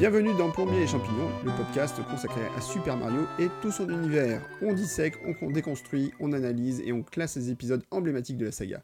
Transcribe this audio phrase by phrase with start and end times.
[0.00, 4.40] Bienvenue dans Plombier et Champignons, le podcast consacré à Super Mario et tout son univers.
[4.62, 5.12] On dissèque,
[5.42, 8.82] on déconstruit, on analyse et on classe les épisodes emblématiques de la saga.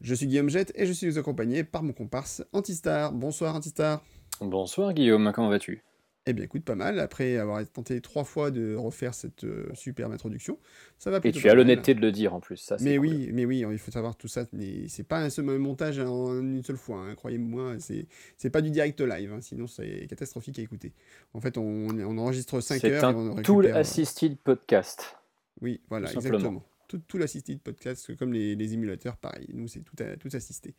[0.00, 3.12] Je suis Guillaume Jette et je suis accompagné par mon comparse Antistar.
[3.12, 4.02] Bonsoir Antistar.
[4.40, 5.84] Bonsoir Guillaume, comment vas-tu?
[6.28, 6.98] Eh bien, écoute, pas mal.
[6.98, 10.58] Après avoir tenté trois fois de refaire cette euh, superbe introduction,
[10.98, 12.56] ça va Et tu as l'honnêteté de le dire en plus.
[12.56, 14.44] Ça, mais oui, mais oui, il faut savoir tout ça.
[14.88, 16.98] C'est pas un seul montage en une seule fois.
[16.98, 19.32] Hein, Croyez-moi, c'est pas du direct live.
[19.32, 20.92] Hein, sinon, c'est catastrophique à écouter.
[21.32, 23.00] En fait, on, on enregistre 5 heures.
[23.00, 25.16] C'est un tool euh, assisted podcast.
[25.60, 26.64] Oui, voilà, exactement.
[26.88, 29.48] Tout, tout l'assisted podcast, comme les, les, émulateurs, pareil.
[29.52, 30.74] Nous, c'est tout, tout assisté.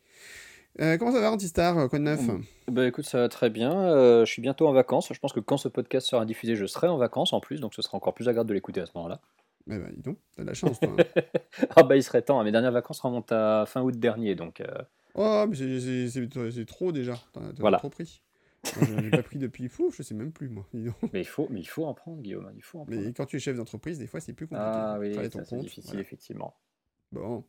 [0.80, 2.20] Euh, comment ça va, Antistar euh, Quoi de neuf
[2.70, 3.72] Bah écoute, ça va très bien.
[3.72, 5.12] Euh, je suis bientôt en vacances.
[5.12, 7.74] Je pense que quand ce podcast sera diffusé, je serai en vacances en plus, donc
[7.74, 9.20] ce sera encore plus agréable de l'écouter à ce moment-là.
[9.66, 10.90] Bah, bah dis donc, t'as de la chance, toi.
[10.98, 11.22] Hein.
[11.76, 12.42] ah bah il serait temps.
[12.44, 14.62] Mes dernières vacances remontent à fin août dernier, donc.
[15.14, 17.14] Oh, mais c'est trop déjà.
[17.32, 17.78] T'as voilà.
[17.78, 18.22] trop pris.
[18.64, 20.66] J'ai pas pris depuis fou, je sais même plus moi.
[21.12, 22.50] mais il faut, mais il faut en prendre, Guillaume.
[22.56, 23.00] Il faut en prendre.
[23.00, 24.70] Mais quand tu es chef d'entreprise, des fois c'est plus compliqué.
[24.70, 26.54] Ah oui, c'est difficile effectivement.
[27.12, 27.44] Bon.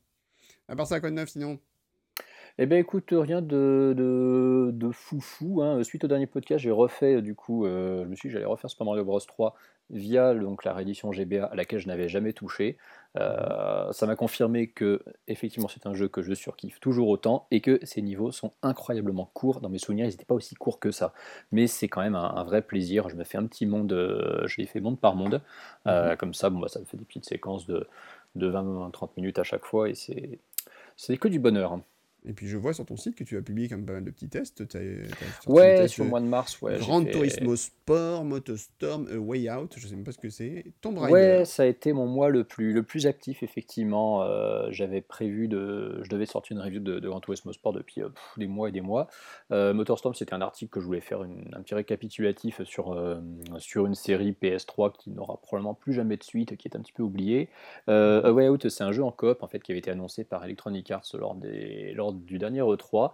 [0.68, 1.60] À part ça, quoi de neuf sinon?
[2.62, 5.62] Eh bien, écoute, rien de, de, de foufou.
[5.62, 5.82] Hein.
[5.82, 8.70] Suite au dernier podcast, j'ai refait, du coup, euh, je me suis dit j'allais refaire
[8.70, 9.56] Super Mario Bros 3
[9.92, 12.78] via donc, la réédition GBA à laquelle je n'avais jamais touché.
[13.18, 17.62] Euh, ça m'a confirmé que, effectivement, c'est un jeu que je surkiffe toujours autant et
[17.62, 19.62] que ces niveaux sont incroyablement courts.
[19.62, 21.14] Dans mes souvenirs, ils n'étaient pas aussi courts que ça.
[21.54, 23.08] Mais c'est quand même un, vrai plaisir.
[23.08, 25.42] Je me fais un petit monde, euh, je l'ai fait monde par monde.
[25.86, 26.18] Mhm.
[26.18, 27.88] Comme ça, bon, bah, ça me fait des petites séquences de,
[28.36, 31.80] de 20-30 minutes à chaque fois et c'est que du bonheur.
[32.30, 34.12] Et puis je vois sur ton site que tu as publié comme pas mal de
[34.12, 34.64] petits tests.
[35.48, 36.78] ouais, sur le mois de mars, ouais.
[36.78, 40.66] Grand Turismo Sport, Motostorm, A Way Out, je sais même pas ce que c'est.
[40.82, 41.12] Tomb Raider.
[41.12, 44.22] Ouais, ça a été mon mois le plus, le plus actif, effectivement.
[44.22, 46.04] Euh, j'avais prévu de.
[46.04, 48.72] Je devais sortir une review de, de Gran Turismo Sport depuis euh, des mois et
[48.72, 49.08] des mois.
[49.52, 53.16] Euh, Motorstorm, c'était un article que je voulais faire un petit récapitulatif sur, euh,
[53.58, 56.94] sur une série PS3 qui n'aura probablement plus jamais de suite, qui est un petit
[56.94, 57.50] peu oubliée.
[57.88, 60.46] A Way Out, c'est un jeu en coop en fait, qui avait été annoncé par
[60.46, 61.94] Electronic Arts lors des.
[61.96, 63.12] Lors du dernier E3.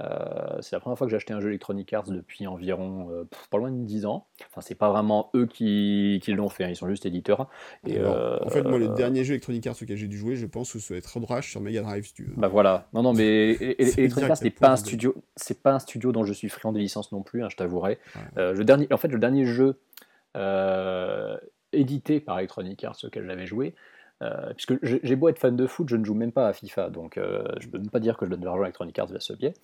[0.00, 3.24] Euh, c'est la première fois que j'ai acheté un jeu Electronic Arts depuis environ euh,
[3.50, 4.26] pas loin de 10 ans.
[4.48, 7.48] Enfin, c'est pas vraiment eux qui, qui l'ont fait, hein, ils sont juste éditeurs.
[7.86, 10.46] Et, euh, en fait, moi, le dernier jeu Electronic Arts auquel j'ai dû jouer, je
[10.46, 12.34] pense que ça doit être Rash sur Mega Drive, si tu veux.
[12.36, 12.88] Bah voilà.
[12.92, 16.32] Non, non, mais Electronic Arts n'est pas un studio, c'est pas un studio dont je
[16.32, 17.98] suis friand des licences non plus, hein, je t'avouerai.
[18.36, 19.80] le dernier, en fait, le dernier jeu
[21.72, 23.74] édité par Electronic Arts auquel j'avais joué,
[24.20, 26.90] euh, puisque j'ai beau être fan de foot, je ne joue même pas à FIFA,
[26.90, 28.98] donc euh, je ne peux même pas dire que je donne de l'argent à Electronic
[28.98, 29.54] Arts via ce biais.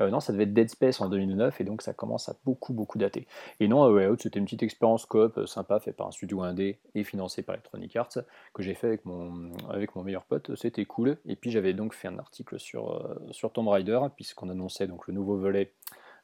[0.00, 2.72] Euh, non, ça devait être Dead Space en 2009, et donc ça commence à beaucoup,
[2.72, 3.26] beaucoup dater.
[3.58, 6.78] Et non, Way Out, c'était une petite expérience coop sympa, faite par un studio indé
[6.94, 8.18] et financé par Electronic Arts,
[8.52, 11.16] que j'ai fait avec mon, avec mon meilleur pote, c'était cool.
[11.26, 15.14] Et puis j'avais donc fait un article sur, sur Tomb Raider, puisqu'on annonçait donc le
[15.14, 15.72] nouveau volet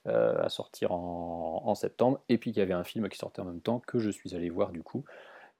[0.06, 3.44] à sortir en, en, septembre, et puis qu'il y avait un film qui sortait en
[3.44, 5.04] même temps, que je suis allé voir du coup.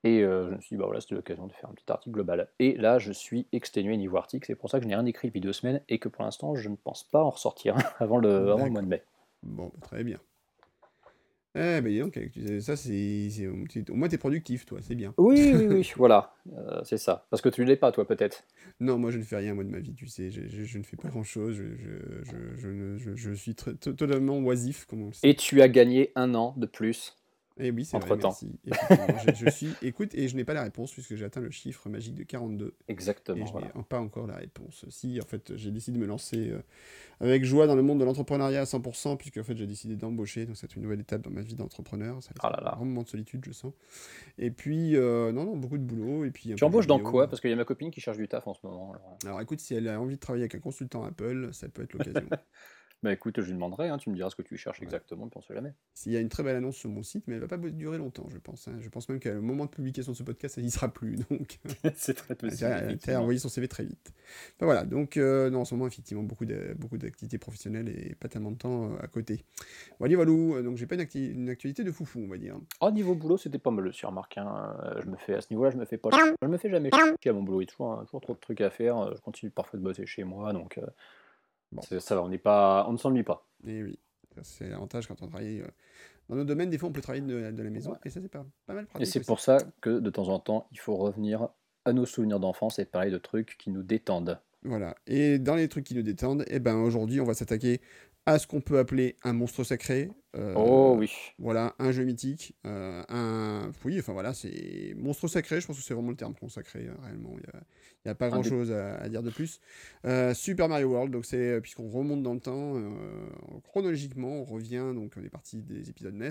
[0.02, 2.14] Et euh, je me suis dit, bah voilà, c'était l'occasion de faire un petit article
[2.14, 2.48] global.
[2.58, 5.28] Et là, je suis exténué niveau article, c'est pour ça que je n'ai rien écrit
[5.28, 8.50] depuis deux semaines et que pour l'instant, je ne pense pas en ressortir avant le,
[8.50, 9.02] avant le mois de mai.
[9.42, 10.18] Bon, bah, très bien.
[11.56, 12.16] Eh ben donc,
[12.60, 15.12] ça c'est, au moins t'es productif, toi, c'est bien.
[15.18, 17.26] Oui, oui, oui, voilà, euh, c'est ça.
[17.28, 18.44] Parce que tu ne l'es pas, toi, peut-être.
[18.78, 20.84] Non, moi je ne fais rien moi de ma vie, tu sais, je, je, ne
[20.84, 26.36] fais pas grand-chose, je, je, suis totalement oisif, comme on Et tu as gagné un
[26.36, 27.16] an de plus
[27.60, 28.34] et eh oui, c'est vrai, temps.
[29.34, 32.14] je, suis, écoute, et je n'ai pas la réponse puisque j'ai atteint le chiffre magique
[32.14, 32.74] de 42.
[32.88, 33.44] Exactement.
[33.44, 34.86] Et je n'ai pas encore la réponse.
[34.88, 36.62] Si, en fait, j'ai décidé de me lancer euh,
[37.20, 40.46] avec joie dans le monde de l'entrepreneuriat à 100%, puisque en fait, j'ai décidé d'embaucher.
[40.46, 42.22] Donc, c'est une nouvelle étape dans ma vie d'entrepreneur.
[42.22, 43.74] Ça oh un grand moment de solitude, je sens.
[44.38, 46.24] Et puis, euh, non, non, beaucoup de boulot.
[46.24, 47.28] Et puis, tu embauches dans quoi?
[47.28, 48.92] Parce qu'il y a ma copine qui cherche du taf en ce moment.
[48.92, 51.82] Alors, alors écoute, si elle a envie de travailler avec un consultant Apple, ça peut
[51.82, 52.28] être l'occasion.
[53.02, 55.38] Bah écoute, je lui demanderai, hein, tu me diras ce que tu cherches exactement, puis
[55.38, 55.72] on sait jamais.
[55.94, 57.96] S'il y a une très belle annonce sur mon site, mais elle va pas durer
[57.96, 58.68] longtemps, je pense.
[58.68, 58.76] Hein.
[58.78, 61.16] Je pense même qu'au moment de publication de ce podcast, ça n'y sera plus.
[61.30, 61.60] Donc,
[61.94, 62.98] c'est très possible.
[63.06, 64.12] Elle a envoyé son CV très vite.
[64.60, 66.44] voilà, donc euh, non, en ce moment, effectivement, beaucoup
[66.76, 69.44] beaucoup d'activités professionnelles et pas tellement de temps euh, à côté.
[69.98, 70.30] Voilà, voilà.
[70.30, 72.56] Euh, donc j'ai pas une, une, actualité de foufou, on va dire.
[72.80, 74.36] Oh, niveau boulot, c'était pas mal aussi, remarque.
[74.36, 74.76] Hein.
[75.02, 76.10] Je me fais à ce niveau-là, je me fais pas.
[76.42, 77.62] Je me fais jamais chier à mon boulot.
[77.62, 79.14] Il y a toujours, hein, toujours trop de trucs à faire.
[79.14, 80.78] Je continue parfois de bosser chez moi, donc.
[81.82, 83.46] Ça va, on n'est pas, on ne s'ennuie pas.
[83.66, 83.98] Et eh oui,
[84.42, 85.68] c'est l'avantage quand on travaille euh,
[86.28, 86.70] dans nos domaines.
[86.70, 89.06] Des fois, on peut travailler de, la maison, et ça c'est pas, pas mal pratique.
[89.06, 91.48] Et c'est pour ça que de temps en temps, il faut revenir
[91.84, 94.38] à nos souvenirs d'enfance et parler de trucs qui nous détendent.
[94.62, 94.94] Voilà.
[95.06, 97.80] Et dans les trucs qui nous détendent, eh ben aujourd'hui, on va s'attaquer
[98.26, 101.10] à ce qu'on peut appeler un monstre sacré, Euh, oh oui.
[101.38, 103.72] Voilà, un jeu mythique, euh, un...
[103.84, 106.94] Oui, enfin voilà, c'est monstre sacré, je pense que c'est vraiment le terme consacré, euh,
[107.02, 107.34] réellement.
[107.36, 109.60] Il n'y a, pas grand-chose à, à, dire de plus.
[110.34, 112.80] Super Mario World, donc c'est, puisqu'on remonte dans le temps,
[113.64, 116.30] chronologiquement, on revient, donc on est parti des épisodes NES.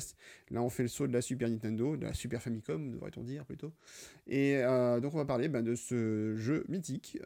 [0.51, 3.45] Là, on fait le saut de la Super Nintendo, de la Super Famicom, devrait-on dire
[3.45, 3.73] plutôt.
[4.27, 4.61] Et
[5.01, 7.19] donc, on va parler ben, de ce jeu mythique,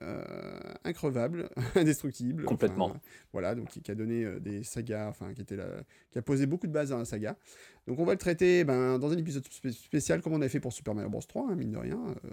[0.84, 2.44] increvable, indestructible.
[2.46, 2.98] Complètement.
[3.32, 5.68] voilà, donc qui, a donné des sagas, enfin, qui, était là,
[6.12, 7.36] qui a posé beaucoup de base dans la saga.
[7.88, 10.72] Donc on va le traiter ben, dans un épisode spécial comme on avait fait pour
[10.72, 12.00] Super Mario Bros 3, hein, mine de rien.
[12.26, 12.30] Euh,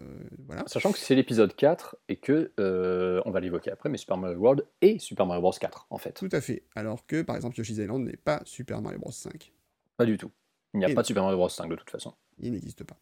[0.46, 0.62] voilà.
[0.66, 4.38] Sachant que c'est l'épisode 4 et que, euh, on va l'évoquer après, mais Super Mario
[4.38, 6.12] World et Super Mario Bros 4 en fait.
[6.12, 6.62] Tout à fait.
[6.76, 9.52] Alors que par exemple Yoshi's Island n'est pas Super Mario Bros 5.
[9.96, 10.30] Pas du tout.
[10.74, 12.14] Il n'y a pas de Super Mario Bros 5 de toute façon.
[12.38, 12.96] Il n'existe pas.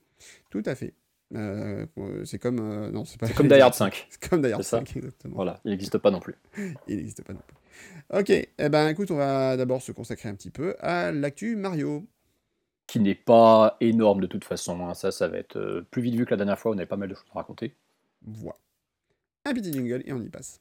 [0.51, 0.95] Tout à fait.
[1.35, 1.85] Euh,
[2.25, 5.35] c'est comme non c'est pas comme Die Hard 5 c'est comme Die Hard 5 exactement
[5.35, 6.37] voilà il n'existe pas non plus
[6.89, 10.35] il n'existe pas non plus ok eh ben écoute on va d'abord se consacrer un
[10.35, 12.07] petit peu à l'actu Mario
[12.89, 14.85] qui n'est pas énorme de toute façon.
[14.85, 14.95] Hein.
[14.95, 16.97] Ça, ça va être euh, plus vite vu que la dernière fois, on avait pas
[16.97, 17.77] mal de choses à raconter.
[18.23, 18.59] Voilà.
[19.45, 20.61] Un petit jingle et on y passe.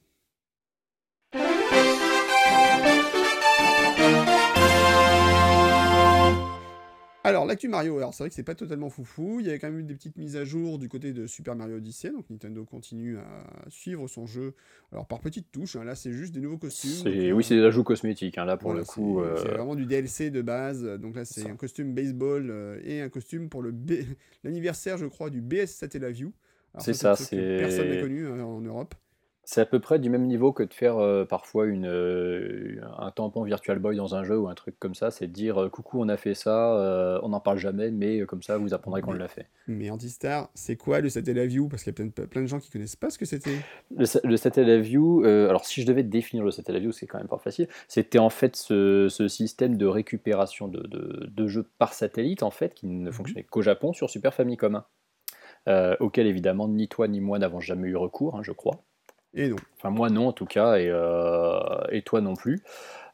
[7.28, 9.40] Alors, l'actu Mario, alors c'est vrai que c'est pas totalement foufou.
[9.40, 11.54] Il y avait quand même eu des petites mises à jour du côté de Super
[11.54, 12.10] Mario Odyssey.
[12.10, 14.54] Donc, Nintendo continue à suivre son jeu.
[14.92, 15.84] Alors, par petites touches, hein.
[15.84, 17.02] là, c'est juste des nouveaux costumes.
[17.04, 18.38] oui, euh, c'est des ajouts cosmétiques.
[18.38, 19.20] Hein, là, pour le coup.
[19.36, 20.82] C'est euh, vraiment du DLC de base.
[20.84, 23.62] Donc, là, c'est un costume baseball euh, et un costume pour
[24.44, 26.32] l'anniversaire, je crois, du BS Satellaview.
[26.78, 27.58] C'est ça, c'est.
[27.58, 28.94] Personne n'a connu en Europe.
[29.50, 33.10] C'est à peu près du même niveau que de faire euh, parfois une, euh, un
[33.10, 35.10] tampon Virtual Boy dans un jeu ou un truc comme ça.
[35.10, 38.42] C'est de dire euh, coucou, on a fait ça, on n'en parle jamais, mais comme
[38.42, 39.46] ça, vous apprendrez qu'on l'a fait.
[39.66, 41.66] Mais Antistar, c'est quoi le Satellite View?
[41.68, 43.56] Parce qu'il y a plein de, plein de gens qui connaissent pas ce que c'était.
[43.96, 47.26] Le, le Satellite View, alors si je devais définir le Satellite View, c'est quand même
[47.26, 47.68] pas facile.
[47.88, 52.50] C'était en fait ce, ce, système de récupération de, de, de, jeux par satellite en
[52.50, 53.12] fait qui ne mhm.
[53.12, 54.82] fonctionnait qu'au Japon sur Super Famicom.
[56.00, 58.84] auquel évidemment ni toi ni moi n'avons jamais eu recours, hein, je crois.
[59.34, 59.56] Et non.
[59.76, 61.58] Enfin, moi non, en tout cas, et, euh,
[61.90, 62.62] et toi non plus.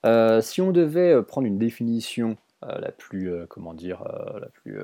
[0.06, 4.04] Euh, si on devait euh, prendre une définition la plus, comment dire,
[4.40, 4.78] la plus,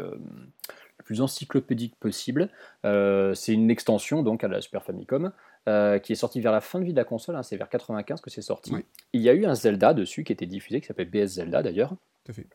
[0.99, 2.51] plus encyclopédique possible,
[2.85, 5.33] c'est une extension donc à la Super Famicom.
[5.65, 8.21] qui est sortie vers la fin de vie de la console, hein, c'est vers 95
[8.21, 8.75] que c'est sorti.
[9.15, 11.95] Il y a eu un Zelda dessus qui était diffusé, qui s'appelle BS Zelda d'ailleurs.
[12.25, 12.47] Tout à fait.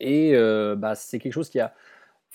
[0.00, 0.36] et
[0.76, 1.74] bah, c'est quelque chose qui a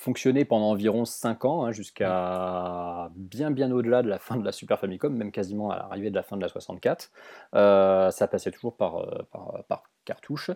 [0.01, 4.51] fonctionné pendant environ 5 ans, hein, jusqu'à bien bien au-delà de la fin de la
[4.51, 7.11] Super Famicom, même quasiment à l'arrivée de la fin de la 64.
[7.53, 9.21] Euh, ça passait toujours par, euh,
[9.67, 10.49] par, cartouche.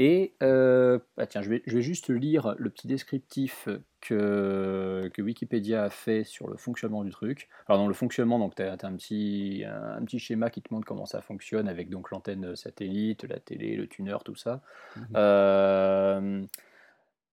[0.00, 3.68] Et euh, bah tiens, je vais, je vais, juste lire le petit descriptif
[4.00, 7.48] que, que, Wikipédia a fait sur le fonctionnement du truc.
[7.68, 10.84] Alors dans le fonctionnement, donc tu as, un, petit, un, petit schéma qui te montre
[10.84, 14.60] comment ça fonctionne avec donc l'antenne satellite, la télé, le tuner, tout ça.
[14.96, 16.46] Mmh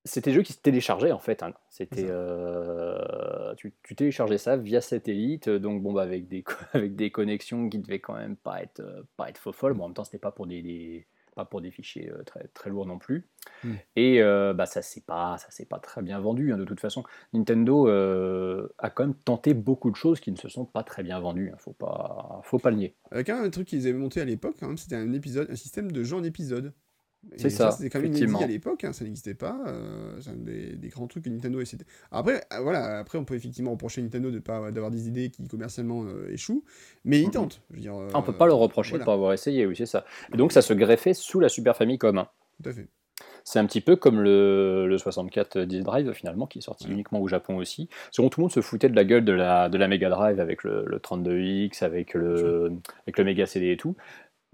[0.06, 1.42] c'était des jeux qui se téléchargeaient en fait.
[1.44, 1.54] Hein.
[1.69, 6.44] C'était, euh, tu, téléchargeais ça via satellite, donc bon bah avec des
[6.74, 9.74] avec des connexions qui devaient quand même pas être euh, pas être faux folles.
[9.74, 12.69] Bon, en même temps, c'était pas pour des, pas pour des fichiers euh, très très
[12.69, 13.28] lourds non plus.
[13.63, 13.74] Mmh.
[13.96, 17.04] Et bah ça c'est pas ça c'est pas très bien vendu hein, de toute façon.
[17.34, 17.88] Nintendo
[18.78, 21.50] a quand même tenté beaucoup de choses qui ne se sont pas très bien vendues.
[21.51, 21.58] Hein.
[21.58, 22.96] Faut pas faut pas le nier.
[23.10, 26.16] Avec un truc qu'ils avaient monté à l'époque, c'était un épisode, un système de jeux
[26.16, 26.74] en épisode.
[27.38, 27.72] C'est ça.
[27.72, 29.57] C'était quand même inédit à l'époque, hein, ça n'existait pas.
[29.68, 31.77] Euh, c'est un des, grands trucs que Nintendo essaie.
[32.12, 35.48] Après, euh, voilà, après on peut effectivement reprocher Nintendo de pas d'avoir des idées qui
[35.48, 36.63] commercialement euh, échouent,
[37.03, 37.62] mais ils tentent.
[37.72, 39.86] Je veux dire, ah, on peut pas le reprocher de pas avoir essayé, oui, c'est
[39.86, 40.05] ça.
[40.34, 42.17] Et donc ça se greffait sous la Super Famicom.
[42.17, 42.27] Hein.
[42.63, 42.88] Tout à fait.
[43.48, 47.22] C'est un petit peu comme le, le 64 Disk Drive finalement, qui est sorti uniquement
[47.22, 47.88] au Japon aussi.
[48.10, 50.39] Selon tout le monde se foutait de la gueule de la, de la Mega Drive
[50.39, 53.96] avec le, le 32X, avec le, avec le Mega CD et tout.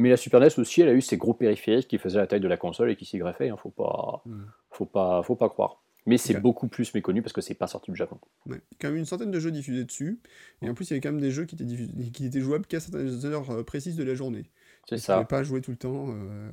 [0.01, 2.39] Mais la Super NES aussi, elle a eu ses gros périphériques qui faisaient la taille
[2.39, 3.48] de la console et qui s'y greffaient.
[3.48, 4.46] Il hein, faut pas, hmm.
[4.72, 5.81] faut pas, faut pas croire.
[6.08, 8.17] Mais c'est beaucoup plus méconnu parce que c'est pas sorti du Japon.
[8.48, 8.58] Ouais.
[8.72, 10.20] Il y a quand même une centaine de jeux diffusés dessus.
[10.63, 11.65] Et en plus, il y avait quand même des jeux qui étaient,
[12.12, 14.50] qui étaient jouables qu'à certaines heures euh, précises de la journée.
[14.89, 15.20] C'est ça.
[15.20, 16.50] ne pas jouer tout le temps euh,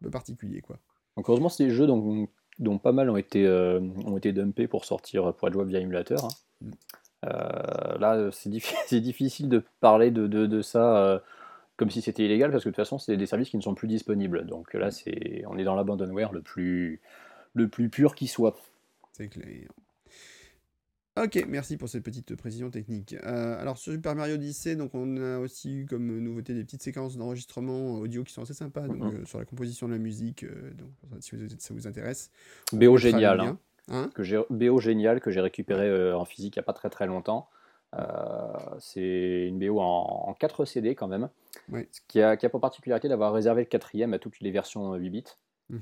[0.00, 0.60] de particulier.
[0.60, 0.80] Quoi.
[1.16, 2.28] Donc, heureusement, c'est des jeux dont,
[2.58, 5.78] dont, pas mal ont été, euh, ont été dumpés pour sortir, pour être jouables via
[5.78, 6.24] émulateur.
[6.24, 6.30] Hein.
[6.60, 8.00] Hmm.
[8.00, 11.22] là, c'est difficile, difficile de parler de, de, de ça
[11.80, 13.74] comme si c'était illégal, parce que de toute façon, c'est des services qui ne sont
[13.74, 14.44] plus disponibles.
[14.44, 17.00] Donc là, c'est, on est dans l'abandonware le plus,
[17.54, 18.54] le plus pur qui soit.
[19.14, 19.66] C'est clair.
[21.16, 23.14] Ok, merci pour cette petite précision technique.
[23.24, 26.82] Euh, alors sur Super Mario Odyssey, donc on a aussi eu comme nouveauté des petites
[26.82, 29.22] séquences d'enregistrement audio qui sont assez sympas, donc, mhm.
[29.22, 32.30] euh, sur la composition de la musique, euh, donc si ça vous intéresse.
[32.74, 33.58] BO génial, hein,
[33.88, 36.90] hein que j'ai BO génial que j'ai récupéré en physique il n'y a pas très
[36.90, 37.48] très longtemps.
[37.94, 41.28] Euh, c'est une BO en, 4 CD quand même,
[41.92, 44.94] ce qui a, qui a, pour particularité d'avoir réservé le quatrième à toutes les versions
[44.94, 45.24] 8 bits.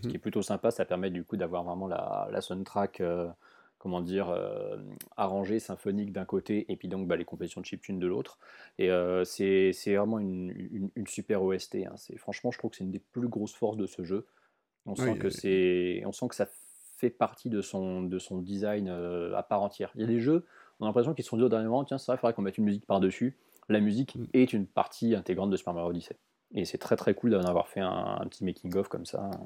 [0.02, 0.70] ce qui est plutôt sympa.
[0.70, 3.28] Ça permet du coup d'avoir vraiment la, la soundtrack, euh,
[3.78, 4.76] comment dire, euh,
[5.16, 8.38] arrangée, symphonique d'un côté, et puis donc bah, les compositions de chiptune de l'autre.
[8.78, 11.86] Et euh, c'est vraiment une, une- une super OST.
[11.86, 11.94] hein.
[12.16, 14.26] Franchement, je trouve que c'est une des plus grosses forces de ce jeu.
[14.86, 16.48] On Oui, sent que c'est, on sent que ça
[16.96, 19.90] fait partie de son, de son design euh, à part entière.
[19.94, 20.44] Il y a des jeux,
[20.80, 22.34] on a l'impression qu'ils se sont dit au dernier moment, tiens, c'est vrai, il faudrait
[22.34, 23.36] qu'on mette une musique par-dessus.
[23.68, 24.24] La musique Mm.
[24.32, 26.16] est une partie intégrante de Super Mario Odyssey.
[26.54, 29.30] Et c'est très très cool d'en avoir fait un, un petit making-of comme ça.
[29.34, 29.40] Ah,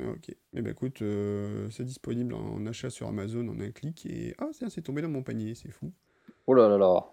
[0.00, 0.30] Ok.
[0.52, 4.48] Eh ben écoute, euh, c'est disponible en achat sur Amazon en un clic et ah
[4.52, 5.92] c'est c'est tombé dans mon panier, c'est fou.
[6.46, 7.04] Oh là là là.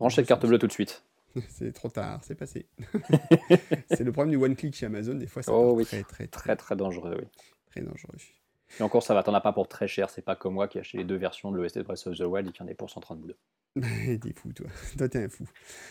[0.00, 1.04] Range cette carte bleue tout de suite.
[1.48, 2.66] C'est trop tard, c'est passé.
[3.90, 5.84] c'est le problème du one click chez Amazon, des fois ça Oh oui.
[5.84, 7.26] très très très Très très dangereux, oui.
[7.66, 8.16] très dangereux.
[8.78, 10.10] Et encore, ça va, t'en as pas pour très cher.
[10.10, 12.16] C'est pas comme moi qui ai acheté les deux versions de l'OST de Breath of
[12.18, 13.34] the Wild et qui en est pour 130 boules.
[13.76, 14.66] T'es fou toi.
[14.96, 15.44] Toi t'es un fou.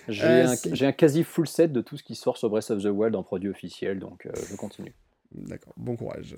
[0.08, 2.72] J'ai Euh, un, j'ai un quasi full set de tout ce qui sort sur Breath
[2.72, 4.94] of the Wild en produit officiel, donc euh, je continue.
[5.32, 6.36] D'accord, bon courage.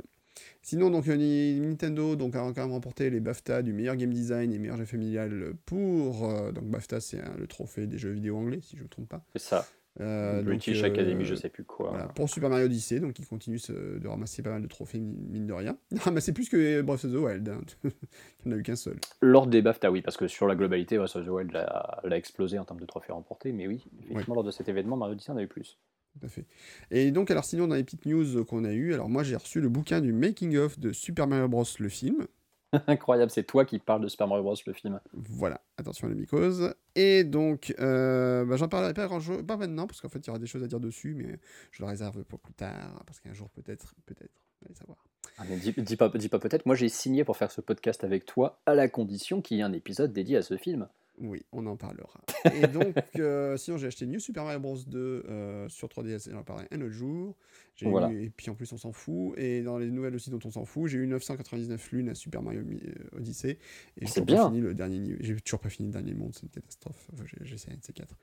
[0.61, 4.13] Sinon, donc, euh, Ni- Nintendo donc, a quand même remporté les BAFTA du meilleur game
[4.13, 6.29] design et meilleur jeu familial pour.
[6.29, 8.89] euh, donc, BAFTA, c'est hein, le trophée des jeux vidéo anglais, si je ne me
[8.89, 9.23] trompe pas.
[9.33, 9.65] C'est ça.
[9.99, 11.89] Euh, donc, British euh, Academy, je sais plus quoi.
[11.89, 14.99] Voilà, pour Super Mario Odyssey, donc il continue ce- de ramasser pas mal de trophées,
[14.99, 15.77] mi- mine de rien.
[15.99, 17.61] Ramassé plus que Breath of the Wild, hein.
[17.83, 17.89] il
[18.45, 18.97] n'y en a eu qu'un seul.
[19.21, 22.17] Lors des BAFTA, oui, parce que sur la globalité, Breath of the Wild l'a l'a
[22.17, 25.31] explosé en termes de trophées remportés, mais oui, effectivement, lors de cet événement, Mario Odyssey
[25.31, 25.79] en a eu plus.
[26.19, 26.45] Tout à fait.
[26.91, 29.61] Et donc, alors sinon, dans les petites news qu'on a eues, alors moi j'ai reçu
[29.61, 31.63] le bouquin du Making of de Super Mario Bros.
[31.79, 32.25] le film.
[32.87, 34.55] Incroyable, c'est toi qui parles de Super Mario Bros.
[34.65, 34.99] le film.
[35.13, 36.73] Voilà, attention à la mycose.
[36.95, 40.39] Et donc, euh, bah, j'en parlerai pas, pas maintenant, parce qu'en fait, il y aura
[40.39, 41.39] des choses à dire dessus, mais
[41.71, 44.97] je le réserve pour plus tard, parce qu'un jour, peut-être, peut-être, allez savoir.
[45.37, 48.03] Ah, mais dis, dis pas, dis pas peut-être, moi j'ai signé pour faire ce podcast
[48.03, 50.87] avec toi à la condition qu'il y ait un épisode dédié à ce film.
[51.19, 52.21] Oui, on en parlera.
[52.53, 54.77] Et donc, euh, sinon, j'ai acheté New Super Mario Bros.
[54.85, 57.35] 2 euh, sur 3DS, et j'en parlerai un autre jour.
[57.81, 58.09] Voilà.
[58.11, 59.37] eu- et puis en plus, on s'en fout.
[59.37, 62.41] Et dans les nouvelles aussi dont on s'en fout, j'ai eu 999 lunes à Super
[62.41, 63.57] Mario euh, Odyssey.
[63.99, 65.15] Et j'ai toujours pas fini le dernier.
[65.19, 67.07] J'ai toujours pas fini le dernier monde, c'est une catastrophe.
[67.13, 68.15] Enfin, j'ai- J'essaie un de ces quatre.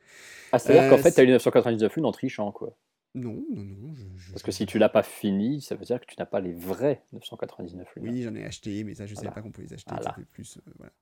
[0.53, 2.77] Ah, c'est-à-dire Euh, qu'en fait, c'est- t'as eu 999 lunes en trichant, quoi.
[3.17, 3.95] Non, non, non.
[3.95, 6.27] Je, je- Parce que si tu l'as pas fini, ça veut dire que tu n'as
[6.27, 8.09] pas les vrais 999 lunes.
[8.09, 9.35] Oui, j'en ai acheté, mais ça, je savais Voilà.
[9.37, 9.93] pas qu'on pouvait les acheter.
[9.95, 10.15] Voilà.
[10.17, 10.59] C'était plus.
[10.59, 10.93] euh, voilà.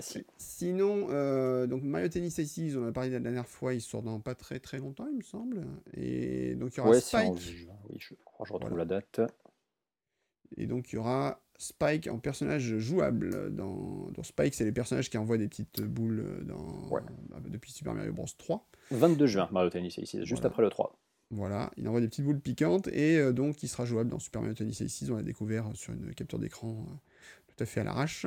[0.00, 0.24] Si.
[0.38, 4.02] Sinon, euh, donc Mario Tennis Aces, on en a parlé la dernière fois, il sort
[4.02, 5.64] dans pas très très longtemps, il me semble.
[5.94, 7.66] Et donc il y aura Ouais, Spike.
[7.88, 8.84] Oui, je crois je retrouve Voilà.
[8.84, 9.20] la date.
[10.56, 13.54] Et donc il y aura Spike en personnage jouable.
[13.54, 17.02] Dans, dans Spike, c'est les personnages qui envoient des petites boules dans, Ouais.
[17.48, 18.66] depuis Super Mario Bros 3.
[18.92, 20.46] 22 juin, Mario Tennis ici, juste Voilà.
[20.46, 20.98] après le 3.
[21.30, 24.42] Voilà, il envoie des petites boules piquantes et euh, donc il sera jouable dans Super
[24.42, 25.10] Mario Tennis Aces.
[25.10, 26.92] On l'a découvert sur une capture d'écran euh,
[27.48, 28.26] tout à fait à l'arrache.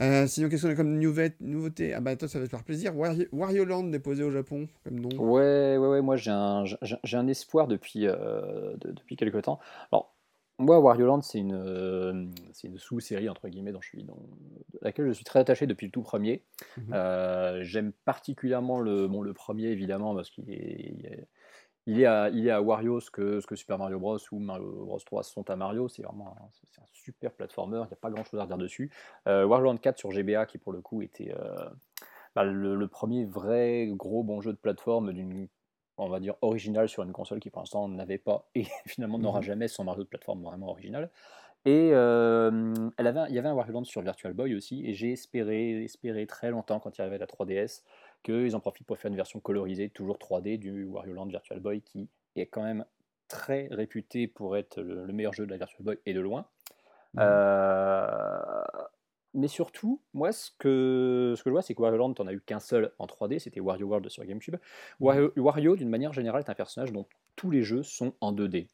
[0.00, 2.96] Euh, sinon, qu'est-ce qu'on a comme nouveauté Ah bah toi, ça va te faire plaisir.
[2.96, 5.08] Wario, Wario Land déposé au Japon comme nom.
[5.18, 9.58] Ouais, ouais, ouais, moi j'ai un, j'ai un espoir depuis, euh, de- depuis quelques temps.
[9.90, 10.12] Alors,
[10.58, 14.16] moi, Wario Land, c'est une, euh, c'est une sous-série, entre guillemets, dont je suis, dont-
[14.72, 16.42] de laquelle je suis très attaché depuis le tout premier.
[16.78, 16.84] Mhm.
[16.94, 21.26] Euh, J'aime particulièrement le, bon, le premier, évidemment, parce qu'il est, il est,
[21.86, 24.18] il est à, il est à Wario ce que, ce que Super Mario Bros.
[24.32, 25.88] ou Mario Bros 3 sont à Mario.
[25.88, 28.90] C'est vraiment un, c'est un super platformer, il n'y a pas grand-chose à redire dessus.
[29.28, 31.54] Euh, Wario Land 4 sur GBA, qui pour le coup était euh,
[32.34, 35.48] bah, le, le premier vrai gros bon jeu de plateforme d'une
[35.98, 39.40] on va dire original sur une console qui pour l'instant n'avait pas et finalement n'aura
[39.40, 39.44] Mhm.
[39.44, 41.10] jamais son Mario de plateforme vraiment original.
[41.64, 44.94] Et euh, elle avait, il y avait un Wario Land sur Virtual Boy aussi, et
[44.94, 47.82] j'ai espéré, espéré très longtemps quand il arrivait à la 3DS
[48.26, 51.80] qu'ils en profitent pour faire une version colorisée, toujours 3D, du Wario Land Virtual Boy
[51.80, 52.84] qui est quand même
[53.28, 56.46] très réputé pour être le, le meilleur jeu de la Virtual Boy et de loin.
[57.14, 57.20] Mhm.
[57.22, 58.62] Euh,
[59.34, 62.32] mais surtout, moi, ce que, ce que je vois, c'est que Wario Land, t'en as
[62.32, 64.56] eu qu'un seul en 3D, c'était Wario World sur GameCube.
[64.98, 67.06] Wario, Wario, d'une manière générale, est un personnage dont
[67.36, 68.68] tous les jeux sont en 2D.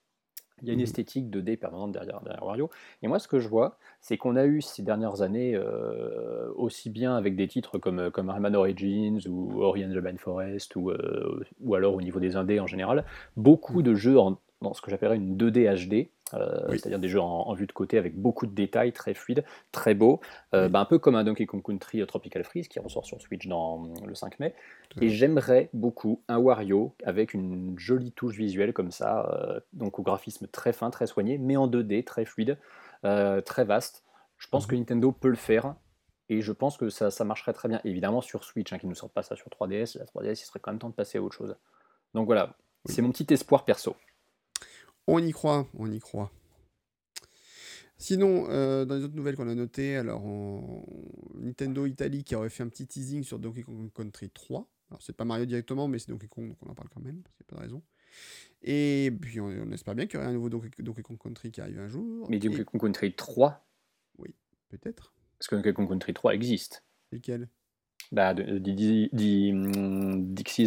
[0.62, 0.84] Il y a une Mhm.
[0.84, 2.70] esthétique 2D permanente derrière, derrière Wario.
[3.02, 6.88] Et moi, ce que je vois, c'est qu'on a eu ces dernières années, euh, aussi
[6.88, 10.90] bien avec des titres comme, comme Rayman Origins ou Ori and the Blind Forest, ou,
[10.90, 13.04] euh, ou alors au niveau des indés en général,
[13.36, 16.78] beaucoup de jeux en, dans ce que j'appellerais une 2D HD, euh, Oui.
[16.78, 19.94] c'est-à-dire des jeux en, en vue de côté avec beaucoup de détails, très fluides, très
[19.94, 20.20] beaux,
[20.54, 23.20] euh, bah, un peu comme un Donkey Kong Country euh, Tropical Freeze qui ressort sur
[23.20, 24.54] Switch dans le 5 mai.
[25.00, 30.02] Et j'aimerais beaucoup un Wario avec une jolie touche visuelle comme ça, euh, donc au
[30.02, 32.58] graphisme très fin, très soigné, mais en 2D, très fluide,
[33.02, 34.04] très vaste.
[34.38, 34.70] Je pense Mhm.
[34.70, 35.74] que Nintendo peut le faire.
[36.28, 37.80] Et je pense que ça, ça marcherait très bien.
[37.84, 39.96] Évidemment sur Switch, hein, qu'ils ne sortent pas ça sur 3DS.
[39.98, 41.56] La 3DS, il serait quand même temps de passer à autre chose.
[42.14, 42.54] Donc voilà,
[42.86, 43.96] c'est mon petit espoir perso.
[45.06, 46.30] On y croit, on y croit.
[47.98, 50.84] Sinon, euh, dans les autres nouvelles qu'on a notées, alors en-
[51.34, 54.68] Nintendo Italie qui aurait fait un petit teasing sur Donkey Kong Country 3.
[54.90, 57.22] Alors c'est pas Mario directement, mais c'est Donkey Kong, donc on en parle quand même,
[57.22, 57.82] parce qu'il n'y a pas de raison.
[58.62, 61.78] Et puis on, espère bien qu'il y aura un nouveau Donkey, Kong Country qui arrive
[61.78, 62.28] un jour.
[62.28, 63.64] Mais Donkey Kong Country 3
[64.18, 64.34] Oui,
[64.68, 65.14] peut-être.
[65.38, 66.84] Parce que Donkey Kong Country 3 existe.
[67.12, 67.48] Lequel?
[68.12, 69.10] Bah, Dixie's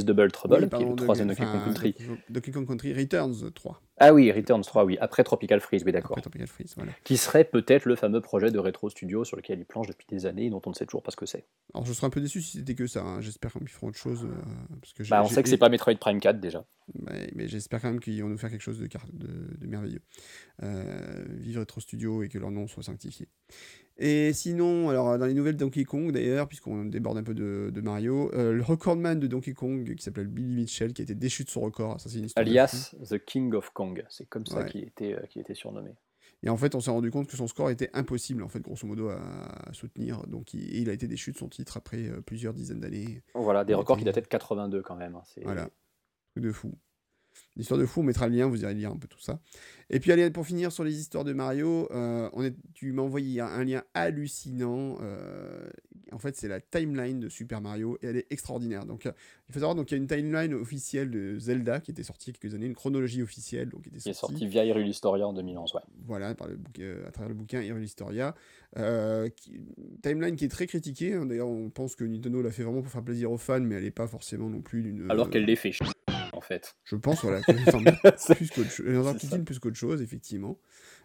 [0.03, 1.95] Double Trouble, qui est le troisième Donkey Kong Country.
[2.29, 3.81] Donkey Kong Country Returns 3.
[3.97, 6.19] Ah oui, Returns 3, oui, après Tropical Freeze, oui, d'accord.
[6.19, 6.91] Tropical Freeze, voilà.
[7.03, 10.25] Qui serait peut-être le fameux projet de Retro Studio sur lequel ils planchent depuis des
[10.25, 11.45] années et dont on ne sait toujours pas ce que c'est.
[11.73, 13.21] Alors je serais un peu déçu si c'était que ça, hein.
[13.21, 14.25] j'espère qu'ils feront autre chose.
[14.25, 16.65] Euh, parce que bah, on sait que c'est pas Metroid Prime 4 déjà.
[16.93, 20.01] Mais, j'espère quand même qu'ils vont nous faire quelque chose de, de, merveilleux.
[20.63, 23.27] Euh, vivre Retro Studio et que leur nom soit sanctifié.
[23.97, 28.29] Et sinon, alors dans les nouvelles Donkey Kong d'ailleurs, puisqu'on déborde un peu de, Mario,
[28.33, 31.49] euh, le recordman de Donkey Kong qui s'appelle Billy Mitchell qui a été déchu de
[31.49, 34.83] son record, ça c'est une histoire alias The King of Kong, c'est comme ça qu'il
[34.83, 35.91] était, euh, était surnommé.
[36.43, 38.85] Et en fait, on s'est rendu compte que son score était impossible, en fait, grosso
[38.85, 40.27] modo, à, soutenir.
[40.27, 43.23] Donc, il, a été déchu de son titre après euh, plusieurs dizaines d'années.
[43.33, 45.15] Voilà, des records qui dataient de 82 quand même.
[45.15, 45.69] Hein, voilà,
[46.33, 46.77] truc de fou.
[47.55, 49.39] L'histoire de fou, on mettra le lien, vous irez lire un peu tout ça.
[49.89, 53.03] Et puis, allez, pour finir sur les histoires de Mario, euh, on est, tu m'as
[53.03, 54.97] envoyé un lien hallucinant.
[55.01, 55.69] Euh,
[56.11, 58.85] en fait, c'est la timeline de Super Mario et elle est extraordinaire.
[58.85, 59.11] Donc, euh,
[59.47, 62.31] il faut savoir, donc il y a une timeline officielle de Zelda qui était sortie
[62.31, 63.69] il y a quelques années, une chronologie officielle.
[63.69, 65.81] Donc, qui, est sortie via Hyrule Historia en 2011, ouais.
[66.05, 66.57] Voilà, par le
[67.07, 68.33] à travers le bouquin Hyrule Historia.
[70.01, 71.13] timeline qui est très critiquée.
[71.13, 71.27] Hein.
[71.27, 73.83] D'ailleurs, on pense que Nintendo l'a fait vraiment pour faire plaisir aux fans, mais elle
[73.83, 75.09] n'est pas forcément non plus d'une.
[75.11, 75.71] Alors qu'elle les fait
[76.35, 76.75] en fait.
[76.83, 79.43] Je pense, voilà, plus qu'autre chose.
[79.45, 80.59] plus qu'autre chose, effectivement.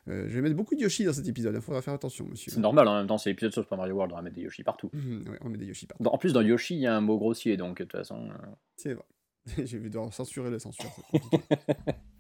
[0.09, 2.51] Euh, je vais mettre beaucoup de Yoshi dans cet épisode, il faudra faire attention, monsieur.
[2.51, 4.43] C'est normal, en même temps, c'est l'épisode sur Super Mario World, on va mettre des
[4.43, 4.91] Yoshi partout.
[4.93, 6.05] Mhm, ouais, on met des Yoshi partout.
[6.05, 8.31] en plus, dans Yoshi, il y a un mot grossier, donc de toute façon.
[8.31, 8.47] Euh.
[8.77, 9.05] C'est vrai.
[9.65, 10.91] J'ai vu devoir censurer la censure.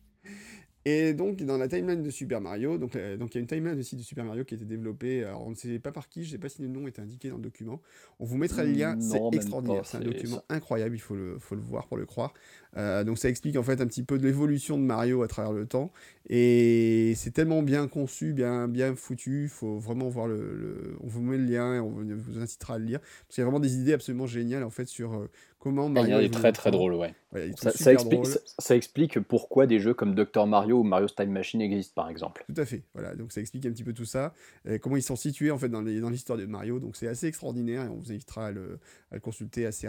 [0.87, 3.47] Et donc, dans la timeline de Super Mario, donc euh, donc il y a une
[3.47, 5.25] timeline aussi de Super Mario qui a été développée.
[5.25, 6.99] Alors, on ne sait pas par qui, je ne sais pas si le nom est
[6.99, 7.83] indiqué dans le document.
[8.19, 9.85] On vous mettra le lien, c'est extraordinaire.
[9.85, 12.33] C'est un document incroyable, il faut le, faut le voir pour le croire.
[12.79, 15.53] Euh, donc, ça explique en fait un petit peu de l'évolution de Mario à travers
[15.53, 15.93] le temps.
[16.31, 19.45] Et c'est tellement bien conçu, bien, bien foutu.
[19.45, 22.79] Il faut vraiment voir le, On vous met le lien et on vous incitera à
[22.79, 23.01] le lire.
[23.01, 26.19] Parce qu'il y a vraiment des idées absolument géniales en fait sur euh, comment Mario.
[26.19, 27.15] Il est très très drôle, ouais.
[27.57, 28.27] ça, explique,
[28.59, 32.45] ça, explique, pourquoi des jeux comme Dr Mario ou Mario's Time Machine existent, par exemple.
[32.53, 32.83] Tout à fait.
[32.95, 34.35] Voilà, donc ça explique un petit peu tout ça,
[34.81, 36.81] comment ils sont situés en fait dans l'histoire de Mario.
[36.81, 38.81] Donc c'est assez extraordinaire et on vous invitera à le,
[39.23, 39.89] consulter assez.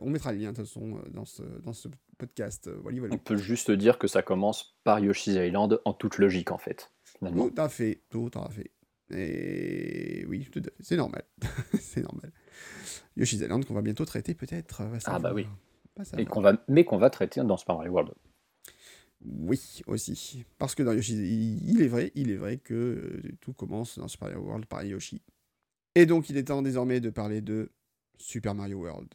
[0.00, 2.68] On mettra le lien de toute façon dans ce, dans ce podcast.
[2.68, 6.50] Euh, voilà, On peut juste dire que ça commence par Yoshi's Island en toute logique
[6.50, 6.92] en fait.
[7.20, 8.70] Tout à fait, tout à fait.
[9.10, 10.74] Et oui, tout à fait.
[10.80, 11.24] C'est normal.
[11.80, 12.32] c'est normal.
[13.16, 14.82] Yoshi's Island qu'on va bientôt traiter peut-être.
[15.06, 15.46] Ah bah oui.
[16.18, 18.12] Et qu'on va, mais qu'on va traiter dans Super Mario World.
[19.24, 20.44] Oui, aussi.
[20.58, 24.08] Parce que dans Yoshi, il, est vrai, il est vrai que euh, tout commence dans
[24.08, 25.22] Super Mario World par Yoshi.
[25.94, 27.70] Et donc, il est temps désormais de parler de
[28.18, 29.08] Super Mario World.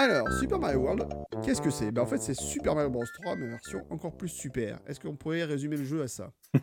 [0.00, 1.08] Alors, Super Mario World,
[1.44, 1.90] qu'est-ce que c'est?
[1.90, 3.02] Ben, En fait, c'est Super Mario Bros.
[3.20, 4.78] 3, mais version encore plus super.
[4.86, 6.30] Est-ce qu'on pourrait résumer le jeu à ça?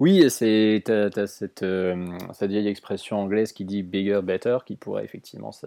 [0.00, 0.82] Oui, c'est
[1.26, 5.66] cette, euh, cette, vieille expression anglaise qui dit bigger, better, qui pourrait effectivement se,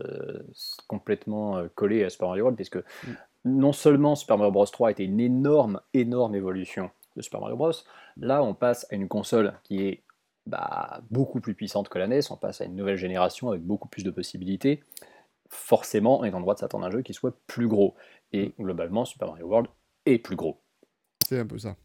[0.88, 3.14] complètement euh, coller à Super Mario World, puisque mm.
[3.46, 4.66] non seulement Super Mario Bros.
[4.66, 7.72] 3 était une énorme, énorme évolution de Super Mario Bros,
[8.18, 10.04] là on passe à une console qui est
[10.48, 13.88] bah, beaucoup plus puissante que la NES, on passe à une nouvelle génération avec beaucoup
[13.88, 14.82] plus de possibilités
[15.50, 17.96] forcément, on est en droit de s'attendre à un jeu qui soit plus gros.
[18.32, 18.64] Et mm.
[18.64, 19.68] globalement, Super Mario World
[20.06, 20.62] est plus gros.
[21.28, 21.76] C'est un peu ça.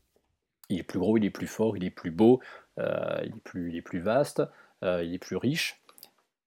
[0.69, 2.41] Il est plus gros, il est plus fort, il est plus beau,
[2.79, 4.43] euh, il, est plus, il est plus vaste,
[4.83, 5.83] euh, il est plus riche.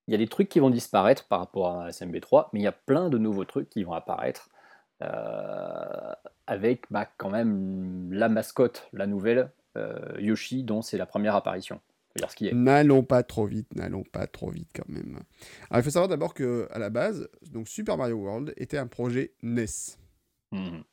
[0.07, 2.67] Il y a des trucs qui vont disparaître par rapport à SMB3, mais il y
[2.67, 4.49] a plein de nouveaux trucs qui vont apparaître
[5.01, 6.13] euh,
[6.45, 9.51] avec bah, quand même la mascotte, la nouvelle,
[10.19, 11.79] Yoshi, dont c'est la première apparition.
[12.53, 15.19] N'allons pas trop vite, n'allons pas trop vite quand même.
[15.69, 18.87] Alors, il faut savoir d'abord que à la base, donc Super Mario World était un
[18.87, 19.65] projet NES.
[20.51, 20.83] Mhm.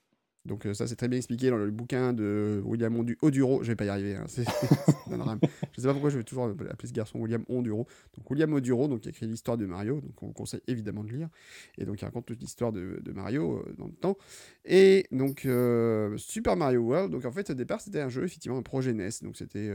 [0.49, 3.63] Donc euh, ça c'est très bien expliqué dans le bouquin de William Oduro.
[3.63, 4.17] Je vais pas y arriver.
[4.17, 4.25] Hein.
[4.27, 4.45] C'est,
[5.11, 7.87] je sais pas pourquoi je vais toujours appeler ce garçon William Onduro.
[8.17, 10.01] Donc William Oduro, donc qui a écrit l'histoire de Mario.
[10.01, 11.29] Donc on conseille évidemment de lire.
[11.77, 14.17] Et donc il raconte toute l'histoire de, Mario euh, dans le temps.
[14.65, 17.13] Et donc euh, Super Mario World.
[17.13, 19.11] Donc en fait au départ c'était un jeu effectivement un projet NES.
[19.23, 19.71] Donc c'était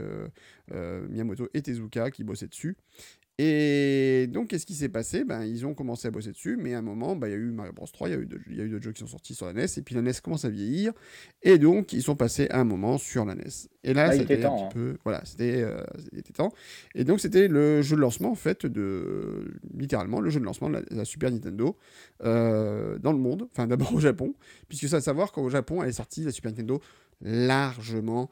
[0.70, 2.76] Miyamoto et Tezuka qui bossaient dessus.
[3.38, 5.24] Et donc, qu'est-ce qui s'est passé?
[5.24, 7.36] Ben, Ils ont commencé à bosser dessus, mais à un moment, ben, il y a
[7.36, 8.18] eu Mario Bros 3, il y a
[8.64, 10.50] eu, d'autres jeux qui sont sortis sur la NES, et puis la NES commence à
[10.50, 10.92] vieillir,
[11.42, 13.42] et donc ils sont passés à un moment sur la NES.
[13.82, 14.68] Et là, ah, c'était un petit hein.
[14.72, 14.96] peu.
[15.02, 15.82] Voilà, c'était euh,
[16.32, 16.52] temps.
[16.94, 19.52] Et donc, c'était le jeu de lancement, en fait, de.
[19.76, 21.76] Littéralement, le jeu de lancement de la, Super Nintendo
[22.22, 24.34] euh, dans le monde, enfin d'abord au Japon,
[24.68, 26.80] puisque ça à savoir qu'au Japon, elle est sortie, la Super Nintendo,
[27.20, 28.30] largement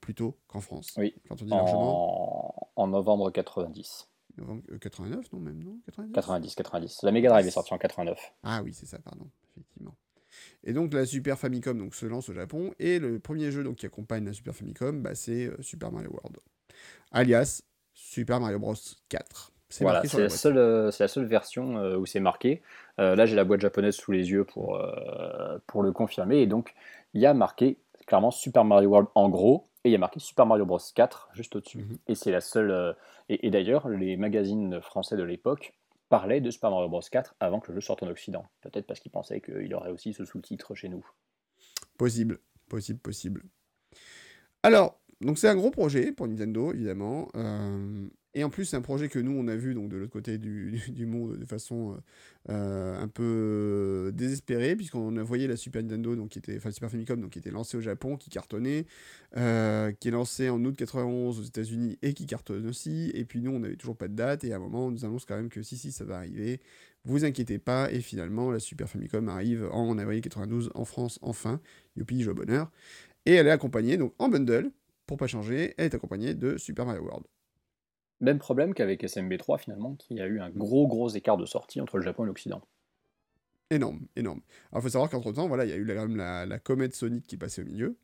[0.00, 0.94] plus tôt qu'en France.
[0.96, 1.14] Oui.
[1.28, 2.70] Quand on dit largement.
[2.76, 4.08] En, novembre 90.
[4.80, 7.02] 89, non, même, non 90 90, 90.
[7.02, 8.18] La Mega Drive est sortie en 89.
[8.42, 9.96] Ah oui, c'est ça, pardon, effectivement.
[10.64, 13.76] Et donc la Super Famicom donc, se lance au Japon, et le premier jeu donc,
[13.76, 16.36] qui accompagne la Super Famicom, bah, c'est Super Mario World,
[17.12, 17.62] alias
[17.94, 18.74] Super Mario Bros
[19.08, 19.52] 4.
[19.80, 22.62] Voilà, c'est la, seule, euh, la seule version euh, où c'est marqué.
[23.00, 24.80] Euh, là, j'ai la boîte japonaise sous les yeux pour,
[25.66, 26.38] pour le confirmer.
[26.38, 26.74] Et donc,
[27.14, 30.18] il y a marqué clairement Super Mario World en gros, et il y a marqué
[30.18, 31.78] Super Mario Bros 4 juste au-dessus.
[31.78, 31.98] Mhm.
[32.08, 32.96] Et c'est la seule.
[33.28, 35.74] et, d'ailleurs, les magazines français de l'époque
[36.08, 38.44] parlaient de Super Mario Bros 4 avant que le jeu sorte en Occident.
[38.62, 41.06] Peut-être parce qu'ils pensaient qu'il y aurait aussi ce sous-titre chez nous.
[41.98, 43.44] Possible, possible, possible.
[44.64, 47.28] Alors, donc c'est un gros projet pour Nintendo, évidemment.
[48.36, 50.36] Et en plus, c'est un projet que nous, on a vu donc, de l'autre côté
[50.36, 55.82] du, monde de façon euh, euh, un peu euh, désespérée, puisqu'on a voyé la Super
[55.82, 58.84] Nintendo, donc, qui était, Super Famicom, donc, qui était lancée au Japon, qui cartonnait,
[59.32, 63.10] qui est lancée en août 91 aux États-Unis et qui cartonne aussi.
[63.14, 65.06] Et puis nous, on n'avait toujours pas de date, et à un moment, on nous
[65.06, 66.60] annonce quand même que si, si, ça va arriver.
[67.06, 71.58] Vous inquiétez pas, et finalement, la Super Famicom arrive en avril 92 en France, enfin.
[71.96, 72.70] Youpi, joie bonheur.
[73.24, 74.72] Et elle est accompagnée, donc en bundle,
[75.06, 77.24] pour pas changer, elle est accompagnée de Super Mario World.
[78.20, 81.98] Même problème qu'avec SMB3 finalement, qui a eu un gros gros écart de sortie entre
[81.98, 82.62] le Japon et l'Occident.
[83.70, 84.40] Énorme, énorme.
[84.70, 87.26] Alors il faut savoir qu'entre temps, voilà, il y a eu la, la, comète Sonic
[87.26, 87.98] qui passait au milieu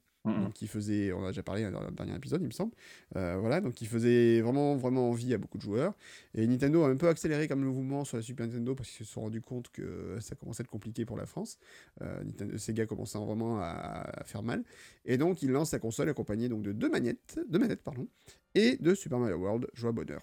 [0.55, 2.73] qui faisait, on a déjà parlé dans le dernier épisode, il me semble.
[3.17, 5.95] Euh, voilà, donc qui faisait vraiment, vraiment envie à beaucoup de joueurs.
[6.35, 9.07] Et Nintendo a un peu accéléré comme le mouvement sur la Super Nintendo parce qu'ils
[9.07, 11.59] se sont rendus compte que ça commençait à être compliqué pour la France.
[12.03, 14.63] Euh, Nintendo, Sega commençait vraiment à, faire mal.
[15.05, 18.07] Et donc, il lance sa console accompagnée donc de deux manettes, deux manettes pardon,
[18.55, 20.23] et de Super Mario World, joie bonheur.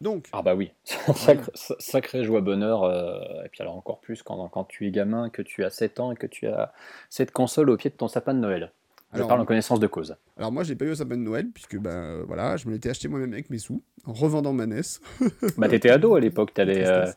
[0.00, 0.28] Donc.
[0.32, 0.72] Ah bah oui,
[1.78, 2.84] sacré, joie bonheur.
[2.84, 6.00] Euh, et puis alors encore plus quand, quand tu es gamin, que tu as 7
[6.00, 6.72] ans et que tu as
[7.08, 8.72] cette console au pied de ton sapin de Noël.
[9.14, 10.16] Je parle en connaissance de cause.
[10.36, 12.90] Alors moi, j'ai pas eu le sapin de Noël puisque ben voilà, je me l'étais
[12.90, 14.82] acheté moi-même avec mes sous en revendant ma NES.
[15.56, 16.84] bah t'étais ado à l'époque, t'allais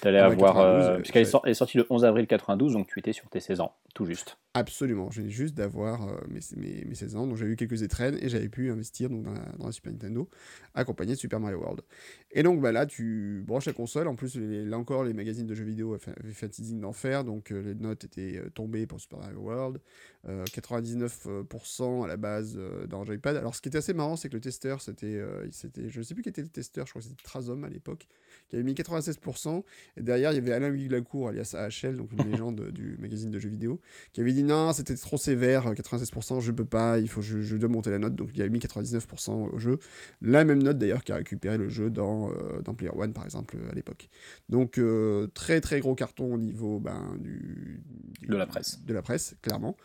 [0.00, 0.58] T'allais avoir.
[0.58, 3.74] Euh, puisqu'elle est, sortie le 11 avril 92, donc tu étais sur tes 16 ans,
[3.94, 4.38] tout juste.
[4.54, 6.40] Absolument, j'ai juste d'avoir euh, mes,
[6.84, 9.72] mes, 16 ans, donc j'avais eu quelques étrennes et j'avais pu investir donc, dans, la,
[9.72, 10.28] Super Nintendo,
[10.74, 11.82] accompagné de Super Mario World.
[12.30, 15.54] Et donc bah, là, tu branches la console, en plus, là encore, les magazines de
[15.54, 19.18] jeux vidéo avaient fait un teasing d'enfer, donc euh, les notes étaient tombées pour Super
[19.18, 19.80] Mario World,
[20.26, 22.58] 99% à la base
[22.88, 23.36] dans Joypad.
[23.36, 26.14] Alors ce qui était assez marrant, c'est que le testeur, c'était, c'était je ne sais
[26.14, 28.06] plus qui était le testeur, je crois que c'était Trazom à l'époque,
[28.48, 29.62] qui avait mis 96%.
[29.98, 33.38] Et derrière, il y avait Alain Viglacourt, alias AHL, donc une légende du magazine de
[33.38, 33.80] jeux vidéo,
[34.12, 37.68] qui avait dit non, c'était trop sévère, 96%, je peux pas, il faut, je, dois
[37.68, 38.14] monter la note.
[38.14, 39.78] Donc il avait mis 99% au jeu.
[40.22, 43.24] La même note d'ailleurs qui a récupéré le jeu dans, euh, dans Player One, par
[43.24, 44.08] exemple, à l'époque.
[44.48, 47.82] Donc euh, très très gros carton au niveau ben, du,
[48.26, 48.82] de la presse.
[48.84, 49.76] De la presse, clairement.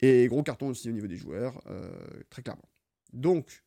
[0.00, 1.90] Et gros carton aussi au niveau des joueurs, euh,
[2.28, 2.68] très clairement.
[3.12, 3.62] Donc,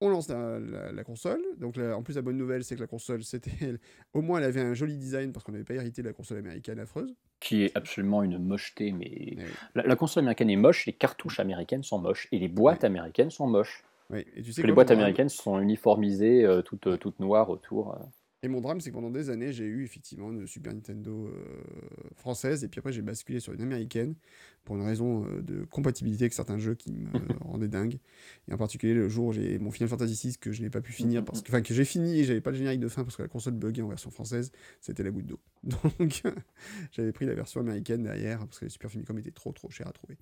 [0.00, 1.40] on lance la, console.
[1.58, 3.78] Donc en plus la bonne nouvelle c'est que la console c'était
[4.14, 6.38] au moins elle avait un joli design parce qu'on n'avait pas hérité de la console
[6.38, 7.14] américaine affreuse.
[7.40, 9.36] Qui est absolument une mocheté mais
[9.74, 13.46] la, console américaine est moche, les cartouches américaines sont moches et les boîtes américaines sont
[13.46, 13.84] moches.
[14.10, 14.24] Oui.
[14.34, 17.94] Et tu sais que les boîtes américaines sont uniformisées, euh, toutes, toutes noires autour.
[17.94, 17.98] Euh.
[18.42, 21.52] Et mon drame, c'est que pendant des années, j'ai eu effectivement une Super Nintendo euh,
[22.14, 24.14] française, et puis après, j'ai basculé sur une américaine
[24.64, 27.98] pour une raison euh, de compatibilité avec certains jeux qui me rendaient dingue.
[28.48, 30.80] Et en particulier, le jour où j'ai mon Final Fantasy VI que je n'ai pas
[30.80, 33.04] pu finir, parce que, enfin, que j'ai fini et j'avais pas le générique de fin
[33.04, 35.40] parce que la console buguait en version française, c'était la goutte d'eau.
[35.62, 36.22] Donc,
[36.92, 39.88] j'avais pris la version américaine derrière parce que les Super Famicom étaient trop trop chers
[39.88, 40.16] à trouver.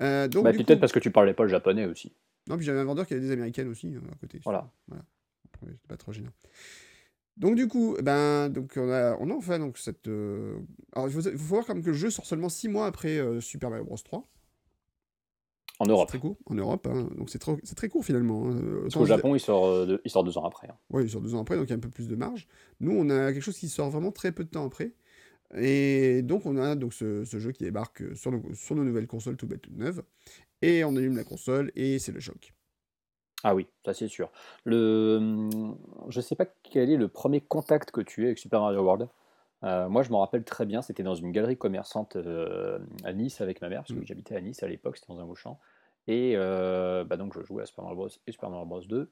[0.00, 2.12] Euh, donc, bah, peut-être parce que tu parlais pas le japonais aussi.
[2.48, 4.40] Non, puis j'avais un vendeur qui avait des américaines aussi à côté.
[4.44, 4.70] Voilà.
[4.86, 5.04] voilà.
[5.60, 6.30] C'était pas trop gênant.
[7.38, 10.08] Donc du coup, eh ben, donc on a, on a enfin donc cette.
[10.08, 10.58] Euh,
[10.92, 13.70] alors il faut, voir comme que le jeu sort seulement 6 mois après euh, Super
[13.70, 14.28] Mario Bros 3.
[15.80, 16.08] En Europe.
[16.08, 17.08] Très court, en Europe, hein.
[17.16, 18.48] donc c'est très, très court finalement.
[18.48, 18.60] Hein.
[18.82, 20.66] Parce qu'au Japon, il sort, il sort deux ans après.
[20.68, 20.74] Hein.
[20.90, 22.48] Oui, il sort deux ans après, donc il y a un peu plus de marge.
[22.80, 24.92] Nous, on a quelque chose qui sort vraiment très peu de temps après.
[25.56, 29.36] Et donc on a donc ce, jeu qui débarque sur nos, sur nos nouvelles consoles
[29.36, 30.02] tout bête, toutes neuves.
[30.62, 32.52] Et on allume la console et c'est le choc.
[33.44, 34.30] Ah oui, ça c'est sûr.
[34.64, 35.76] Le, mmh,
[36.08, 39.08] je sais pas quel est le premier contact que tu as avec Super Mario World.
[39.64, 43.40] Euh, moi, je m'en rappelle très bien, c'était dans une galerie commerçante euh, à Nice
[43.40, 44.06] avec ma mère, parce que mmh.
[44.06, 45.58] j'habitais à Nice à l'époque, c'était dans un Auchan.
[46.06, 48.08] Et euh, bah donc, je jouais à Super Mario Bros.
[48.26, 48.80] et Super Mario Bros.
[48.80, 49.10] 2.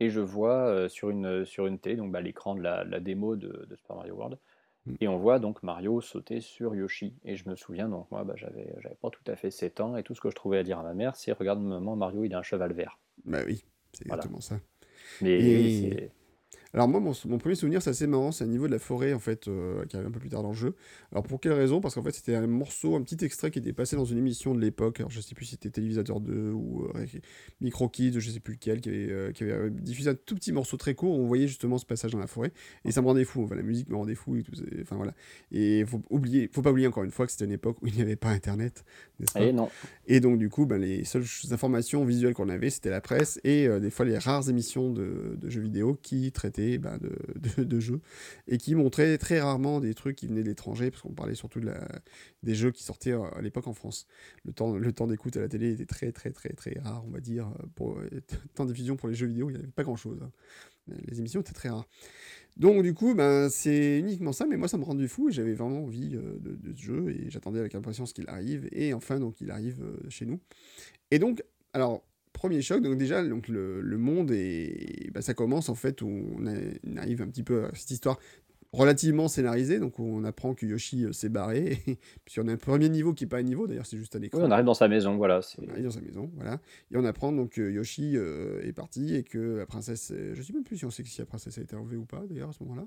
[0.00, 3.68] Et je vois sur, une, sur une télé donc, bah, l'écran de la, démo de,
[3.76, 4.38] Super Mario World.
[4.86, 4.94] Mmh.
[5.00, 7.14] Et on voit donc Mario sauter sur Yoshi.
[7.24, 9.96] Et je me souviens, donc moi, bah, j'avais, j'avais pas tout à fait 7 ans,
[9.96, 12.24] et tout ce que je trouvais à dire à ma mère, c'est Regarde, maman, Mario,
[12.24, 12.98] il a un cheval vert.
[13.24, 14.60] Bah oui, c'est exactement ça.
[15.20, 16.10] Mais
[16.74, 19.18] Alors moi, mon, premier souvenir, c'est assez marrant, c'est au niveau de la forêt, en
[19.18, 20.74] fait, euh, qui arrive un peu plus tard dans le jeu.
[21.10, 21.82] Alors pour quelle raison?
[21.82, 24.54] Parce qu'en fait, c'était un morceau, un petit extrait qui était passé dans une émission
[24.54, 27.06] de l'époque, alors je sais plus si c'était Télévisateur 2 ou euh,
[27.60, 30.50] Micro Kids, je sais plus lequel, qui avait, euh, qui avait, diffusé un tout petit
[30.50, 32.52] morceau très court, où on voyait justement ce passage dans la forêt,
[32.86, 35.12] et ça me rendait fou, enfin la musique me rendait fou, et tout, enfin voilà.
[35.50, 37.94] Et faut oublier, faut pas oublier encore une fois que c'était une époque où il
[37.94, 38.82] n'y avait pas Internet,
[39.20, 39.42] n'est-ce pas?
[39.42, 39.68] Et, non.
[40.06, 43.68] et donc du coup, ben, les seules informations visuelles qu'on avait, c'était la presse, et
[43.78, 46.98] des fois les rares émissions de, de jeux vidéo qui traitaient ben,
[47.58, 48.00] de jeux
[48.48, 51.60] et qui montraient très rarement des trucs qui venaient de l'étranger, parce qu'on parlait surtout
[51.60, 51.72] de
[52.42, 54.06] des jeux qui sortaient euh, à l'époque en France.
[54.44, 57.10] Le temps, le temps d'écoute à la télé était très très très très rare, on
[57.10, 57.52] va dire.
[57.74, 58.08] Pour, euh,
[58.54, 60.20] temps de diffusion pour les jeux vidéo, il n'y avait pas grand-chose.
[60.22, 60.30] Hein.
[61.06, 61.86] Les émissions étaient très rares.
[62.56, 65.54] Donc du coup, ben, c'est uniquement ça, mais moi ça me rendait fou et j'avais
[65.54, 69.18] vraiment envie euh, de, de, ce jeu et j'attendais avec impatience qu'il arrive et enfin
[69.18, 70.40] donc il arrive chez nous.
[71.10, 75.74] Et donc, alors premier choc, donc déjà, donc le, monde, et bah, ça commence en
[75.74, 78.18] fait où on, arrive un petit peu à cette histoire
[78.72, 81.78] relativement scénarisée, donc on apprend que Yoshi euh, s'est barré,
[82.24, 84.22] puis on a un premier niveau qui n'est pas un niveau, d'ailleurs c'est juste un
[84.22, 84.38] écran.
[84.38, 85.40] Oui, on arrive dans sa maison, voilà.
[85.58, 86.58] On arrive dans sa maison, voilà.
[86.90, 90.42] Et on apprend donc que Yoshi euh, est parti et que la princesse, je ne
[90.42, 92.48] sais même plus si on sait si la princesse a été enlevée ou pas, d'ailleurs,
[92.48, 92.86] à ce moment-là.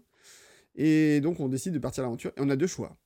[0.75, 2.97] Et donc on décide de partir à l'aventure, et on a deux choix.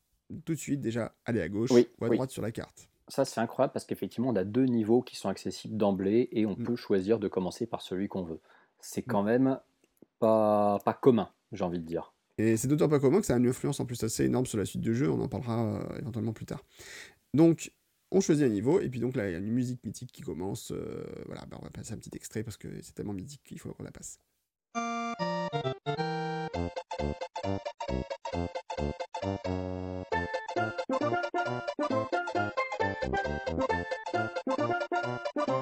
[0.46, 3.42] Tout de suite, déjà, aller à gauche ou à droite sur la carte ça, c'est
[3.42, 6.64] incroyable parce qu'effectivement, on a deux niveaux qui sont accessibles d'emblée et on mmh.
[6.64, 8.40] peut choisir de commencer par celui qu'on veut.
[8.80, 9.10] C'est mmh.
[9.10, 9.60] quand même
[10.20, 12.14] pas, pas commun, j'ai envie de dire.
[12.38, 14.58] Et c'est d'autant pas commun que ça a une influence en plus assez énorme sur
[14.58, 16.64] la suite du jeu, on en parlera euh, éventuellement plus tard.
[17.34, 17.74] Donc,
[18.12, 20.22] on choisit un niveau, et puis donc là, il y a une musique mythique qui
[20.22, 20.72] commence.
[20.72, 23.60] Euh, voilà, bah, on va passer un petit extrait parce que c'est tellement mythique qu'il
[23.60, 24.20] faut qu'on la passe.
[33.02, 35.59] ピッ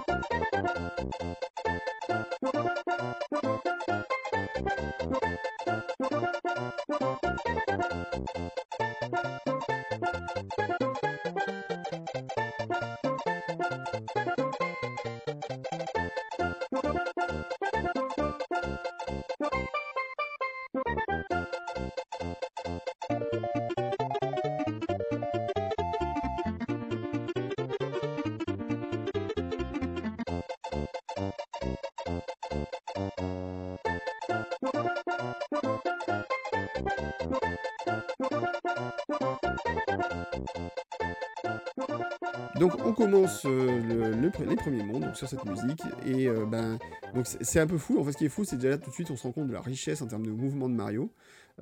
[42.97, 46.79] commence euh, le, les premiers mondes donc, sur cette musique et euh, ben
[47.13, 47.99] donc c'est un peu fou.
[47.99, 49.31] En fait, ce qui est fou, c'est déjà là tout de suite on se rend
[49.31, 51.11] compte de la richesse en termes de mouvement de Mario.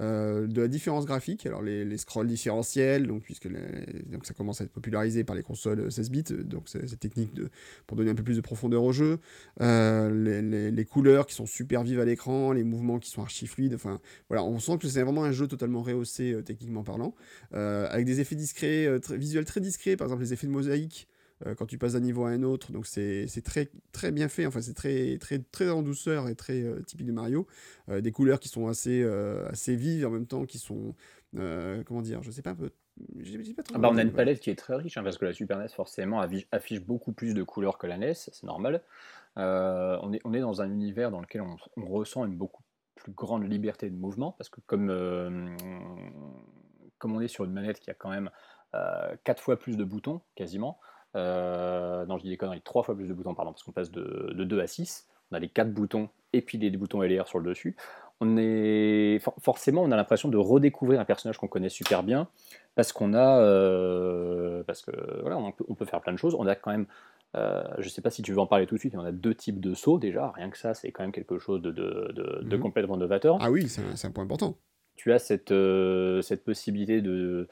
[0.02, 4.66] Euh, de la différence graphique, alors les, scrolls différentiels, donc, puisque donc ça commence à
[4.66, 7.50] être popularisé par les consoles 16 bits, donc cette technique de,
[7.88, 9.20] pour donner un peu plus de profondeur au jeu,
[9.62, 13.74] les, les, couleurs qui sont super vives à l'écran, les mouvements qui sont archi fluides,
[13.74, 17.16] enfin voilà, on sent que c'est vraiment un jeu totalement rehaussé techniquement parlant,
[17.54, 21.08] avec des effets discrets, visuels très discrets, par exemple les effets de mosaïque,
[21.58, 22.72] quand tu passes d'un niveau à un autre.
[22.72, 26.62] Donc c'est très, très bien fait, enfin c'est très, très, très en douceur et très
[26.62, 27.48] euh, typique de Mario.
[27.90, 29.04] Euh, des couleurs qui sont assez,
[29.50, 30.94] assez vives en même temps qui sont,
[31.34, 34.50] comment dire, je sais pas, peu, pas trop ah bah on a une palette qui
[34.50, 36.22] est très riche, hein, parce que la Super NES forcément
[36.52, 38.82] affiche beaucoup plus de couleurs que la NES, c'est normal.
[39.36, 42.64] on, est, on est dans un univers dans lequel on, on, ressent une beaucoup
[42.96, 45.58] plus grande liberté de mouvement, parce que comme,
[46.98, 48.30] comme on est sur une manette qui a quand même
[49.24, 53.08] 4 fois plus de boutons, quasiment, euh, non, je dis des conneries, 3 fois plus
[53.08, 55.08] de boutons, pardon, parce qu'on passe de, 2 à 6.
[55.32, 57.76] On a les 4 boutons et puis les boutons LR sur le dessus.
[58.22, 62.30] On est forcément, on a l'impression de redécouvrir un personnage qu'on connaît super bien
[62.76, 66.36] parce qu'on a, euh, parce que voilà, on peut, faire plein de choses.
[66.36, 66.86] On a quand même,
[67.36, 69.12] euh, je sais pas si tu veux en parler tout de suite, mais on a
[69.12, 70.32] deux types de sauts déjà.
[70.32, 72.60] Rien que ça, c'est quand même quelque chose de, de, mhm.
[72.62, 73.38] complètement novateur.
[73.42, 74.58] Ah oui, c'est un, un, point important.
[74.96, 75.54] Tu as cette,
[76.22, 77.50] cette possibilité de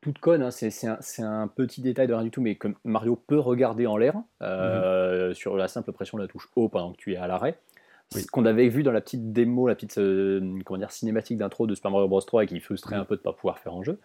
[0.00, 3.38] toute conne, hein, c'est un, petit détail de rien du tout, mais que Mario peut
[3.38, 5.34] regarder en l'air euh, mhm.
[5.34, 7.58] sur la simple pression de la touche haut pendant que tu es à l'arrêt.
[8.12, 11.68] Ce qu'on avait vu dans la petite démo, la petite euh, comment dire, cinématique d'intro
[11.68, 13.72] de Super Mario Bros 3 et qui frustrait un peu de ne pas pouvoir faire
[13.72, 14.00] en jeu.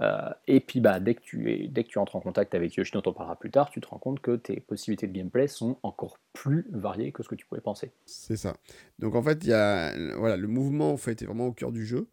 [0.00, 2.74] Euh, et puis bah, dès, que tu es, dès que tu entres en contact avec
[2.74, 5.46] Yoshi, dont on parlera plus tard, tu te rends compte que tes possibilités de gameplay
[5.46, 7.92] sont encore plus variées que ce que tu pouvais penser.
[8.06, 8.54] C'est ça.
[8.98, 11.70] Donc en fait, il y a, voilà, le mouvement en fait, est vraiment au cœur
[11.70, 12.06] du jeu.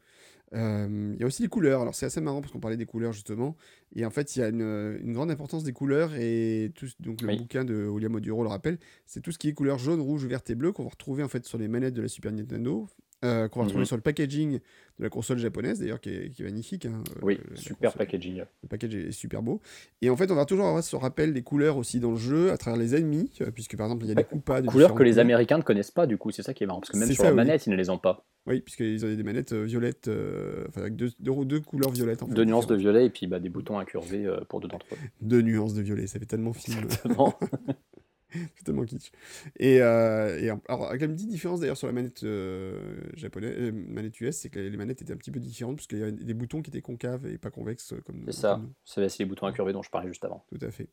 [0.53, 1.81] Il y a aussi les couleurs.
[1.81, 3.55] Alors, c'est assez marrant parce qu'on parlait des couleurs justement.
[3.95, 6.15] Et en fait, il y a une, grande importance des couleurs.
[6.15, 9.53] Et tout, donc, le bouquin de William Oduro le rappelle c'est tout ce qui est
[9.53, 12.01] couleur jaune, rouge, verte et bleu qu'on va retrouver en fait sur les manettes de
[12.01, 12.87] la Super Nintendo.
[13.25, 13.87] Euh, qu'on va retrouver Mhm.
[13.87, 14.59] sur le packaging
[14.99, 16.85] de la console japonaise, d'ailleurs, qui est, qui est magnifique.
[16.85, 18.05] hein, euh, Oui, super console.
[18.05, 18.43] packaging.
[18.63, 19.59] Le package est super beau.
[20.01, 22.51] Et en fait, on va toujours avoir ce rappel des couleurs aussi dans le jeu,
[22.51, 24.67] à travers les ennemis, euh, puisque par exemple, il y a des Ouais, coupas de
[24.67, 25.21] Couleurs que les couleurs.
[25.25, 27.17] Américains ne connaissent pas, du coup, c'est ça qui est marrant, parce que même sur
[27.17, 27.35] ça, la oui.
[27.35, 28.25] manette, ils ne les ont pas.
[28.45, 32.23] Oui, puisqu'ils ont des manettes violettes, euh, enfin avec deux, deux, deux couleurs violettes.
[32.23, 34.69] En fait, Deux nuances de violet et puis bah, des boutons incurvés euh, pour deux
[34.69, 34.97] d'entre eux.
[35.19, 36.77] Deux nuances de violet, ça fait tellement film.
[36.83, 37.33] Exactement.
[38.55, 39.11] C'est tellement kitsch.
[39.57, 43.71] Et, euh, et alors, avec la petite différence d'ailleurs sur la manette euh, japonaise, euh,
[43.71, 46.11] manette US, c'est que les manettes étaient un petit peu différentes, parce qu'il y avait
[46.11, 48.61] des boutons qui étaient concaves et pas convexes comme C'est ça.
[48.83, 50.45] C'est c'est les boutons incurvés dont je parlais juste avant.
[50.51, 50.89] Tout à fait.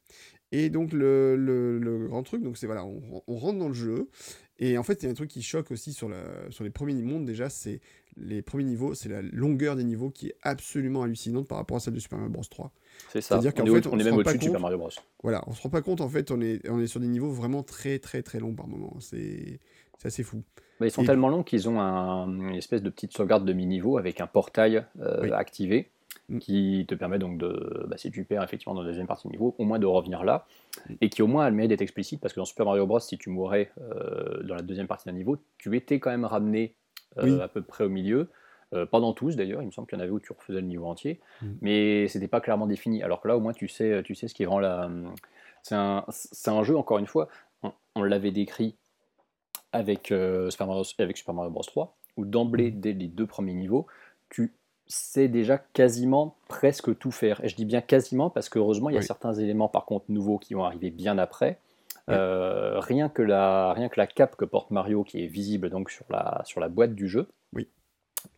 [0.52, 3.74] Et donc le, le- le grand truc, donc c'est voilà, on, on rentre dans le
[3.74, 4.08] jeu.
[4.60, 6.70] Et en fait, il y a un truc qui choque aussi sur, la, sur les
[6.70, 7.80] premiers mondes déjà, c'est
[8.16, 11.80] les premiers niveaux, c'est la longueur des niveaux qui est absolument hallucinante par rapport à
[11.80, 12.72] celle de Super Mario Bros 3.
[13.10, 13.40] C'est ça.
[13.40, 14.90] C'est-à-dire On qu'en fait, on on est même au-dessus de Super Mario Bros.
[15.22, 17.30] Voilà, on se rend pas compte en fait, on est, on est sur des niveaux
[17.30, 18.94] vraiment très très très longs par moment.
[19.00, 19.60] C'est
[20.04, 20.42] assez fou.
[20.80, 23.52] Bah, ils sont Et- tellement longs qu'ils ont un- une espèce de petite sauvegarde de
[23.52, 25.30] mi-niveau avec un portail euh, Oui.
[25.32, 25.90] activé
[26.28, 26.38] Mm.
[26.38, 29.32] qui te permet donc de, bah, si tu perds effectivement dans la deuxième partie du
[29.32, 30.46] niveau, au moins de revenir là,
[30.88, 30.94] Mm.
[31.02, 32.98] et qui au moins a le mérite d'être explicite parce que dans Super Mario Bros,
[32.98, 36.74] si tu mourais euh, dans la deuxième partie d'un niveau, tu étais quand même ramené
[37.18, 37.40] euh, Oui.
[37.40, 38.28] à peu près au milieu.
[38.74, 40.60] Euh, pas dans tous d'ailleurs, il me semble qu'il y en avait où tu refaisais
[40.60, 41.46] le niveau entier, Mm.
[41.62, 43.02] mais c'était pas clairement défini.
[43.02, 44.90] Alors que là, au moins, tu sais, tu sais ce qui rend la.
[45.62, 46.04] C'est un,
[46.46, 47.28] un jeu, encore une fois,
[47.62, 48.76] on, on l'avait décrit
[49.72, 52.80] avec, euh, Super Mario, avec Super Mario Bros 3, où d'emblée, Mhm.
[52.80, 53.86] dès les deux premiers niveaux,
[54.30, 54.52] tu
[54.86, 57.42] sais déjà quasiment presque tout faire.
[57.44, 59.06] Et je dis bien quasiment parce que heureusement, il y a Oui.
[59.06, 61.58] certains éléments par contre nouveaux qui vont arriver bien après.
[62.10, 65.88] Euh, rien, que la, rien que la cape que porte Mario, qui est visible donc
[65.90, 67.28] sur la, sur la boîte du jeu.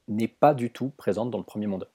[0.08, 1.88] N'est pas du tout présente dans le premier monde.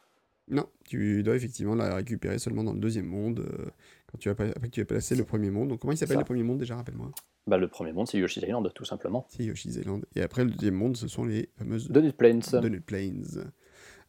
[0.47, 3.65] Non, tu dois effectivement la récupérer seulement dans le deuxième monde, euh,
[4.11, 5.69] quand tu as, pas- après que tu as passé le premier monde.
[5.69, 7.11] Donc comment il s'appelle le premier monde déjà, rappelle-moi?
[7.47, 9.25] Bah, le premier monde, c'est Yoshi's Island, tout simplement.
[9.29, 10.05] C'est Yoshi's Island.
[10.15, 12.39] Et après le deuxième monde, ce sont les fameuses Donut Plains.
[12.61, 13.49] Donut Plains.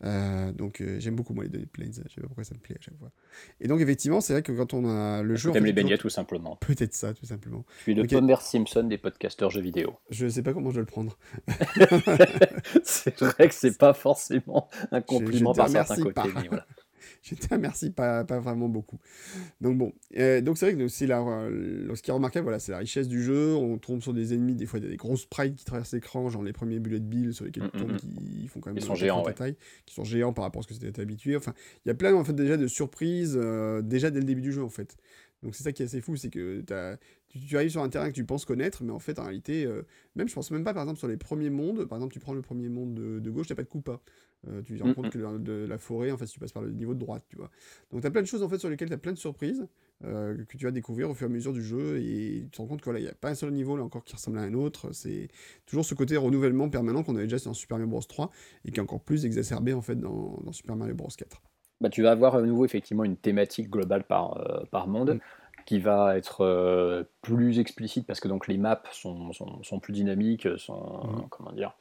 [0.04, 2.60] Euh, donc euh, j'aime beaucoup moi les Donut Plains, je sais pas pourquoi ça me
[2.60, 3.10] plaît à chaque fois.
[3.60, 5.50] Et donc effectivement, c'est vrai que quand on a le jeu...
[5.50, 6.56] en T'aimes fait, les beignets, tout simplement.
[6.56, 7.64] Peut-être ça, tout simplement.
[7.84, 8.12] Tu es le Ok.
[8.12, 9.94] Homer Simpson des podcasteurs jeux vidéo.
[10.10, 11.16] Je sais pas comment je dois le prendre.
[12.82, 16.66] c'est vrai que c'est pas forcément un je compliment par certains côtés, voilà.
[17.22, 18.98] Je te remercie pas, pas vraiment beaucoup.
[19.60, 22.58] Donc bon, euh, donc c'est vrai que c'est la, euh, ce qui est remarquable, voilà,
[22.58, 23.54] c'est la richesse du jeu.
[23.54, 25.92] On tombe sur des ennemis, des fois il y a des gros sprites qui traversent
[25.92, 27.96] l'écran, genre les premiers bullet bills sur lesquels Mm, tu mm, tombes, mm.
[27.96, 29.34] qui font quand même Ils sont géants, sacrée ouais.
[29.52, 31.36] taille, qui sont géants par rapport à ce que c'était habitué.
[31.36, 34.42] Enfin, il y a plein en fait déjà de surprises euh, déjà dès le début
[34.42, 34.96] du jeu en fait.
[35.42, 36.62] Donc c'est ça qui est assez fou, c'est que
[37.28, 39.64] tu, tu arrives sur un terrain que tu penses connaître, mais en fait en réalité,
[39.64, 39.82] euh,
[40.14, 42.34] même je pense même pas par exemple sur les premiers mondes, par exemple tu prends
[42.34, 44.00] le premier monde de, de gauche, t'as pas de coupa.
[44.48, 46.70] Euh, tu te rends compte que de la forêt, en fait, tu passes par le
[46.72, 47.48] niveau de droite, tu vois.
[47.92, 49.66] Donc tu as plein de choses en fait sur lesquelles tu as plein de surprises
[50.04, 52.56] euh, que tu vas découvrir au fur et à mesure du jeu et tu te
[52.60, 54.54] rends compte qu'il n'y a pas un seul niveau là encore qui ressemble à un
[54.54, 54.90] autre.
[54.92, 55.28] C'est
[55.66, 58.30] toujours ce côté renouvellement permanent qu'on avait déjà dans Super Mario Bros 3
[58.64, 61.40] et qui est encore plus exacerbé en fait dans, dans Super Mario Bros 4.
[61.80, 65.20] Bah, tu vas avoir à nouveau effectivement une thématique globale par, euh, par monde Mm.
[65.66, 69.92] qui va être euh, plus explicite parce que donc les maps sont, sont, sont plus
[69.92, 71.28] dynamiques, sont Mhm.
[71.30, 71.76] comment dire.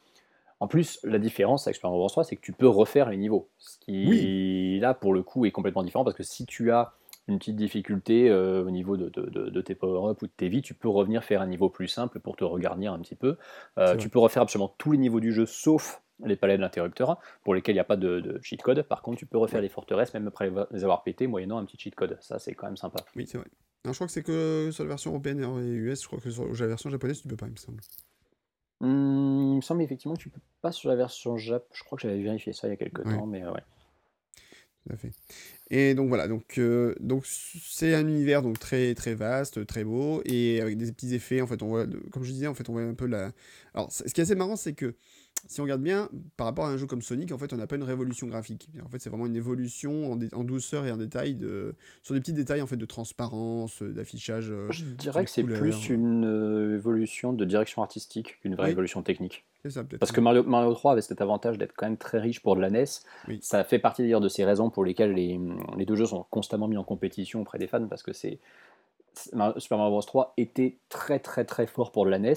[0.61, 3.17] En plus, la différence avec Super Mario Bros 3, c'est que tu peux refaire les
[3.17, 3.49] niveaux.
[3.57, 6.93] Ce qui là pour le coup est complètement différent parce que si tu as
[7.27, 10.49] une petite difficulté euh, au niveau de, de- de- de tes power-up ou de tes
[10.49, 13.37] vies, tu peux revenir faire un niveau plus simple pour te regarnir un petit peu.
[13.77, 17.17] Euh, tu peux refaire absolument tous les niveaux du jeu sauf les palais de l'interrupteur
[17.43, 18.83] pour lesquels il n'y a pas de, de cheat code.
[18.83, 19.63] Par contre, tu peux refaire Ouais.
[19.63, 22.17] les forteresses même après les avoir pété moyennant un petit cheat code.
[22.21, 22.99] Ça, c'est quand même sympa.
[23.15, 23.47] Oui, c'est vrai.
[23.85, 26.29] Non, je crois que c'est que sur la version européenne et US, je crois que
[26.29, 27.81] sur la version japonaise, tu peux pas, il me semble.
[28.81, 31.65] Hum, il me semble effectivement que tu peux pas sur la version Jap.
[31.73, 33.13] Je crois que j'avais vérifié ça il y a quelques Ouais.
[33.13, 33.61] temps, mais euh, ouais.
[34.87, 35.11] Tout à fait.
[35.69, 40.21] Et donc voilà, donc euh, donc c'est un univers donc très très vaste, très beau
[40.25, 41.41] et avec des petits effets.
[41.41, 43.31] En fait, on voit, comme je disais, en fait, on voit un peu la.
[43.75, 44.95] Alors, ce qui est assez marrant, c'est que
[45.47, 47.67] si on regarde bien, par rapport à un jeu comme Sonic, en fait, on n'a
[47.67, 48.69] pas une révolution graphique.
[48.85, 52.33] En fait, c'est vraiment une évolution en, douceur et en détail de sur des petits
[52.33, 54.49] détails en fait de transparence, euh, d'affichage.
[54.51, 58.71] euh, Je dirais que c'est plus une euh, évolution de direction artistique qu'une vraie Oui.
[58.71, 59.43] évolution technique.
[59.63, 59.99] C'est ça peut-être.
[59.99, 62.61] Parce que Mario, Mario 3 avait cet avantage d'être quand même très riche pour de
[62.61, 62.85] la NES.
[63.27, 63.39] Oui.
[63.41, 65.39] Ça fait partie d'ailleurs de ces raisons pour lesquelles les,
[65.77, 68.39] les deux jeux sont constamment mis en compétition auprès des fans, parce que c'est
[69.57, 72.33] Super Mario Bros 3 était très très très fort pour de la NES.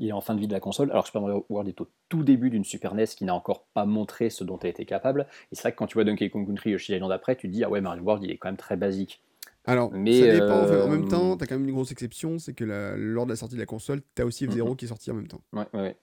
[0.00, 1.80] Il est en fin de vie de la console, alors que Super Mario World est
[1.80, 4.84] au tout début d'une Super NES qui n'a encore pas montré ce dont elle était
[4.84, 5.26] capable.
[5.52, 7.52] Et c'est vrai que quand tu vois Donkey Kong Country Yoshi Island après, tu te
[7.52, 9.22] dis ah ouais Mario World il est quand même très basique.
[9.64, 10.62] Alors, Mais, ça dépend.
[10.62, 10.80] en fait.
[10.80, 13.30] En euh, même temps, t'as quand même une grosse exception, c'est que la- lors de
[13.30, 15.40] la sortie de la console, t'as aussi F0 qui est sorti en même temps.
[15.52, 15.96] Ouais, ouais, ouais.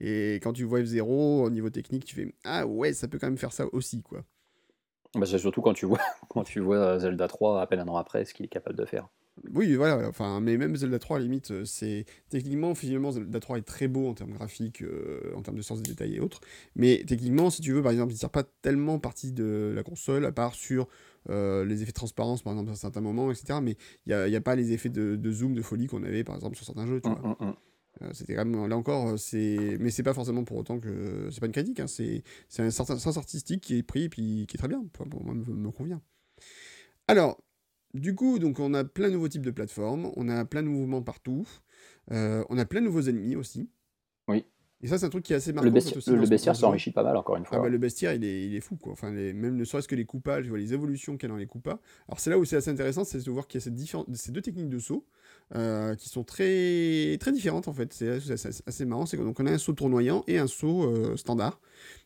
[0.00, 3.26] Et quand tu vois F0 au niveau technique, tu fais ah ouais, ça peut quand
[3.26, 4.24] même faire ça aussi quoi.
[5.14, 5.98] Bah, c'est surtout quand tu vois
[6.28, 8.84] quand tu vois Zelda 3 à peine un an après ce qu'il est capable de
[8.84, 9.08] faire.
[9.54, 13.40] Oui, voilà, enfin, mais même Zelda 3, à la limite, euh, c'est techniquement, finalement, Zelda
[13.40, 16.20] 3 est très beau en termes graphiques, euh, en termes de sens de détail et
[16.20, 16.40] autres,
[16.76, 19.82] mais techniquement, si tu veux, par exemple, il ne tire pas tellement partie de la
[19.82, 20.88] console, à part sur
[21.30, 23.76] euh, les effets de transparence, par exemple, à certains moments, etc., mais
[24.06, 26.66] il n'y a, pas les effets de, zoom, de folie qu'on avait, par exemple, sur
[26.66, 27.18] certains jeux, tu vois.
[27.24, 27.54] Hum, hum, hum.
[28.12, 29.76] C'était quand même, là encore, c'est...
[29.78, 31.28] Mais c'est pas forcément pour autant que...
[31.30, 32.22] C'est pas une critique, hein, c'est
[32.58, 35.34] un certain sens artistique qui est pris et puis qui est très bien, pour moi,
[35.34, 36.00] me, me convient.
[37.08, 37.42] Alors,
[37.94, 40.68] du coup, donc on a plein de nouveaux types de plateformes, on a plein de
[40.68, 41.46] mouvements partout,
[42.12, 43.68] euh, on a plein de nouveaux ennemis aussi.
[44.28, 44.44] Oui.
[44.82, 45.66] Et ça, c'est un truc qui est assez marquant.
[45.66, 47.58] Le, bestiaire, s'enrichit pas mal, encore une fois.
[47.58, 48.92] Ah bah, le bestiaire, il est, il est fou, quoi.
[48.92, 51.46] Enfin, même ne serait-ce que les coupages, vois, les évolutions qu'il y a dans les
[51.46, 51.80] coupas.
[52.08, 54.40] Alors, c'est là où c'est assez intéressant, c'est de voir qu'il y a ces deux
[54.40, 55.04] techniques de saut
[55.54, 57.92] euh, qui sont très, très différentes, en fait.
[57.92, 59.04] C'est assez, marrant.
[59.04, 61.60] C'est donc, on a un saut tournoyant et un saut euh, standard.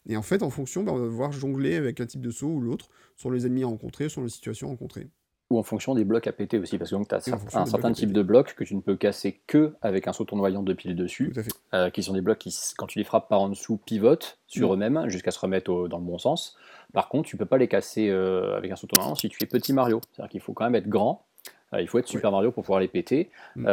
[0.06, 2.48] Et en fait, en fonction, bah, on va devoir jongler avec un type de saut
[2.48, 5.10] ou l'autre, sur les ennemis rencontrés, sur les situations rencontrées
[5.50, 8.12] ou en fonction des blocs à péter aussi, parce que tu as un certain type
[8.12, 11.34] de blocs que tu ne peux casser que avec un saut tournoyant de piles dessus,
[11.74, 14.70] euh, qui sont des blocs qui, quand tu les frappes par en dessous, pivotent sur
[14.70, 14.72] mm.
[14.72, 16.56] eux-mêmes jusqu'à se remettre dans le bon sens.
[16.92, 19.46] Par contre, tu peux pas les casser euh, avec un saut tournoyant si tu es
[19.46, 20.00] petit Mario.
[20.12, 21.26] C'est-à-dire qu'il faut quand même être grand,
[21.74, 23.30] euh, il faut être Super Mario pour pouvoir les péter.
[23.56, 23.66] Mm.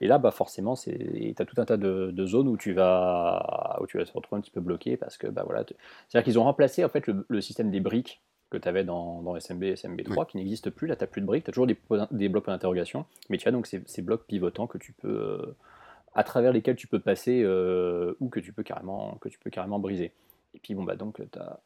[0.00, 3.86] et là, bah, forcément, tu as tout un tas de, zones où tu, vas, où
[3.86, 5.64] tu vas te retrouver un petit peu bloqué, parce que bah, voilà,
[6.08, 9.38] c'est-à-dire qu'ils ont remplacé en fait, le système des briques que tu avais dans, dans,
[9.38, 10.86] SMB et SMB3 qui n'existe plus.
[10.88, 11.78] Là, tu n'as plus de briques, tu as toujours des,
[12.10, 15.56] des blocs d'interrogation, mais tu as donc ces, ces, blocs pivotants que tu peux, euh,
[16.14, 19.50] à travers lesquels tu peux passer euh, ou que tu, peux carrément, que tu peux
[19.50, 20.12] carrément briser.
[20.54, 21.60] Et puis, bon, bah, donc, tu as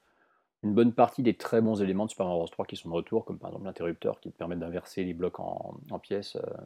[0.62, 2.95] une bonne partie des très bons éléments de Super Mario Bros 3 qui sont de
[2.95, 6.37] retour, comme par exemple l'interrupteur qui te permet d'inverser les blocs en, en pièces.
[6.37, 6.64] Euh,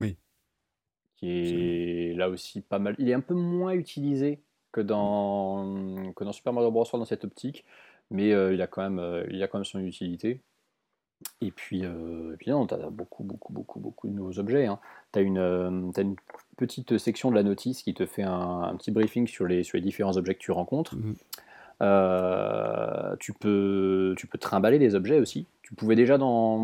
[0.00, 0.16] oui.
[1.16, 2.94] Qui est là aussi pas mal.
[2.98, 4.40] Il est un peu moins utilisé
[4.72, 7.64] que dans, que dans Super Mario Bros 3 dans cette optique
[8.14, 10.40] mais euh, il, a quand même, euh, il a quand même son utilité.
[11.40, 14.66] Et puis, euh, puis tu as beaucoup, beaucoup, beaucoup, beaucoup de nouveaux objets.
[14.66, 14.78] Hein.
[15.12, 16.16] Tu as, une, une
[16.56, 19.82] petite section de la notice qui te fait un, petit briefing sur les, sur les
[19.82, 20.96] différents objets que tu rencontres.
[20.96, 21.14] Mmh
[23.20, 25.46] tu, peux, tu peux trimballer des objets aussi.
[25.62, 26.58] Tu pouvais déjà dans,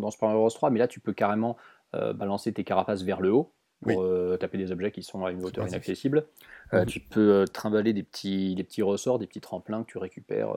[0.00, 1.56] dans Super Mario Bros 3, mais là tu peux carrément
[1.92, 3.52] balancer tes carapaces vers le haut
[3.82, 6.26] pour euh, taper des objets qui sont à une hauteur inaccessible.
[6.72, 6.84] Euh.
[6.84, 10.54] Tu peux euh, trimballer des petits, des petits ressorts, des petits tremplins que tu récupères,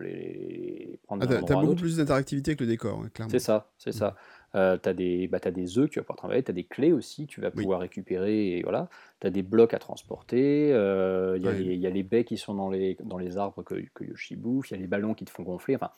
[0.00, 3.30] les, prendre ah, T'as beaucoup plus d'interactivité avec le décor, hein, clairement.
[3.30, 4.16] C'est ça, c'est ça.
[4.54, 6.62] Euh, tu as, des, bah, des œufs que tu vas pouvoir travailler, tu as des
[6.64, 8.88] clés aussi, tu vas pouvoir récupérer, et voilà.
[9.20, 12.96] Tu as des blocs à transporter, il y, a les baies qui sont dans les,
[13.02, 15.42] dans les arbres que, que Yoshi bouffe, il y a les ballons qui te font
[15.42, 15.90] gonfler, enfin,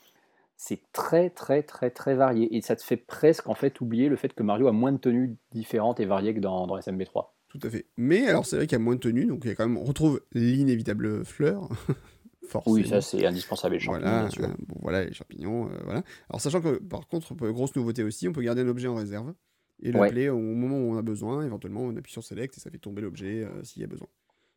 [0.57, 4.15] c'est très très très très varié et ça te fait presque en fait oublier le
[4.15, 7.27] fait que Mario a moins de tenues différentes et variées que dans, dans SMB3.
[7.47, 7.85] Tout à fait.
[7.95, 9.67] Mais alors c'est vrai qu'il y a moins de tenues, donc il y a quand
[9.67, 11.69] même, on retrouve l'inévitable fleur.
[12.47, 12.75] Forcément.
[12.75, 14.07] Oui, ça c'est indispensable les champignons.
[14.09, 16.03] Voilà, euh, bon, voilà les champignons, euh, voilà.
[16.29, 19.33] Alors sachant que par contre, grosse nouveauté aussi, on peut garder un objet en réserve
[19.81, 21.45] et l'appeler au moment où on a besoin.
[21.45, 24.07] Éventuellement, on appuie sur Select et ça fait tomber l'objet euh, s'il y a besoin.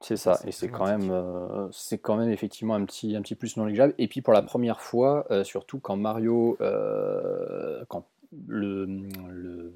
[0.01, 3.35] C'est ça, et c'est quand même, euh, c'est quand même effectivement un petit, un petit
[3.35, 3.95] plus non négligeable.
[3.99, 8.07] Et puis pour la première fois, euh, surtout quand Mario, euh, quand
[8.49, 8.87] le,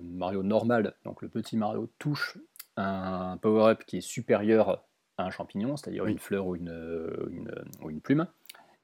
[0.02, 2.38] Mario normal, donc le petit Mario touche
[2.78, 4.82] un power-up qui est supérieur
[5.18, 6.72] à un champignon, c'est-à-dire une fleur ou une,
[7.82, 8.26] ou une, plume,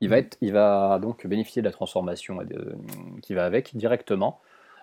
[0.03, 2.39] il va, être, il va donc bénéficier de la transformation
[3.23, 4.41] qui va avec directement.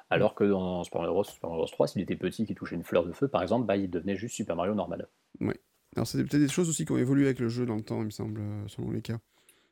[0.09, 1.65] Alors que dans Super Mario Bros.
[1.65, 4.15] 3, s'il était petit qui touchait une fleur de feu, par exemple, bah, il devenait
[4.15, 5.07] juste Super Mario normal.
[5.41, 5.53] Oui.
[5.95, 7.99] Alors, c'est peut-être des choses aussi qui ont évolué avec le jeu dans le temps,
[7.99, 9.19] il me semble, euh, selon les cas.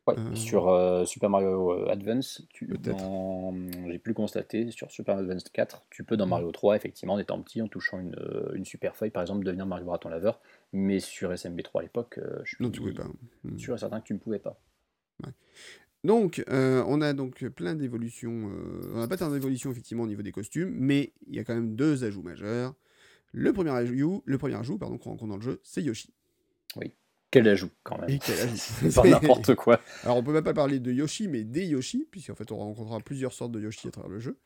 [0.07, 2.69] Ouais, euh, sur euh, Super Mario Advance, tu,
[3.87, 6.29] j'ai plus constaté, sur Super Mario Advance 4, tu peux dans mm.
[6.29, 8.15] Mario 3, effectivement, en étant petit, en touchant une,
[8.53, 10.39] une super feuille, par exemple, devenir Mario Raton Laveur,
[10.73, 13.07] mais sur SMB3 à l'époque, je non, tu pouvais pas.
[13.43, 13.57] Mm.
[13.57, 14.59] sûr et certain que tu ne pouvais pas.
[16.03, 18.51] Donc, on a donc plein d'évolutions.
[18.93, 21.55] on n'a pas tant d'évolutions effectivement au niveau des costumes, mais il y a quand
[21.55, 22.75] même deux ajouts majeurs.
[23.37, 26.13] Le premier ajout, le premier ajout pardon, qu'on rencontre dans le jeu, c'est Yoshi.
[26.77, 26.95] Oui.
[27.31, 28.09] Quel ajout quand même.
[28.09, 28.55] Et quel ajout.
[28.55, 29.81] C'est pas n'importe quoi.
[30.03, 33.01] Alors on peut même pas parler de Yoshi, mais des Yoshi, puisqu'en fait on rencontrera
[33.01, 34.37] plusieurs sortes de Yoshi à travers le jeu.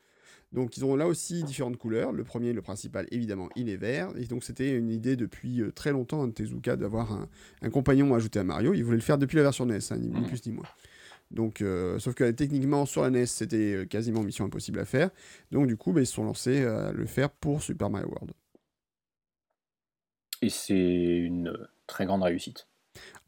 [0.52, 2.10] Donc ils ont là aussi différentes couleurs.
[2.10, 4.10] Le premier, le principal, évidemment, il est vert.
[4.16, 7.28] Et donc c'était une idée depuis euh, très longtemps de Tezuka d'avoir
[7.62, 8.74] un, compagnon ajouté à Mario.
[8.74, 10.26] Il voulait le faire depuis la version NES, hein, ni, mm.
[10.26, 10.66] plus ni moins.
[11.30, 15.10] Donc, euh, sauf que techniquement sur la NES c'était euh, quasiment mission impossible à faire.
[15.52, 18.32] Donc du coup, bah, ils se sont lancés à le faire pour Super Mario World.
[20.42, 22.66] Et c'est une très grande réussite.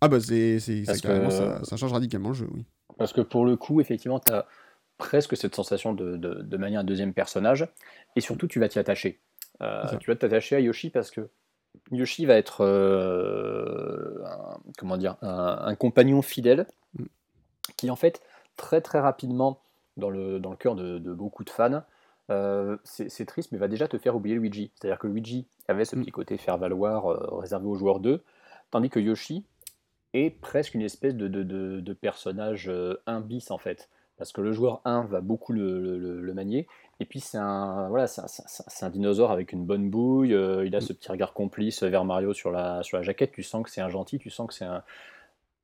[0.01, 2.65] Ah bah c'est, ça, ça, change radicalement le jeu, oui.
[2.99, 4.47] Parce que pour le coup, effectivement, tu as
[4.99, 7.67] presque cette sensation de, de, manière un deuxième personnage,
[8.17, 9.21] et surtout tu vas t'y attacher.
[9.61, 11.29] Euh, tu vas t'attacher à Yoshi parce que
[11.91, 17.05] Yoshi va être euh, un, comment dire, un, compagnon fidèle mm.
[17.77, 18.23] qui en fait
[18.57, 19.61] très très rapidement
[19.97, 21.83] dans le, dans le cœur de, beaucoup de fans
[22.85, 24.71] c'est triste, mais va déjà te faire oublier Luigi.
[24.75, 26.01] C'est-à-dire que Luigi avait ce mm.
[26.01, 27.07] petit côté faire valoir
[27.39, 28.23] réservé aux joueurs 2,
[28.71, 29.45] tandis que Yoshi
[30.15, 32.71] est presque une espèce de, de, de, personnage
[33.07, 33.89] 1 bis en fait.
[34.19, 36.69] Parce que le joueur 1 va beaucoup le, le, manier,
[37.01, 40.83] et puis c'est un, voilà, un, un, dinosaure avec une bonne bouille, il a mm.
[40.83, 43.81] ce petit regard complice vers Mario sur la, sur la jaquette, tu sens que c'est
[43.81, 44.83] un gentil, tu sens que c'est un,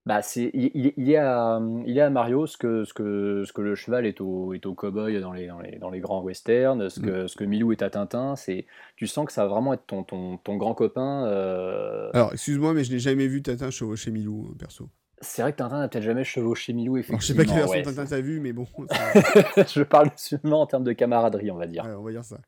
[0.09, 3.53] bah, c'est, il, il, est à, il est à Mario ce que, ce que, ce
[3.53, 6.23] que le cheval est au, est au cowboy dans les, dans les, dans les grands
[6.23, 7.29] westerns, ce que, mm.
[7.29, 8.35] ce que Milou est à Tintin.
[8.35, 8.65] C'est,
[8.97, 11.27] tu sens que ça va vraiment être ton, ton, ton grand copain.
[11.27, 12.09] Euh.
[12.15, 14.89] Alors, excuse-moi, mais je n'ai jamais vu Tintin chevaucher Milou, perso.
[15.21, 17.21] C'est vrai que Tintin n'a peut-être jamais chevauché Milou, effectivement.
[17.21, 18.67] je sais pas quelle version Tintin t'as vu, mais bon.
[19.59, 21.85] je parle seulement en termes de camaraderie, on va dire.
[21.85, 22.39] Ouais, on va dire ça.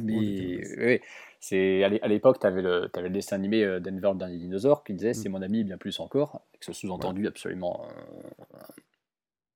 [0.00, 1.00] Mais, oui,
[1.48, 4.82] c'est à l'époque, tu avais, le, avais le dessin animé euh, Denver le dernier dinosaure
[4.82, 5.14] qui disait mm.
[5.14, 8.58] c'est mon ami bien plus encore, avec ce sous-entendu absolument euh,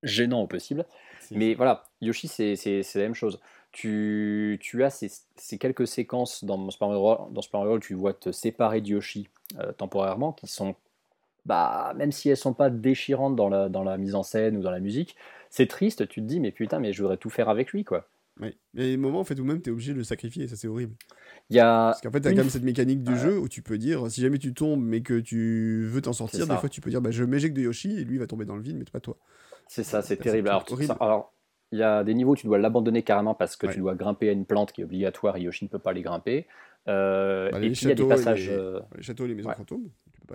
[0.01, 0.85] gênant au possible.
[1.31, 2.55] Mais voilà, Yoshi, c'est
[2.95, 3.41] la même chose.
[3.73, 8.79] Tu, tu as ces, ces, quelques séquences dans Mario, dans Mario tu vois te séparer
[8.79, 9.27] de Yoshi
[9.59, 10.75] euh, temporairement, qui sont,
[11.45, 14.61] bah, même si elles sont pas déchirantes dans la, dans la mise en scène ou
[14.61, 15.17] dans la musique,
[15.49, 18.07] c'est triste, tu te dis, mais putain, mais je voudrais tout faire avec lui, quoi.
[18.39, 18.57] Oui.
[18.73, 20.03] Mais il y a des moments en fait, où même tu es obligé de le
[20.03, 20.95] sacrifier, ça c'est horrible.
[21.49, 23.49] Il y a Parce qu'en fait, tu as quand même cette mécanique du jeu où
[23.49, 26.69] tu peux dire, si jamais tu tombes mais que tu veux t'en sortir, des fois
[26.69, 28.77] tu peux dire, bah, je m'éjecte de Yoshi et lui va tomber dans le vide,
[28.77, 29.17] mais pas toi.
[29.67, 30.49] C'est ça, c'est terrible.
[30.49, 30.65] Alors,
[30.99, 31.33] alors,
[31.71, 34.29] il y a des niveaux où tu dois l'abandonner carrément parce que tu dois grimper
[34.29, 36.47] à une plante qui est obligatoire et Yoshi ne peut pas les grimper.
[36.87, 38.49] Euh, bah, et puis il y a des passages.
[38.49, 39.89] Les, euh, les châteaux, les maisons fantômes.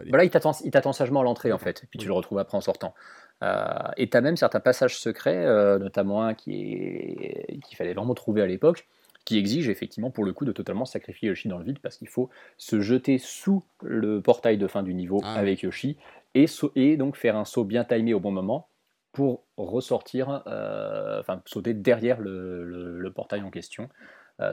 [0.08, 2.60] Voilà, il t'attend sagement à l'entrée en fait, et puis tu le retrouves après en
[2.60, 2.94] sortant.
[3.42, 3.64] Euh,
[3.96, 5.46] et tu as même certains passages secrets,
[5.78, 7.58] notamment un qui est...
[7.64, 8.86] qu'il fallait vraiment trouver à l'époque,
[9.24, 12.08] qui exige effectivement pour le coup de totalement sacrifier Yoshi dans le vide parce qu'il
[12.08, 12.28] faut
[12.58, 15.96] se jeter sous le portail de fin du niveau ah avec Yoshi
[16.34, 16.44] et,
[16.74, 18.68] et, donc faire un saut bien timé au bon moment
[19.12, 23.88] pour ressortir, enfin sauter derrière le, portail en question,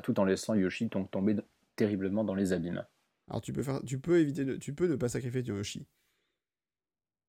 [0.04, 1.36] tout en laissant Yoshi tomber
[1.76, 2.86] terriblement dans les abîmes.
[3.30, 5.88] Alors tu peux, faire, tu peux éviter, tu peux ne pas sacrifier Yoshi.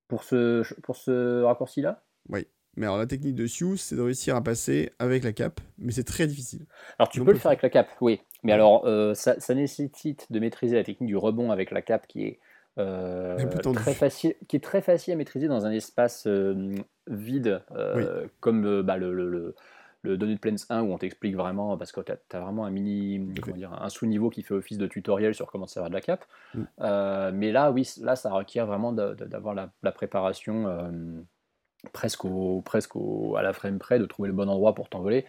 [0.08, 2.04] Pour ce, pour ce raccourci-là?
[2.28, 2.46] Oui.
[2.76, 5.92] Mais alors la technique de Sioux, c'est de réussir à passer avec la cape, mais
[5.92, 6.66] c'est très difficile.
[6.98, 8.20] Alors tu peux le faire avec la cape, oui.
[8.42, 12.24] Mais alors euh, ça, nécessite de maîtriser la technique du rebond avec la cape qui
[12.24, 12.40] est,
[12.78, 13.36] euh,
[13.74, 16.74] très, facile, qui est très facile à maîtriser dans un espace euh,
[17.06, 17.62] vide,
[18.40, 19.54] comme bah, le, le
[20.04, 23.18] Donut Plains 1 où on t'explique vraiment, parce que tu as, vraiment un mini,
[23.54, 26.24] dire, un sous-niveau qui fait office de tutoriel sur comment va de la cape.
[26.54, 26.62] Mm.
[26.80, 30.90] Euh, mais là, oui, là, ça requiert vraiment d'avoir la, préparation euh,
[31.92, 32.96] presque, au, presque
[33.36, 35.24] à la frame près, de trouver le bon endroit pour t'envoler.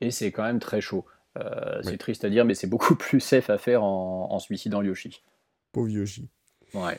[0.00, 1.04] Et c'est quand même très chaud.
[1.38, 4.82] Euh, c'est triste à dire, mais c'est beaucoup plus safe à faire en, en suicidant
[4.82, 5.22] Yoshi.
[5.72, 6.28] Pauvre Yoshi.
[6.74, 6.98] Ouais.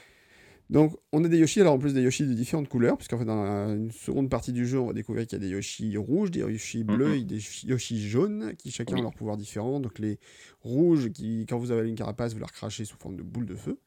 [0.74, 3.26] Donc, on a des Yoshi, alors en plus des Yoshi de différentes couleurs, puisqu'en fait,
[3.26, 6.32] dans une seconde partie du jeu, on va découvrir qu'il y a des Yoshi rouges,
[6.32, 9.80] des Yoshi bleus et des Yoshi jaunes, qui chacun ont leur pouvoir différent.
[9.80, 10.18] Donc, les
[10.62, 13.54] rouges, qui, quand vous avez une carapace, vous la recrachez sous forme de boule de
[13.54, 13.78] feu.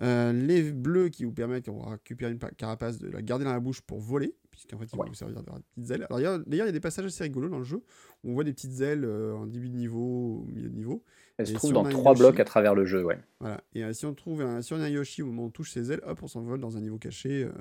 [0.00, 3.52] Euh, les bleus, qui vous permettent, quand vous récupérez une carapace, de la garder dans
[3.52, 6.06] la bouche pour voler, puisqu'en fait, ils vont vous servir de petites ailes.
[6.10, 7.82] D'ailleurs, il y a des passages assez rigolos dans le jeu,
[8.24, 11.04] où on voit des petites ailes euh, en début de niveau, au milieu de niveau.
[11.36, 13.18] Elle se trouve dans trois blocs à travers le jeu, ouais.
[13.38, 13.60] Voilà.
[13.74, 15.50] Et euh, si on trouve un, si on a un Yoshi au moment où on
[15.50, 17.44] touche ses ailes, hop, on s'envole dans un niveau caché.
[17.44, 17.52] Euh,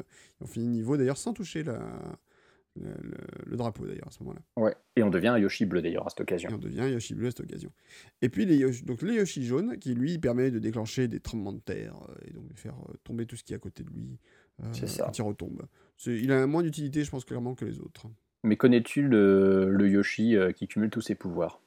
[0.42, 1.80] on finit le niveau d'ailleurs sans toucher la,
[2.76, 4.42] le, drapeau d'ailleurs à ce moment-là.
[4.56, 4.76] Ouais.
[4.96, 6.50] Et on devient un Yoshi bleu d'ailleurs à cette occasion.
[6.50, 7.72] Et on devient un Yoshi bleu à cette occasion.
[8.24, 11.54] Et puis les Yoshi, donc les Yoshi jaunes qui lui permet de déclencher des tremblements
[11.54, 13.92] de terre euh, et donc de faire tomber tout ce qui est à côté de
[13.92, 14.18] lui.
[14.72, 15.12] C'est ça.
[15.16, 15.62] Il retombe.
[16.06, 18.08] Il a moins d'utilité, je pense clairement que les autres.
[18.44, 21.60] Mais connais-tu le, le Yoshi qui cumule tous ses pouvoirs?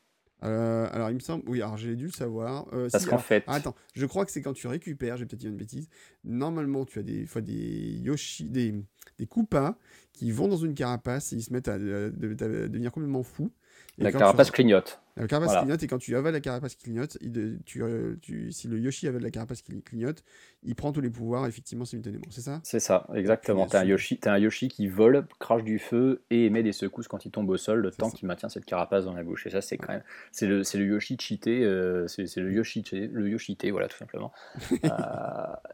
[0.43, 1.45] Euh, alors, il me semble.
[1.49, 2.67] Oui, alors j'ai dû le savoir.
[2.73, 3.45] Euh, Parce qu'en fait.
[3.47, 5.89] attends, je crois que c'est quand tu récupères, j'ai peut-être dit une bêtise.
[6.25, 8.75] Normalement, tu as des fois des Yoshi, des,
[9.19, 9.77] des Koopas
[10.13, 13.51] qui vont dans une carapace et ils se mettent à devenir complètement fous.
[13.99, 15.03] La carapace clignote.
[15.21, 18.69] La carapace clignote, et quand tu avales la carapace clignote, il, tu, euh, tu, si
[18.69, 20.25] le Yoshi avale la carapace qui clignote,
[20.63, 22.61] il prend tous les pouvoirs effectivement simultanément, c'est ça?
[22.65, 23.67] C'est ça, exactement.
[23.67, 26.73] Tu as, un Yoshi, as un Yoshi qui vole, crache du feu et émet des
[26.73, 29.47] secousses quand il tombe au sol, le temps qu'il maintient cette carapace dans la bouche.
[29.47, 30.03] Et ça, c'est quand même.
[30.33, 34.33] C'est le, le, Yoshi cheaté, euh, c'est le Yoshi le Yoshité, voilà, tout simplement.
[34.85, 34.89] euh,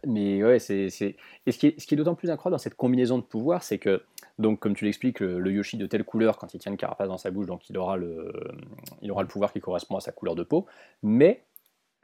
[0.07, 0.87] mais ouais, c'est.
[1.47, 4.03] Et ce qui est, est d'autant plus incroyable dans cette combinaison de pouvoirs, c'est que
[4.39, 7.17] donc, comme tu l'expliques, le, Yoshi de telle couleur, quand il tient une carapace dans
[7.17, 8.33] sa bouche, donc il aura le,
[9.01, 10.67] il aura le pouvoir qui correspond à sa couleur de peau.
[11.03, 11.45] Mais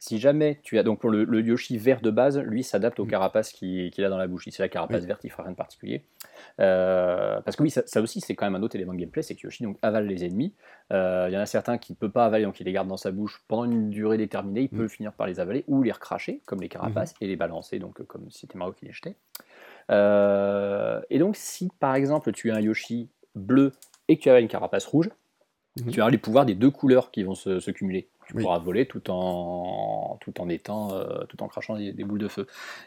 [0.02, 3.10] si jamais tu as donc pour le, Yoshi vert de base, lui s'adapte aux mm.
[3.10, 4.42] carapaces qu'il a dans la bouche.
[4.44, 6.04] Si c'est la carapace verte, il fera rien de particulier.
[6.58, 9.36] Euh, parce que oui, ça, aussi c'est quand même un autre élément de gameplay, c'est
[9.36, 10.54] que Yoshi donc avale les ennemis.
[10.92, 12.88] Euh, il y en a certains qui ne peut pas avaler, donc il les garde
[12.88, 14.62] dans sa bouche pendant une durée déterminée.
[14.62, 14.80] Il mm.
[14.80, 17.24] peut finir par les avaler ou les recracher, comme les carapaces, mm-hmm.
[17.24, 19.14] et les balancer, donc comme si c'était Mario qui les jetait.
[19.90, 23.72] Euh, et donc, si par exemple tu as un Yoshi bleu
[24.08, 25.10] et que tu as une carapace rouge,
[25.80, 25.90] mhm.
[25.90, 28.08] tu as les pouvoirs des deux couleurs qui vont se, cumuler.
[28.26, 32.28] Tu pourras voler tout en, tout en étant, euh, tout en crachant des, boules de
[32.28, 32.46] feu.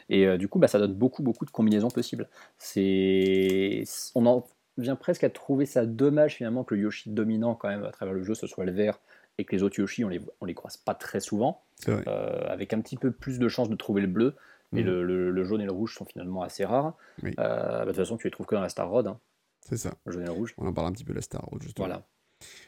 [0.09, 2.27] Et euh, du coup, bah, ça donne beaucoup, beaucoup de combinaisons possibles.
[2.57, 3.83] C'est,
[4.15, 4.45] on en
[4.77, 8.13] vient presque à trouver ça dommage finalement que le Yoshi dominant quand même à travers
[8.13, 8.99] le jeu ce soit le vert
[9.37, 12.03] et que les autres Yoshi on les, on les croise pas très souvent, euh,
[12.47, 14.35] avec un petit peu plus de chances de trouver le bleu.
[14.71, 15.03] Mais mhm.
[15.03, 16.97] le, jaune et le rouge sont finalement assez rares.
[17.21, 19.07] Bah, de toute façon, tu les trouves que dans la Star Road.
[19.07, 19.19] Hein.
[19.61, 19.93] C'est ça.
[20.05, 20.53] Le jaune et le rouge.
[20.57, 21.87] On en parle un petit peu de la Star Road, justement.
[21.87, 22.03] Voilà.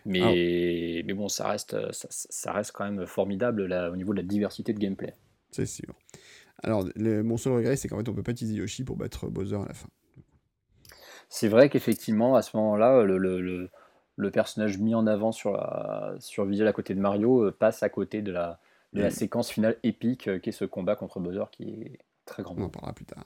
[0.05, 4.27] Mais, mais bon, ça reste, ça, reste quand même formidable là, au niveau de la
[4.27, 5.15] diversité de gameplay.
[5.51, 5.93] C'est sûr.
[6.63, 9.57] Alors, mon seul regret, c'est qu'en fait, on peut pas utiliser Yoshi pour battre Bowser
[9.57, 9.89] à la fin.
[11.29, 13.69] C'est vrai qu'effectivement, à ce moment-là, le, le,
[14.15, 17.83] le, personnage mis en avant sur, la, sur Visual à côté de Mario euh, passe
[17.83, 18.59] à côté de la,
[18.93, 22.43] de la séquence finale épique euh, qui est ce combat contre Bowser qui est très
[22.43, 22.55] grand.
[22.57, 23.25] On en parlera plus tard.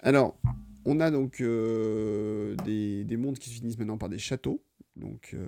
[0.00, 0.36] Alors,
[0.84, 4.62] on a donc euh, des, des mondes qui se finissent maintenant par des châteaux.
[4.96, 5.46] Donc, euh,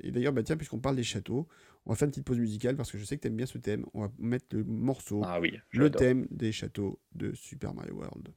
[0.00, 1.46] et d'ailleurs, bah tiens, puisqu'on parle des châteaux,
[1.84, 3.46] on va faire une petite pause musicale parce que je sais que tu aimes bien
[3.46, 3.84] ce thème.
[3.92, 8.32] On va mettre le morceau, ah oui, le thème des châteaux de Super Mario World.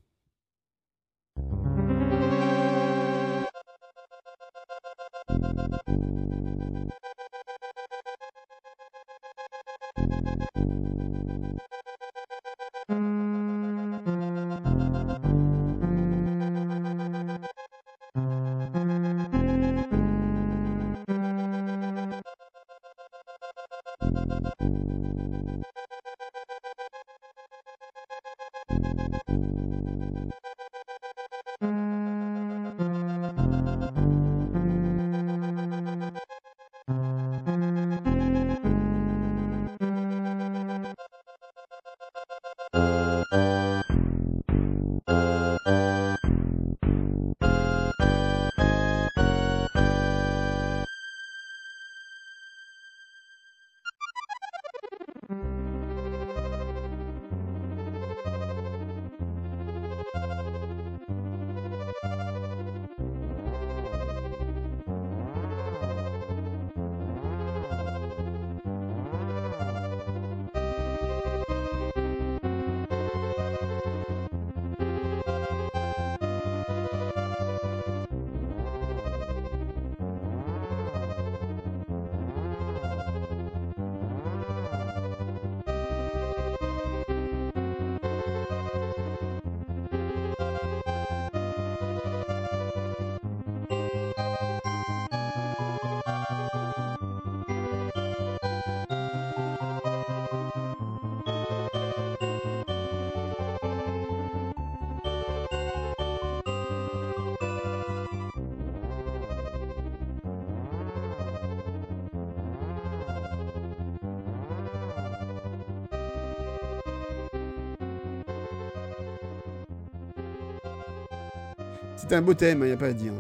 [122.09, 123.13] C'est un beau thème, il hein, n'y a pas à dire.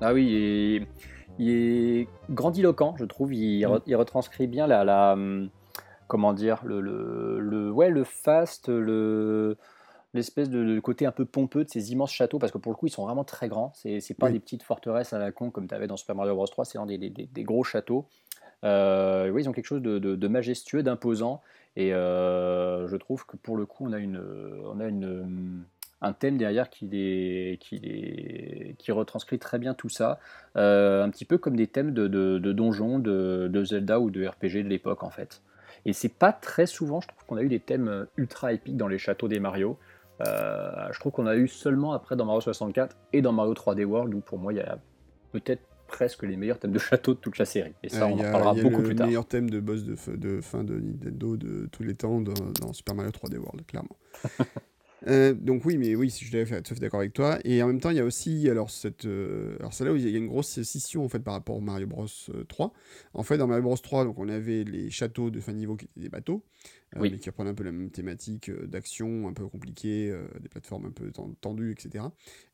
[0.00, 0.86] Ah oui,
[1.38, 3.34] il est, grandiloquent, je trouve.
[3.34, 3.94] Il, mm.
[3.94, 5.50] retranscrit bien la, la, hum,
[6.08, 9.58] comment dire, le, le, ouais, le fast, le
[10.14, 12.86] l'espèce de, côté un peu pompeux de ces immenses châteaux, parce que pour le coup,
[12.86, 13.70] ils sont vraiment très grands.
[13.74, 16.34] C'est, c'est pas des petites forteresses à la con comme tu avais dans Super Mario
[16.34, 16.46] Bros.
[16.46, 18.06] 3, c'est vraiment des, des, gros châteaux.
[18.64, 21.42] Euh, oui, ils ont quelque chose de, de majestueux, d'imposant,
[21.76, 24.22] et euh, je trouve que pour le coup, on a une,
[24.64, 25.64] on a une, hum,
[26.02, 30.18] un thème derrière qui, les, qui, qui retranscrit très bien tout ça,
[30.56, 34.64] euh, un petit peu comme des thèmes de, de, donjons, de, Zelda ou de RPG
[34.64, 35.42] de l'époque en fait.
[35.84, 38.88] Et c'est pas très souvent, je trouve qu'on a eu des thèmes ultra épiques dans
[38.88, 39.78] les châteaux des Mario.
[40.26, 43.84] Euh, je trouve qu'on a eu seulement après dans Mario 64 et dans Mario 3D
[43.84, 44.78] World, où pour moi il y a
[45.32, 47.72] peut-être presque les meilleurs thèmes de château de toute la série.
[47.82, 49.06] Et ça, on en parlera beaucoup plus tard.
[49.06, 52.72] le meilleur thème de boss de, de fin de Nintendo de tous les temps dans
[52.72, 53.96] Super Mario 3D World, clairement.
[55.06, 57.38] Euh, donc oui, mais oui, je suis tout à fait d'accord avec toi.
[57.44, 59.96] Et en même temps, il y a aussi alors cette, euh, alors c'est là où
[59.96, 62.06] il y a une grosse scission en fait par rapport au Mario Bros
[62.48, 62.66] 3.
[62.66, 62.70] Euh,
[63.14, 65.86] en fait, dans Mario Bros 3, donc on avait les châteaux de fin niveau qui
[65.86, 66.44] étaient des bateaux,
[66.96, 70.90] mais qui reprenaient un peu la même thématique d'action un peu compliquée, des plateformes un
[70.90, 72.04] peu tendues, etc.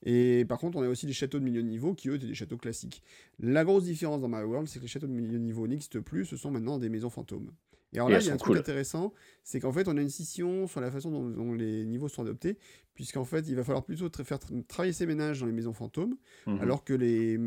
[0.04, 2.26] Et par contre, on a aussi les châteaux de milieu de niveau qui eux étaient
[2.26, 3.02] des châteaux classiques.
[3.40, 6.02] La grosse différence dans Mario World, c'est que les châteaux de milieu de niveau n'existent
[6.02, 7.50] plus, ce sont maintenant des maisons fantômes.
[7.96, 10.10] Et alors là, il y a un truc intéressant, c'est qu'en fait, on a une
[10.10, 12.58] scission sur la façon dont, les niveaux sont adoptés,
[12.92, 14.38] puisqu'en fait, il va falloir plutôt faire
[14.68, 16.16] travailler ces ménages dans les maisons fantômes,
[16.46, 16.60] mhm.
[16.60, 17.38] alors que les,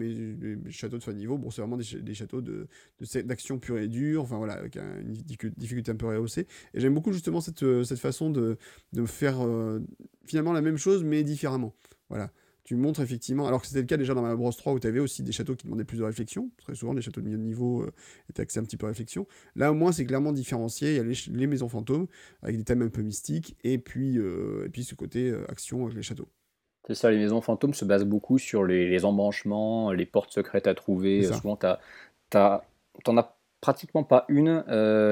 [0.72, 4.24] châteaux de fin de niveau, bon, c'est vraiment des, châteaux d'action de, pure et dure,
[4.24, 6.48] enfin voilà, avec une difficulté un peu rehaussée.
[6.74, 8.58] Et j'aime beaucoup justement cette, cette façon de,
[8.94, 9.80] de faire euh,
[10.26, 11.76] finalement la même chose, mais différemment.
[12.10, 12.32] Voilà
[12.70, 14.86] tu montres effectivement, alors que c'était le cas déjà dans ma Bros 3 où tu
[14.86, 17.40] avais aussi des châteaux qui demandaient plus de réflexion, très souvent les châteaux de milieu
[17.40, 17.92] de niveau euh,
[18.30, 19.26] étaient axés un petit peu réflexion.
[19.56, 22.06] Là au moins c'est clairement différencié, il y a les, maisons fantômes
[22.44, 25.86] avec des thèmes un peu mystiques et puis, euh, et puis ce côté euh, action
[25.86, 26.28] avec les châteaux.
[26.86, 30.76] C'est ça, les maisons fantômes se basent beaucoup sur les, embranchements, les portes secrètes à
[30.76, 31.24] trouver.
[31.24, 31.66] Souvent, tu
[32.30, 34.64] t'en as pratiquement pas une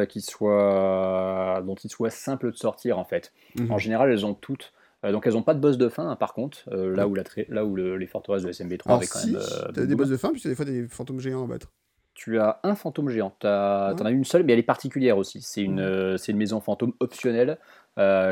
[0.07, 3.33] qui soit dont il soit simple de sortir en fait.
[3.55, 4.73] Mmh en général, elles ont toutes
[5.03, 7.23] donc elles n'ont pas de boss de fin, hein, par contre, euh, là, où la
[7.49, 9.35] là où les forteresses de SMB3 avaient quand même.
[9.35, 11.71] Euh, tu as des boss de fin, puisque des fois des fantômes géants à battre.
[12.15, 13.35] Tu as un fantôme géant.
[13.39, 15.41] Tu en as une seule, mais elle est particulière aussi.
[15.41, 16.17] C'est une, mmh.
[16.29, 17.59] une maison fantôme optionnelle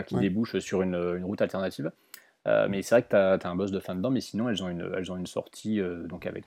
[0.07, 1.91] qui débouche sur une, route alternative.
[2.45, 4.69] mais c'est vrai que tu as, un boss de fin dedans, mais sinon elles ont
[4.69, 6.45] une, elles ont une sortie donc avec,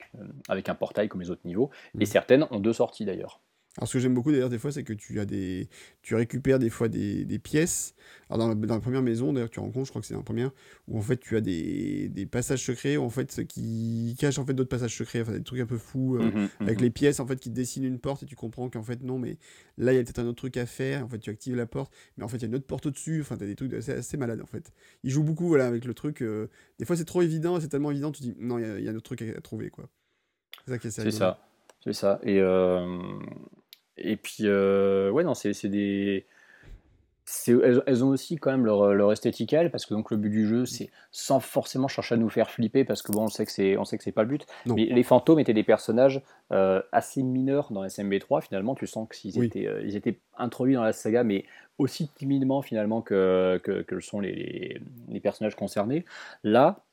[0.49, 1.69] avec un portail comme les autres niveaux.
[1.97, 2.05] Et mmh.
[2.07, 3.39] certaines ont deux sorties d'ailleurs.
[3.79, 5.69] Alors ce que j'aime beaucoup d'ailleurs des fois, c'est que tu as des,
[6.01, 7.95] tu récupères des fois des, des pièces.
[8.29, 10.19] Alors dans la, dans la, première maison, d'ailleurs tu rencontres, je crois que c'est dans
[10.19, 10.51] la première,
[10.89, 14.45] où en fait tu as des, des passages secrets, où en fait qui cachent en
[14.45, 16.89] fait d'autres passages secrets, enfin des trucs un peu fous euh, mmh avec mmh les
[16.89, 19.37] pièces en fait qui dessinent une porte et tu comprends qu'en fait non, mais
[19.77, 21.05] là il y a peut-être un autre truc à faire.
[21.05, 22.85] En fait tu actives la porte, mais en fait il y a une autre porte
[22.85, 23.21] au-dessus.
[23.21, 24.73] Enfin t'as des trucs assez, assez malades en fait.
[25.03, 26.21] Il joue beaucoup voilà avec le truc.
[26.21, 26.49] Euh,
[26.79, 28.95] des fois c'est trop évident, c'est tellement évident, tu dis non il y, a un
[28.95, 29.87] autre truc à, trouver quoi.
[30.65, 31.45] C'est ça qui est C'est ça.
[31.81, 32.19] C'est ça.
[32.23, 32.99] Et euh,
[34.01, 36.25] et puis, euh, ouais, non, c'est des.
[37.47, 40.47] Elles, elles, ont aussi quand même leur, leur esthétique parce que donc le but du
[40.47, 43.51] jeu c'est sans forcément chercher à nous faire flipper parce que bon on sait que
[43.51, 44.47] c'est on sait que c'est pas le but.
[44.65, 48.73] Mais les fantômes étaient des personnages euh, assez mineurs dans SMB3 finalement.
[48.73, 51.45] Tu sens qu'ils étaient euh, ils étaient introduits dans la saga mais
[51.77, 56.05] aussi timidement finalement que que, que sont les, les, personnages concernés.
[56.43, 56.83] Là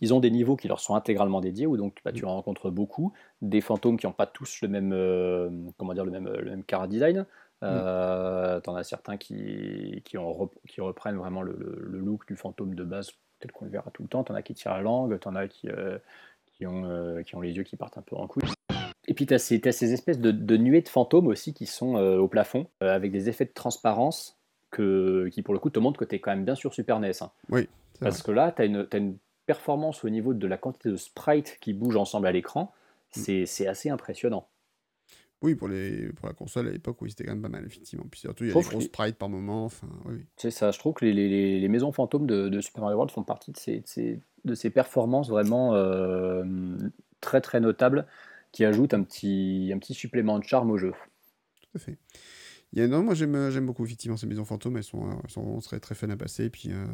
[0.00, 2.70] ils ont des niveaux qui leur sont intégralement dédiés, où donc bah, tu en rencontres
[2.70, 3.12] beaucoup,
[3.42, 6.64] des fantômes qui n'ont pas tous le même, euh, comment dire, le même, le même
[6.64, 7.26] car design.
[7.64, 12.74] Euh, en as certains qui, qui, ont, qui reprennent vraiment le, le, look du fantôme
[12.74, 13.10] de base,
[13.40, 14.24] tel qu'on le verra tout le temps.
[14.28, 15.98] en as qui tirent la langue, en as qui, euh,
[16.46, 18.44] qui, ont, euh, qui ont les yeux qui partent un peu en couille.
[19.08, 21.96] Et puis tu as, ces, ces espèces de, de, nuées de fantômes aussi qui sont
[21.96, 24.38] au plafond, avec des effets de transparence
[24.70, 27.00] que, qui pour le coup te montrent que tu es quand même bien sur Super
[27.00, 27.22] NES.
[27.22, 27.30] Hein.
[27.48, 27.68] Oui.
[28.00, 29.16] Parce que là, tu as, as une
[29.48, 32.74] performance au niveau de la quantité de sprites qui bougent ensemble à l'écran,
[33.16, 33.46] mm.
[33.46, 34.46] c'est assez impressionnant.
[35.40, 38.04] Oui, pour, les, pour la console à l'époque, oui, c'était quand même pas mal, effectivement.
[38.10, 39.64] Puis surtout, il y a des gros sprites par moment.
[39.64, 40.26] Enfin, oui.
[40.36, 43.10] C'est ça, je trouve que les, les, les maisons fantômes de, de, Super Mario World
[43.10, 46.44] font partie de ces, de ces, de ces performances vraiment euh,
[47.20, 48.06] très très notables
[48.52, 50.92] qui ajoutent un petit, un petit supplément de charme au jeu.
[51.62, 51.96] Tout à fait.
[52.72, 55.30] Il y a, non, moi j'aime, j'aime beaucoup effectivement ces maisons fantômes, elles sont, elles
[55.30, 56.44] sont très, très fun à passer.
[56.44, 56.86] Et puis, euh,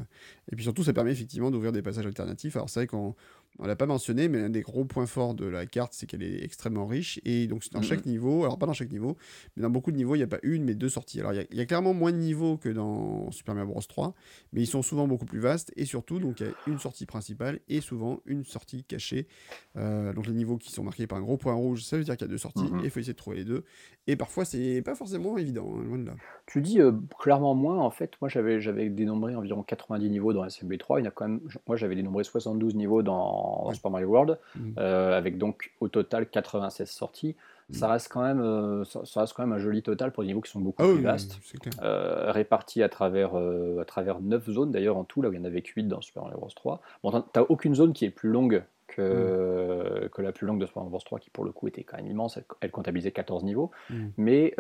[0.51, 2.55] et puis surtout, ça permet effectivement d'ouvrir des passages alternatifs.
[2.57, 3.15] Alors c'est vrai qu'on
[3.59, 6.23] on l'a pas mentionné, mais l'un des gros points forts de la carte, c'est qu'elle
[6.23, 7.21] est extrêmement riche.
[7.25, 9.17] Et donc, dans chaque niveau, alors pas dans chaque niveau,
[9.57, 11.21] mais dans beaucoup de niveaux, il n'y a pas une, mais deux sorties.
[11.21, 13.81] Alors, il y, a clairement moins de niveaux que dans Super Mario Bros.
[13.81, 14.15] 3,
[14.53, 15.73] mais ils sont souvent beaucoup plus vastes.
[15.77, 19.29] Et surtout, donc, il y a une sortie principale et souvent une sortie cachée.
[19.77, 22.17] Euh, donc, les niveaux qui sont marqués par un gros point rouge, ça veut dire
[22.17, 22.65] qu'il y a deux sorties.
[22.83, 23.65] Et il faut essayer de trouver les deux.
[24.09, 26.13] Et parfois, c'est pas forcément évident, loin de là.
[26.47, 27.79] Tu dis euh, clairement moins.
[27.79, 31.01] En fait, moi, j'avais, j'avais dénombré environ 90 niveaux dans SMB3.
[31.01, 34.39] Il y a quand même, moi, j'avais dénombré 72 niveaux dans, dans Super Mario World.
[34.57, 34.71] Mm.
[34.79, 37.37] Euh, avec donc au total 96 sorties.
[37.71, 37.75] Mm.
[37.75, 40.43] Ça, reste quand même, euh, ça, reste quand même un joli total pour des niveaux
[40.43, 41.39] qui sont beaucoup ah plus vastes,
[41.81, 45.45] répartis à travers, à travers 9 zones d'ailleurs en tout, là où il y en
[45.45, 46.81] avait 8 dans Super Mario Bros 3.
[47.03, 50.09] Bon, t'as aucune zone qui est plus longue que, mm.
[50.11, 52.07] que la plus longue de Mario Bros 3, qui pour le coup était quand même
[52.07, 53.71] immense, elle, comptabilisait 14 niveaux.
[54.17, 54.55] Mais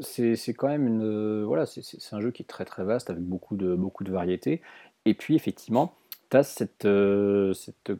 [0.00, 1.44] c'est quand même une.
[1.44, 4.60] voilà, c'est un jeu qui est très très vaste, avec beaucoup de, beaucoup de variétés.
[5.06, 5.94] Et puis effectivement,
[6.30, 7.92] tu as cette, euh, cette,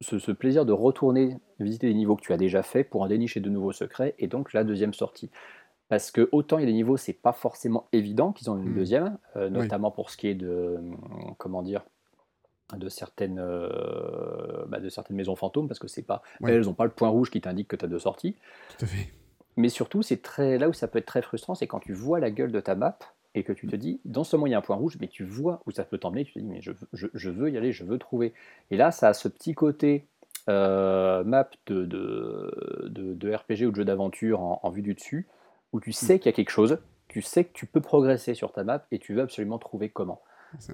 [0.00, 3.40] ce, plaisir de retourner visiter des niveaux que tu as déjà fait pour en dénicher
[3.40, 5.30] de nouveaux secrets, et donc la deuxième sortie.
[5.88, 8.70] Parce que autant il y a des niveaux, c'est pas forcément évident qu'ils ont une
[8.70, 8.74] mmh.
[8.74, 10.80] deuxième, euh, notamment pour ce qui est de,
[11.36, 11.84] comment dire,
[12.76, 16.84] de certaines, euh, bah, de certaines maisons fantômes, parce que c'est pas, elles n'ont pas
[16.84, 18.36] le point rouge qui t'indique que tu as deux sorties.
[18.78, 19.12] Tout à fait.
[19.56, 22.20] Mais surtout, c'est très, là où ça peut être très frustrant, c'est quand tu vois
[22.20, 22.98] la gueule de ta map,
[23.34, 25.08] et que tu te dis, dans ce moment, il y a un point rouge, mais
[25.08, 27.72] tu vois où ça peut t'emmener, tu te dis, mais je, je, veux y aller,
[27.72, 28.34] je veux trouver.
[28.70, 30.06] Et là, ça a ce petit côté
[30.48, 35.28] euh, map de, de, de, RPG ou de jeu d'aventure en, vue du dessus,
[35.72, 38.52] où tu sais qu'il y a quelque chose, tu sais que tu peux progresser sur
[38.52, 40.20] ta map et tu veux absolument trouver comment.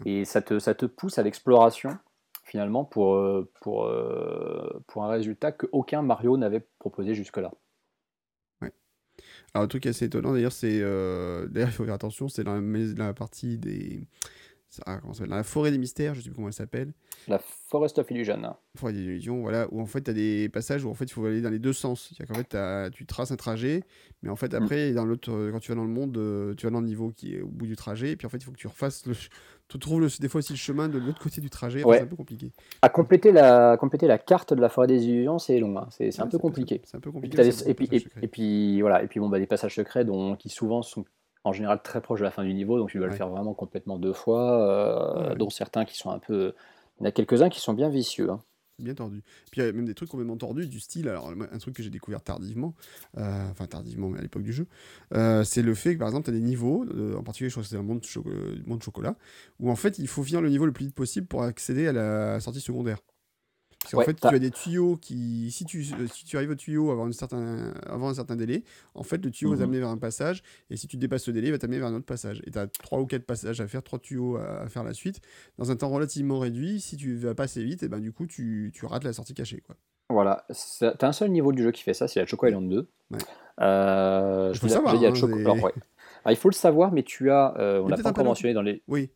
[0.05, 1.99] Et ça te, ça te pousse à l'exploration,
[2.45, 7.53] finalement, pour, euh, pour, euh, pour un résultat qu'aucun Mario n'avait proposé jusque-là.
[9.55, 10.81] Alors, le truc assez étonnant, d'ailleurs, c'est.
[10.83, 14.07] Euh, d'ailleurs, il faut faire attention, c'est dans la, la partie des,
[14.87, 16.93] ah, la forêt des mystères, je sais plus comment elle s'appelle.
[17.27, 18.55] La Forest of Illusion.
[18.77, 21.13] Forêt des illusions, voilà, où en fait tu as des passages où en fait il
[21.13, 22.13] faut aller dans les deux sens.
[22.15, 23.83] C'est-à-dire qu'en fait tu traces un trajet,
[24.23, 24.63] mais en fait Mm.
[24.63, 26.87] après dans l'autre, euh, quand tu vas dans le monde, euh, tu vas dans le
[26.87, 28.67] niveau qui est au bout du trajet, et puis en fait il faut que tu
[28.69, 29.15] refasses le,
[29.69, 31.83] tu trouves le- des fois aussi le chemin de l'autre côté du trajet.
[31.85, 31.97] Ouais.
[31.99, 32.53] C'est un peu compliqué.
[32.83, 35.77] À compléter la, compléter la carte de la Forêt des Illusions, c'est long.
[35.79, 35.89] hein.
[35.91, 36.81] C'est c'est un peu compliqué.
[36.85, 37.51] C'est un peu Et puis, compliqué.
[37.53, 37.89] c'est puis,
[38.23, 41.05] et puis, voilà, et puis bon, bah, des passages secrets dont, qui souvent sont
[41.49, 43.55] en général très proches de la fin du niveau, donc tu dois le faire vraiment
[43.55, 45.37] complètement deux fois, euh, Ouais, ouais.
[45.37, 46.55] dont certains qui sont un peu...
[47.01, 48.31] Il y en a quelques-uns qui sont bien vicieux.
[48.31, 48.41] hein.
[48.79, 49.23] bien tordu.
[49.51, 51.83] Puis il y a même des trucs complètement tordus, du style, alors un truc que
[51.83, 52.75] j'ai découvert tardivement,
[53.17, 54.67] euh, enfin tardivement, mais à l'époque du jeu,
[55.15, 56.85] euh, c'est le fait que par exemple, tu as des niveaux,
[57.17, 58.05] en particulier, je crois que c'est un monde,
[58.67, 59.17] monde chocolat,
[59.61, 61.93] où en fait, il faut finir le niveau le plus vite possible pour accéder à
[61.93, 62.99] la sortie secondaire.
[63.83, 66.51] Parce qu'en Ouais, fait, tu as des tuyaux qui, si tu, euh, si tu arrives
[66.51, 68.65] au tuyau avant, une certain, avant un certain délai,
[68.95, 69.63] en fait, le tuyau va Mhm.
[69.63, 71.95] t'amener vers un passage, et si tu dépasses ce délai, il va t'amener vers un
[71.95, 72.43] autre passage.
[72.47, 74.95] Et tu as trois ou quatre passages à faire, trois tuyaux à, à faire la
[74.95, 75.21] suite,
[75.59, 76.81] dans un temps relativement réduit.
[76.81, 79.33] Si tu vas pas assez vite, et ben du coup, tu, tu rates la sortie
[79.35, 79.61] cachée.
[79.61, 79.77] Quoi.
[80.11, 80.45] Voilà,
[80.99, 82.89] t'as un seul niveau du jeu qui fait ça, c'est la Choco Island 2.
[83.13, 83.19] Ouais.
[83.61, 85.73] Euh, Il je vous savoir, la hein, Choco- alors, ouais.
[86.25, 88.55] Alors, il faut le savoir, mais tu as, euh, on Il l'a pas encore mentionné
[88.55, 89.11] dans les, Oui,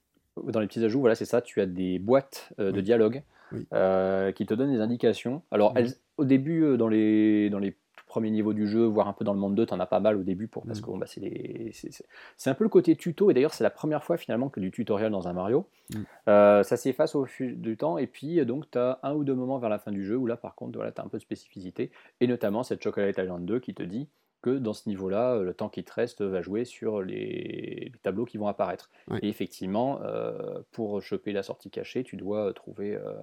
[0.47, 3.23] dans les petits ajouts, voilà, c'est ça, tu as des boîtes euh, de dialogue
[3.53, 3.67] Oui.
[3.73, 5.43] euh, qui te donnent des indications.
[5.51, 5.79] Alors, Mhm.
[5.79, 9.13] elles, au début, euh, dans les, dans les tout premiers niveaux du jeu, voire un
[9.13, 10.85] peu dans le monde 2, tu en as pas mal au début, pour, parce Mhm.
[10.85, 14.17] que bon, bah, c'est un peu le côté tuto, et d'ailleurs, c'est la première fois
[14.17, 15.67] finalement que du tutoriel dans un Mario.
[15.95, 16.05] Mhm.
[16.29, 19.35] Euh, ça s'efface au fil du temps, et puis donc tu as un ou deux
[19.35, 21.19] moments vers la fin du jeu où là, par contre, voilà, tu as un peu
[21.19, 21.91] de spécificité,
[22.21, 24.09] et notamment cette Chocolate Island 2 qui te dit
[24.43, 27.99] que dans ce niveau-là, euh, le temps qui te reste va jouer sur les, les
[28.03, 28.91] tableaux qui vont apparaître.
[29.23, 33.15] Et effectivement, euh, pour choper la sortie cachée, tu dois euh, trouver, euh,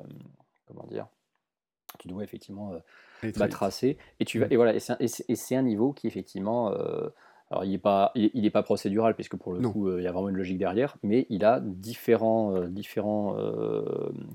[0.66, 1.08] comment dire,
[2.00, 2.80] tu dois effectivement euh,
[3.24, 3.50] vite.
[3.50, 3.98] tracer.
[4.20, 4.54] Et tu vas, Mm.
[4.54, 4.80] et voilà, et
[5.36, 6.72] c'est un, niveau qui effectivement,
[7.52, 9.72] alors il n'est pas, il, il est pas procédural puisque pour le Non.
[9.72, 13.36] coup, il y a vraiment une logique derrière, mais il a différents, différents,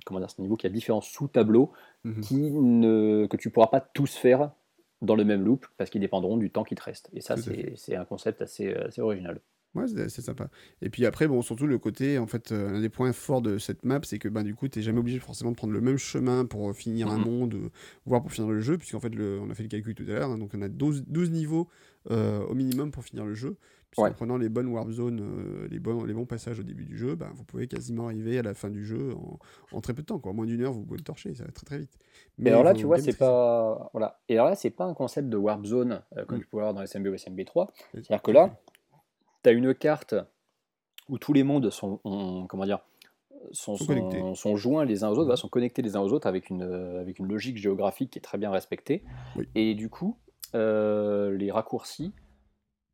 [0.04, 1.72] comment dire, c'est un niveau qui a différents sous-tableaux
[2.04, 2.20] Mhm.
[2.20, 4.50] qui ne, que tu pourras pas tous faire
[5.04, 7.10] dans le même loop parce qu'ils dépendront du temps qui te reste.
[7.12, 7.36] Et ça,
[7.76, 9.40] c'est un concept assez, assez original.
[9.74, 10.50] Ouais, c'est sympa.
[10.82, 13.58] Et puis après, bon, surtout le côté, en fait, euh, l'un des points forts de
[13.58, 15.96] cette map, c'est que ben, du coup, tu jamais obligé forcément de prendre le même
[15.96, 17.70] chemin pour euh, finir un monde, euh,
[18.06, 20.12] voire pour finir le jeu, puisqu'en fait, le, on a fait le calcul tout à
[20.12, 21.68] l'heure, hein, donc on a 12, 12 niveaux
[22.10, 23.56] euh, au minimum pour finir le jeu.
[23.94, 24.10] Puisqu'en Ouais.
[24.12, 27.14] prenant les bonnes warp zones, euh, les, bons, les bons passages au début du jeu,
[27.14, 29.38] ben, vous pouvez quasiment arriver à la fin du jeu en,
[29.76, 30.18] en très peu de temps.
[30.18, 30.32] Quoi.
[30.32, 31.96] En moins d'une heure, vous pouvez le torcher, ça va très très vite.
[32.38, 34.20] Mais alors là, tu vois, c'est pas voilà.
[34.28, 36.40] Et alors là, c'est pas un concept de warp zone euh, comme Mm.
[36.40, 37.68] tu peux avoir dans SMB ou SMB3.
[37.68, 38.58] Oui, C'est-à-dire que là,
[39.44, 40.16] tu as une carte
[41.08, 42.80] où tous les mondes sont, ont- comment dire,
[43.52, 43.76] sont,
[44.56, 47.18] joints les uns aux autres, voilà, sont connectés les uns aux autres avec une, avec
[47.20, 49.04] une logique géographique qui est très bien respectée.
[49.36, 49.46] Oui.
[49.54, 50.16] Et du coup,
[50.54, 52.12] euh, les raccourcis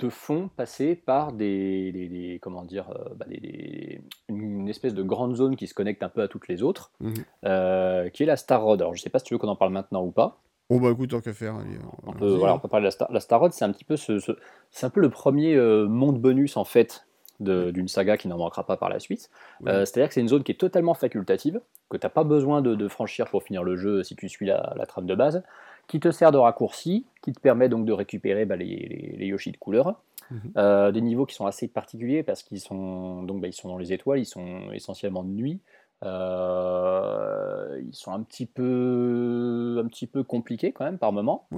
[0.01, 5.03] te font passer par des, des- des- comment dire, euh, bah, des- une espèce de
[5.03, 7.15] grande zone qui se connecte un peu à toutes les autres, Mhm.
[7.45, 8.81] euh, qui est la Star Road.
[8.81, 10.39] Alors je sais pas si tu veux qu'on en parle maintenant ou pas.
[10.71, 12.91] Bon, bah écoute, tant qu'à faire, allez, On peut, voilà, on peut parler de la
[12.93, 14.33] Star, la Star Road, c'est un petit peu ce, ce-
[14.71, 17.07] c'est un peu le premier euh, monde bonus en fait
[17.41, 19.31] d'une saga qui n'en manquera pas par la suite.
[19.63, 19.71] Oui.
[19.71, 22.61] Euh, C'est-à-dire que c'est une zone qui est totalement facultative, que tu n'as pas besoin
[22.61, 25.43] de, de franchir pour finir le jeu si tu suis la, la trame de base,
[25.91, 29.27] qui te sert de raccourci, qui te permet donc de récupérer bah, les, les- les
[29.27, 30.01] Yoshi de couleur.
[30.31, 30.53] Mhm.
[30.57, 33.77] Euh, des niveaux qui sont assez particuliers parce qu'ils sont donc bah, ils sont dans
[33.79, 35.59] les étoiles, ils sont essentiellement de nuit.
[36.05, 41.49] Euh, ils sont un petit peu un petit peu compliqués quand même par moment.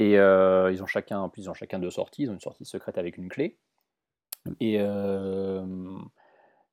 [0.00, 2.22] Et euh, ils ont chacun, en plus, ils ont chacun deux sorties.
[2.24, 3.56] Ils ont une sortie secrète avec une clé.
[4.46, 4.52] Mm.
[4.60, 5.62] Et euh,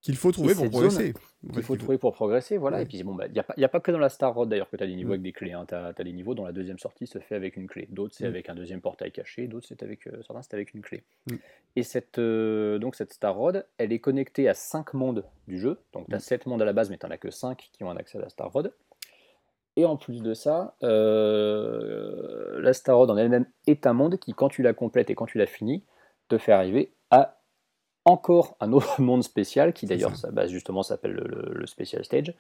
[0.06, 1.14] Qu'il faut trouver pour progresser.
[1.16, 2.58] En qu'il fait, faut qu'il trouver pour progresser.
[2.58, 2.78] Voilà.
[2.78, 2.84] Ouais.
[2.84, 4.70] Et puis, bon, bah, il n'y a, pas- a que dans la Star Road d'ailleurs
[4.70, 5.14] que tu as des niveaux Mm.
[5.14, 5.56] avec des clés.
[5.68, 7.88] Tu as, des niveaux dont la deuxième sortie se fait avec une clé.
[7.92, 8.28] D'autres, c'est Mm.
[8.28, 9.48] avec un deuxième portail caché.
[9.48, 11.04] D'autres, c'est avec, euh, certains, c'est avec une clé.
[11.32, 11.36] Mm.
[11.78, 15.80] Et cette, euh, donc, cette Star Road, elle est connectée à cinq mondes du jeu.
[15.94, 17.84] Donc, tu as sept mondes à la base, mais tu n'en as que cinq qui
[17.84, 18.72] ont un accès à la Star Road.
[19.78, 24.34] Et en plus de ça, euh, la Star Road en elle-même est un monde qui,
[24.34, 25.84] quand tu la complètes et quand tu l'as fini,
[26.30, 27.38] te fait arriver à
[28.06, 30.32] encore un autre monde spécial, qui d'ailleurs, ça.
[30.32, 32.34] bah, justement, s'appelle le, le- le Special Stage,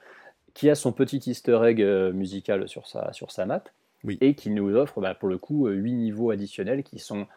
[0.54, 3.64] qui a son petit easter egg euh, musical sur sa, sur sa map,
[4.04, 4.22] Oui.
[4.22, 7.28] et qui nous offre, bah, pour le coup, 8 niveaux additionnels qui sont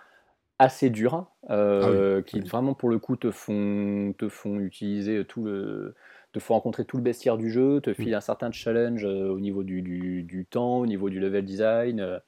[0.59, 2.51] assez durs, euh, qui Ah oui.
[2.51, 5.95] vraiment, pour le coup, te font, te font utiliser tout le
[6.33, 9.41] te font rencontrer tout le bestiaire du jeu, te file un certain challenge euh, au
[9.41, 12.01] niveau du, du- du temps, au niveau du level design.
[12.01, 12.19] euh,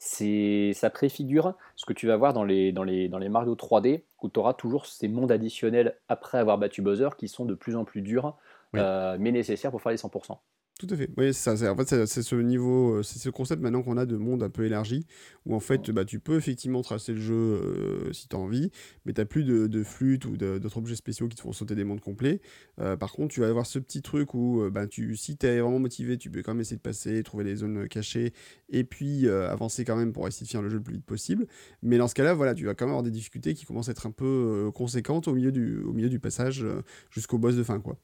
[0.00, 3.54] c'est, ça préfigure ce que tu vas voir dans les, dans les, dans les Mario
[3.54, 7.54] 3D, où tu auras toujours ces mondes additionnels après avoir battu Bowser qui sont de
[7.54, 8.36] plus en plus durs,
[8.72, 8.80] Oui.
[8.80, 10.40] euh, mais nécessaires pour faire les 100%.
[10.80, 11.10] Tout à fait.
[11.18, 11.52] Oui, ça.
[11.70, 14.48] En fait, c'est ce niveau, euh, c'est ce concept maintenant qu'on a de monde un
[14.48, 15.04] peu élargi,
[15.44, 18.70] où en fait, bah, tu peux effectivement tracer le jeu euh, si tu as envie,
[19.04, 21.74] mais tu n'as plus de, de flûte ou d'autres objets spéciaux qui te font sauter
[21.74, 22.40] des mondes complets.
[22.80, 25.60] Euh, par contre, tu vas avoir ce petit truc où, bah, tu, si tu es
[25.60, 28.32] vraiment motivé, tu peux quand même essayer de passer, trouver les zones cachées,
[28.70, 31.46] et puis avancer quand même pour essayer de finir le jeu le plus vite possible.
[31.82, 33.92] Mais dans ce cas-là, voilà, tu vas quand même avoir des difficultés qui commencent à
[33.92, 36.64] être un peu conséquentes au milieu du, au milieu du passage
[37.10, 37.98] jusqu'au boss de fin, quoi.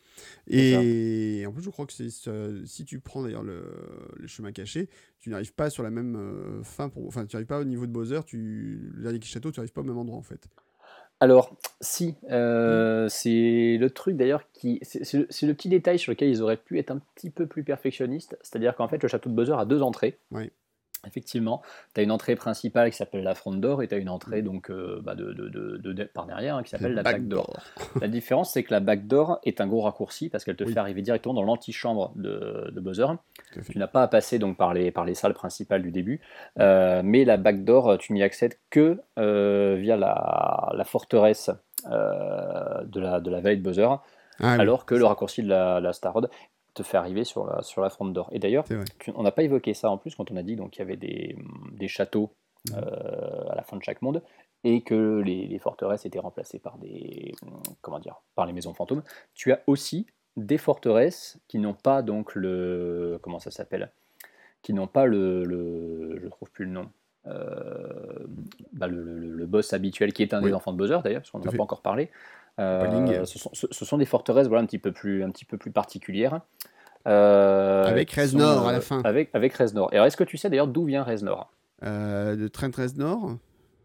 [0.48, 2.10] Et, en plus, je crois que c'est
[2.66, 3.64] si tu prends d'ailleurs le,
[4.26, 4.88] chemin caché,
[5.18, 6.88] tu n'arrives pas sur la même euh, fin.
[6.88, 9.72] Pour, enfin, tu n'arrives pas au niveau de Bowser, tu, le dernier château, tu n'arrives
[9.72, 10.48] pas au même endroit en fait.
[11.18, 14.78] Alors, si, euh, c'est le truc d'ailleurs qui.
[14.82, 18.36] C'est le, petit détail sur lequel ils auraient pu être un petit peu plus perfectionnistes.
[18.42, 20.18] C'est-à-dire qu'en fait, le château de Bowser a deux entrées.
[20.30, 20.50] Oui.
[21.06, 21.62] Effectivement,
[21.94, 24.42] tu as une entrée principale qui s'appelle la fronde d'or et tu as une entrée
[24.42, 27.58] donc, euh, bah, de, de, de, par derrière hein, qui s'appelle la back d'or.
[28.00, 30.78] la différence, c'est que la back d'or est un gros raccourci parce qu'elle te fait
[30.78, 33.06] arriver directement dans l'antichambre de, Bowser.
[33.70, 36.20] Tu n'as pas à passer donc, par, les, par les salles principales du début,
[36.60, 41.50] euh, mais la back d'or, tu n'y accèdes que euh, via la, la forteresse
[41.84, 43.88] de, la, de la vallée de Bowser.
[44.40, 46.28] Ah alors que le raccourci de la, la Starrod
[46.76, 48.28] te fait arriver sur la, sur la d'or.
[48.32, 48.64] Et d'ailleurs,
[49.14, 51.36] on n'a pas évoqué ça en plus quand on a dit qu'il y avait des,
[51.72, 52.32] des châteaux
[52.74, 54.22] euh, à la fin de chaque monde
[54.64, 57.32] et que les, les, forteresses étaient remplacées par des
[57.80, 59.02] comment dire par les maisons fantômes.
[59.34, 60.06] Tu as aussi
[60.36, 63.90] des forteresses qui n'ont pas donc le comment ça s'appelle
[64.62, 66.90] qui n'ont pas le, le, je trouve plus le nom
[67.26, 68.26] euh,
[68.72, 71.38] bah le, le, boss habituel qui est un des enfants de Bowser d'ailleurs parce qu'on
[71.38, 72.10] n'en a pas encore parlé
[72.58, 75.58] euh, ce, sont, ce, sont, des forteresses voilà, un, petit peu plus, un petit peu
[75.58, 76.40] plus particulières.
[77.06, 79.02] Euh, avec Reznor à la fin.
[79.02, 79.92] Avec, avec Reznor.
[79.92, 81.52] Et alors, est-ce que tu sais d'ailleurs d'où vient Reznor
[81.84, 83.36] euh, De Trent Reznor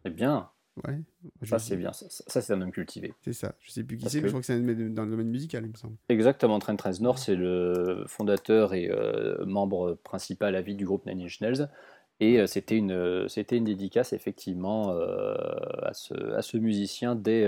[0.06, 0.50] Eh bien.
[0.88, 1.00] Ouais.
[1.44, 1.92] Ça, c'est bien.
[1.92, 3.14] Ça, c'est un homme cultivé.
[3.24, 3.54] C'est ça.
[3.60, 5.72] Je sais plus qui c'est, mais je crois que c'est dans le domaine musical, il
[5.72, 5.96] me semble.
[6.08, 6.58] Exactement.
[6.60, 8.90] Trent Reznor, c'est le fondateur et
[9.46, 11.68] membre principal à vie du groupe Nine Inch Nails.
[12.22, 14.92] Et c'était une, c'était une dédicace, effectivement,
[15.84, 17.46] à, ce, à ce musicien dès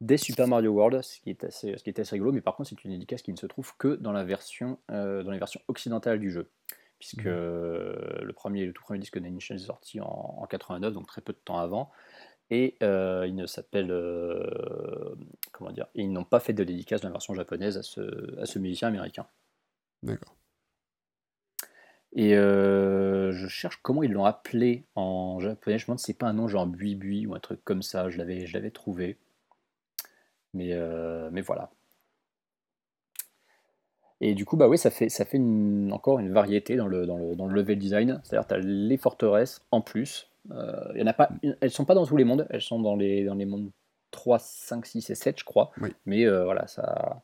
[0.00, 2.54] des Super Mario World, ce qui est assez, ce qui est assez rigolo, mais par
[2.56, 5.38] contre c'est une dédicace qui ne se trouve que dans la version, euh, dans les
[5.38, 6.50] versions occidentales du jeu,
[6.98, 7.30] puisque mmh.
[8.22, 11.38] le premier, le tout premier disque d'Animation est sorti en, 89, donc très peu de
[11.38, 11.90] temps avant,
[12.50, 15.14] et euh, il ne s'appelle, euh,
[15.52, 18.44] comment dire, ils n'ont pas fait de dédicace dans la version japonaise à ce, à
[18.44, 19.26] ce musicien américain.
[20.02, 20.36] D'accord.
[22.12, 25.78] Et je cherche comment ils l'ont appelé en japonais.
[25.78, 27.82] Je me demande si c'est pas un nom genre Bui Bui ou un truc comme
[27.82, 28.08] ça.
[28.08, 29.18] Je l'avais, je l'avais trouvé.
[30.56, 31.70] Mais, euh, mais voilà.
[34.20, 37.18] Et du coup, bah oui, ça fait, ça fait encore une variété dans le, dans
[37.18, 38.20] le, dans le level design.
[38.24, 40.30] C'est-à-dire tu as les forteresses en plus.
[40.50, 41.28] Euh, y en a pas,
[41.60, 43.70] elles sont pas dans tous les mondes, elles sont dans les, dans les mondes
[44.12, 45.70] 3, 5, 6 et 7, je crois.
[46.06, 47.22] Mais euh, voilà, ça.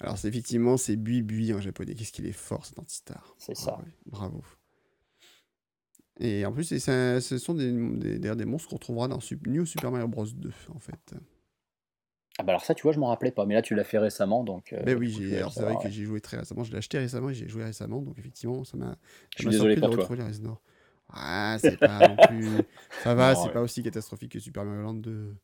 [0.00, 1.94] Alors, c'est effectivement, c'est Bui Bui en japonais.
[1.94, 3.34] Qu'est-ce qu'il est fort, cet antistar?
[3.36, 3.78] C'est ça.
[4.06, 4.42] bravo.
[6.20, 10.08] Et en plus, ce sont des, des, des monstres qu'on retrouvera dans New Super Mario
[10.08, 10.26] Bros.
[10.26, 11.14] 2, en fait.
[12.38, 13.98] Ah bah alors ça, tu vois, je m'en rappelais pas, mais là tu l'as fait
[13.98, 14.72] récemment, donc.
[14.72, 15.12] Euh, ben oui,
[15.50, 16.64] c'est vrai que j'ai joué très récemment.
[16.64, 18.96] Je l'ai acheté récemment et j'ai joué récemment, donc effectivement, ça m'a.
[19.36, 20.08] Je suis désolé pour toi.
[21.16, 22.48] Ah, c'est pas non plus.
[23.02, 25.36] Ça va, c'est pas aussi catastrophique que Super Mario Land 2.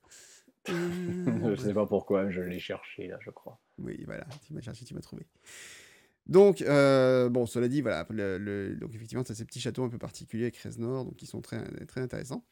[0.67, 3.61] je sais pas pourquoi, je l'ai cherché là, je crois.
[3.79, 5.27] Oui, voilà, tu m'as cherché, tu m'as trouvé.
[6.27, 9.89] Donc, euh, bon, cela dit, voilà, le, donc effectivement, tu as ces petits châteaux un
[9.89, 12.45] peu particuliers avec Reznor, donc qui sont très, très intéressants.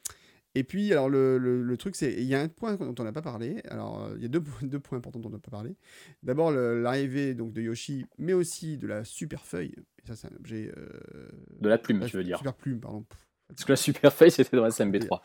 [0.55, 2.13] Et puis, alors, le, le, truc, c'est.
[2.13, 3.63] Il y a un point dont on n'a pas parlé.
[3.69, 5.77] Alors, euh, il y a deux, deux, points importants dont on n'a pas parlé.
[6.23, 9.75] D'abord, l'arrivée donc, de Yoshi, mais aussi de la super feuille.
[10.03, 10.73] Et ça, c'est un objet.
[10.77, 11.29] Euh,
[11.61, 12.39] de la plume, tu veux dire.
[12.39, 13.05] Super plume, pardon.
[13.49, 15.21] Parce que la super feuille, c'était dans SMB3.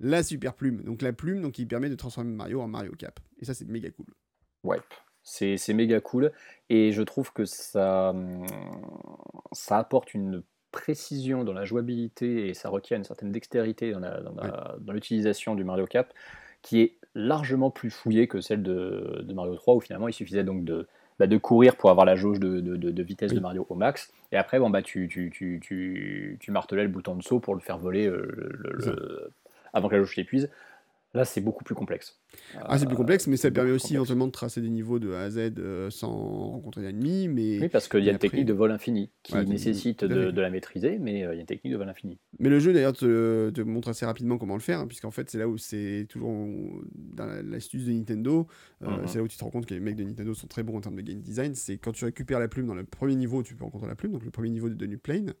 [0.00, 0.82] La super plume.
[0.82, 3.20] Donc, la plume donc, qui permet de transformer Mario en Mario Cap.
[3.38, 4.06] Et ça, c'est méga cool.
[4.64, 4.80] Ouais.
[5.22, 6.32] C'est méga cool.
[6.68, 8.44] Et je trouve que ça, hum,
[9.52, 10.42] ça apporte une
[10.74, 16.12] précision dans la jouabilité et ça requiert une certaine dextérité dans l'utilisation du Mario Cap
[16.62, 20.64] qui est largement plus fouillée que celle de, Mario 3 où finalement il suffisait donc
[20.64, 20.88] de,
[21.20, 24.58] bah, de courir pour avoir la jauge de, vitesse de Mario au max et après
[24.58, 28.08] bon, bah, tu, tu, tu, tu, martelais le bouton de saut pour le faire voler
[28.08, 29.32] euh,
[29.72, 30.50] avant que la jauge s'épuise.
[31.14, 32.18] Là, c'est beaucoup plus complexe.
[32.60, 35.22] Ah, c'est plus complexe, mais ça permet aussi éventuellement de tracer des niveaux de A
[35.22, 37.28] à Z euh, sans rencontrer d'ennemis.
[37.28, 37.60] Mais...
[37.60, 40.98] Oui, parce qu'il y a une technique de vol infini qui nécessite de, la maîtriser,
[40.98, 42.18] mais euh, il y a une technique de vol infini.
[42.38, 45.38] Mais le jeu, d'ailleurs, te, montre assez rapidement comment le faire, hein, puisqu'en fait, c'est
[45.38, 46.46] là où c'est toujours
[46.94, 48.46] dans l'astuce de Nintendo.
[48.82, 49.06] Euh, mhm.
[49.06, 50.76] C'est là où tu te rends compte que les mecs de Nintendo sont très bons
[50.76, 51.54] en termes de game design.
[51.54, 54.12] C'est quand tu récupères la plume dans le premier niveau, tu peux rencontrer la plume,
[54.12, 55.34] donc le premier niveau de New Plane.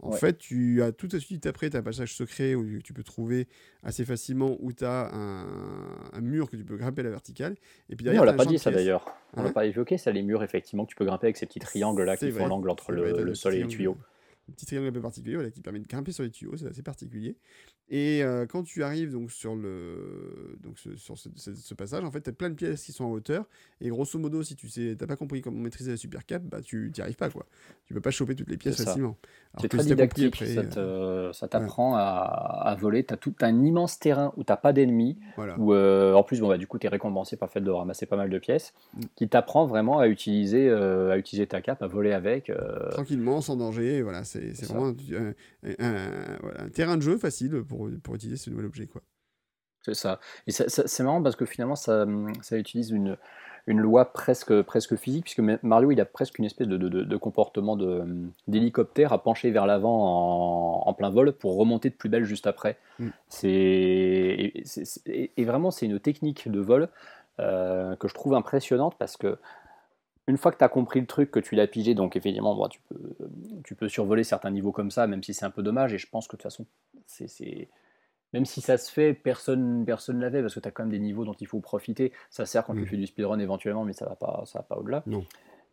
[0.00, 2.92] En fait, tu as tout de suite après, tu as un passage secret où tu
[2.92, 3.48] peux trouver
[3.82, 7.56] assez facilement où tu as un, mur murs que tu peux grimper à la verticale.
[7.90, 9.04] Et puis on l'a as un pas dit ça d'ailleurs.
[9.34, 11.46] On l'a Hein pas évoqué, ça, les murs, effectivement, que tu peux grimper avec ces
[11.46, 13.96] petits triangles là qui font l'angle entre vrai, le, sol et les tuyaux.
[14.48, 16.66] le petit triangle un peu particulier voilà, qui permet de grimper sur les tuyaux, c'est
[16.66, 17.36] assez particulier.
[17.90, 22.04] Et euh, quand tu arrives donc sur le donc ce, sur ce, ce- ce passage,
[22.04, 23.46] en fait, tu as plein de pièces qui sont en hauteur.
[23.80, 26.60] Et grosso modo, si tu sais, t'as pas compris comment maîtriser la super cap, bah
[26.62, 27.46] tu n'y arrives pas quoi.
[27.86, 28.84] Tu peux pas choper toutes les pièces ça.
[28.84, 29.16] facilement.
[29.60, 33.04] C'est très si t'as compris didactique, après, ça euh, ça t'apprend à, à voler.
[33.04, 35.58] Tu as tout un immense terrain où tu pas d'ennemis, voilà.
[35.58, 37.70] où euh, en plus, bon, bah, du coup, tu es récompensé par le fait de
[37.70, 39.00] ramasser pas mal de pièces, Mm.
[39.16, 42.52] qui t'apprend vraiment à utiliser, à utiliser ta cape, à voler avec.
[42.90, 47.62] Tranquillement, sans danger, voilà, c'est vraiment un, un- un- voilà, un terrain de jeu facile
[47.66, 49.02] pour, pour utiliser ce nouvel objet quoi.
[49.82, 50.20] C'est ça.
[50.46, 52.04] Et c'est marrant parce que finalement, ça,
[52.42, 53.16] ça utilise une,
[53.66, 57.16] une loi presque, presque physique, puisque ma- Mario, il a presque une espèce de, de-
[57.16, 58.04] comportement de-
[58.48, 62.46] d'hélicoptère à pencher vers l'avant en, en plein vol pour remonter de plus belle juste
[62.46, 62.76] après.
[62.98, 63.08] Mm.
[63.28, 64.52] C'est,
[65.06, 66.88] et vraiment, c'est une technique de vol
[67.38, 69.38] euh, que je trouve impressionnante parce que
[70.28, 72.68] une fois que tu as compris le truc, que tu l'as pigé, donc effectivement, bon,
[72.68, 72.98] tu, peux,
[73.64, 76.08] tu peux survoler certains niveaux comme ça, même si c'est un peu dommage, et je
[76.08, 76.66] pense que de toute façon,
[77.06, 77.68] c'est,
[78.34, 80.98] même si ça se fait, personne personne l'avait, parce que tu as quand même des
[80.98, 82.12] niveaux dont il faut profiter.
[82.30, 84.76] Ça sert quand tu fais du speedrun éventuellement, mais ça va pas, ça va pas
[84.76, 85.02] au-delà.
[85.06, 85.24] Non.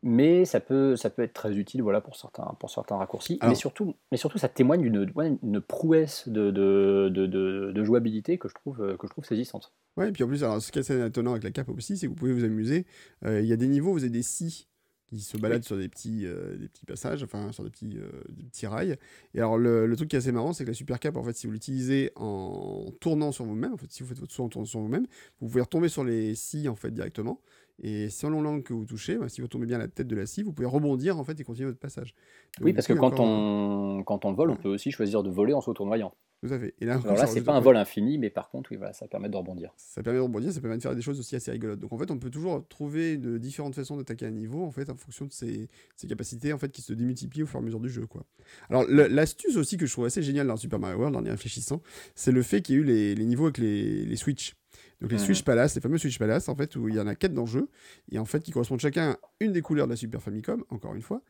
[0.07, 3.39] Mais ça peut, ça peut être très utile voilà, pour, certains, pour certains raccourcis.
[3.41, 8.53] mais, surtout, mais surtout, ça témoigne d'une une prouesse de, de, de, jouabilité que je
[8.53, 9.73] trouve, euh, que je trouve saisissante.
[9.97, 11.97] Ouais, et puis en plus, alors, ce qui est assez étonnant avec la cape aussi,
[11.97, 12.85] c'est que vous pouvez vous amuser.
[13.25, 14.67] Euh, Il y a des niveaux, vous avez des scies
[15.07, 18.09] qui se baladent sur des petits, euh, des petits passages, enfin sur des petits, euh,
[18.29, 18.97] des petits rails.
[19.33, 21.23] Et alors le, le truc qui est assez marrant, c'est que la super cape, en
[21.23, 24.43] fait, si vous l'utilisez en tournant sur vous-même, en fait, si vous faites votre saut
[24.43, 25.07] en tournant sur vous-même,
[25.39, 27.39] vous pouvez retomber sur les scies en fait directement.
[27.83, 30.15] Et selon l'angle que vous touchez, bah, si vous tombez bien à la tête de
[30.15, 32.13] la scie, vous pouvez rebondir en fait et continuer votre passage.
[32.57, 35.29] Donc, Oui, parce que quand encore- on, quand on vole, on peut aussi choisir de
[35.29, 36.13] voler en s'autournoyant.
[36.45, 36.75] Tout à fait.
[36.79, 39.07] Et là, Alors là, c'est pas un vol infini, mais par contre, oui, voilà, ça
[39.07, 39.73] permet de rebondir.
[39.77, 41.79] Ça permet de rebondir, ça permet de faire des choses aussi assez rigolotes.
[41.79, 44.89] Donc en fait, on peut toujours trouver de différentes façons d'attaquer un niveau en fait
[44.89, 47.65] en fonction de ses, ses capacités en fait qui se démultiplient au fur et à
[47.65, 48.25] mesure du jeu quoi.
[48.69, 51.81] Alors l'astuce aussi que je trouve assez géniale dans Super Mario World en y réfléchissant,
[52.15, 54.55] c'est le fait qu'il y ait eu les, les niveaux avec les, les Switch.
[55.01, 55.17] Donc les.
[55.17, 57.41] Switch Palace, les fameux Switch Palace en fait où il y en a quatre dans
[57.43, 57.69] le jeu
[58.11, 60.95] et en fait qui correspondent chacun à une des couleurs de la Super Famicom encore
[60.95, 61.21] une fois.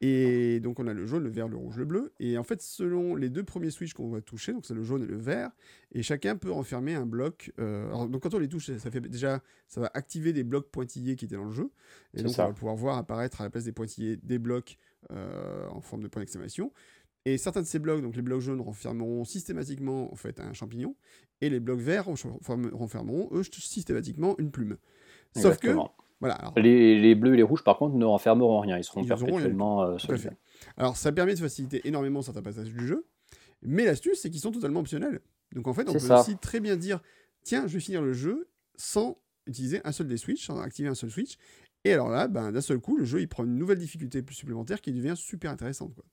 [0.00, 2.60] Et donc on a le jaune, le vert, le rouge, le bleu et en fait
[2.60, 5.50] selon les deux premiers Switch qu'on va toucher, donc c'est le jaune et le vert,
[5.92, 7.52] et chacun peut renfermer un bloc.
[7.60, 10.70] euh, alors, donc quand on les touche, ça fait déjà, ça va activer des blocs
[10.70, 11.70] pointillés qui étaient dans le jeu,
[12.14, 12.44] et donc ça.
[12.44, 14.78] on va pouvoir voir apparaître à la place des pointillés des blocs
[15.10, 16.72] euh, en forme de point d'exclamation.
[17.24, 20.96] Et certains de ces blocs, donc les blocs jaunes renfermeront systématiquement en fait un champignon,
[21.40, 24.76] et les blocs verts renferme- renfermeront eux systématiquement une plume.
[25.36, 25.74] Sauf que,
[26.20, 28.76] voilà, alors, Les, les bleus et les rouges, par contre, ne renfermeront rien.
[28.76, 29.96] Ils seront Ils perpétuellement euh.
[30.76, 33.06] Alors, ça permet de faciliter énormément certains passages du jeu,
[33.62, 35.20] mais l'astuce, c'est qu'ils sont totalement optionnels.
[35.54, 36.20] Donc, en fait, on peut ça.
[36.20, 37.00] aussi très bien dire
[37.42, 40.94] tiens, je vais finir le jeu sans utiliser un seul des switches, sans activer un
[40.94, 41.36] seul switch.
[41.84, 44.34] Et alors là, ben, d'un seul coup, le jeu il prend une nouvelle difficulté plus
[44.36, 45.94] supplémentaire qui devient super intéressante.
[45.94, 46.04] Quoi.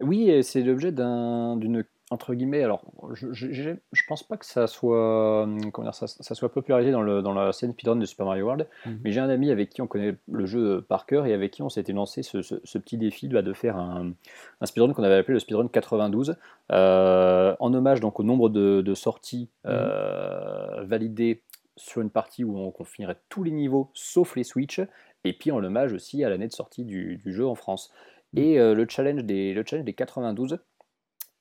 [0.00, 2.62] Oui, c'est l'objet d'un- d'une entre guillemets.
[2.62, 2.82] Alors,
[3.14, 6.90] je, je, je- pense pas que ça soit hum, comment dire, ça, ça soit popularisé
[6.90, 9.00] dans, le, dans la scène speedrun de Super Mario World, Mhm.
[9.02, 11.62] mais j'ai un ami avec qui on connaît le jeu par cœur et avec qui
[11.62, 14.12] on s'était lancé ce, ce- ce petit défi de faire un,
[14.60, 16.36] un speedrun qu'on avait appelé le speedrun 92,
[16.72, 21.42] euh, en hommage donc au nombre de, de sorties euh, validées
[21.76, 24.80] sur une partie où on, qu'on finirait tous les niveaux sauf les Switch,
[25.24, 27.90] et puis en hommage aussi à l'année de sortie du, du jeu en France.
[28.36, 30.58] Et euh, le, challenge des, le challenge des 92,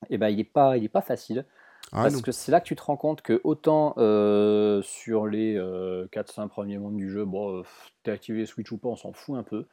[0.09, 1.45] eh ben, il n'est pas, il est pas facile.
[1.91, 2.21] Ah parce non.
[2.21, 6.77] que c'est là que tu te rends compte que autant euh, sur les 4-5 premiers
[6.77, 7.63] mondes du jeu, bon, euh,
[8.03, 9.67] t'es activé Switch ou pas, on s'en fout un peu.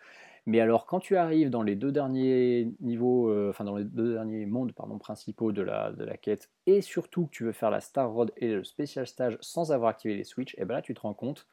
[0.46, 4.14] Mais alors quand tu arrives dans les deux derniers niveaux, euh, enfin dans les deux
[4.14, 7.70] derniers mondes pardon, principaux de la, de la quête, et surtout que tu veux faire
[7.70, 10.82] la Star Road et le Special Stage sans avoir activé les Switch, et ben là
[10.82, 11.46] tu te rends compte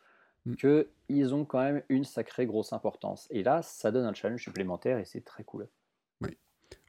[0.47, 0.55] Mm.
[1.07, 3.27] qu'ils ont quand même une sacrée grosse importance.
[3.31, 5.67] Et là, ça donne un challenge supplémentaire et c'est très cool.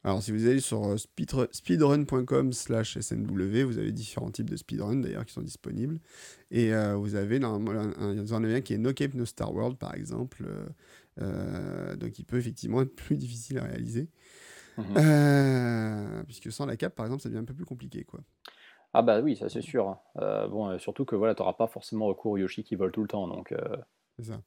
[0.05, 4.57] Alors, si vous allez sur euh, speedr- speedrun.com slash snw, vous avez différents types de
[4.57, 5.99] speedrun d'ailleurs qui sont disponibles.
[6.51, 9.77] Et euh, vous avez normalement un, un, un qui est No Cape No Star World
[9.77, 10.47] par exemple.
[11.21, 14.09] euh, donc, il peut effectivement être plus difficile à réaliser.
[14.79, 14.85] Mhm.
[14.97, 18.05] Euh, puisque sans la cape, par exemple, ça devient un peu plus compliqué.
[18.05, 18.21] quoi.
[18.95, 19.99] Ah bah oui, ça c'est sûr.
[20.17, 23.03] Euh, bon, euh, surtout que voilà, t'auras pas forcément recours au Yoshi qui vole tout
[23.03, 23.77] le temps, donc euh,
[24.19, 24.43] C'est ça.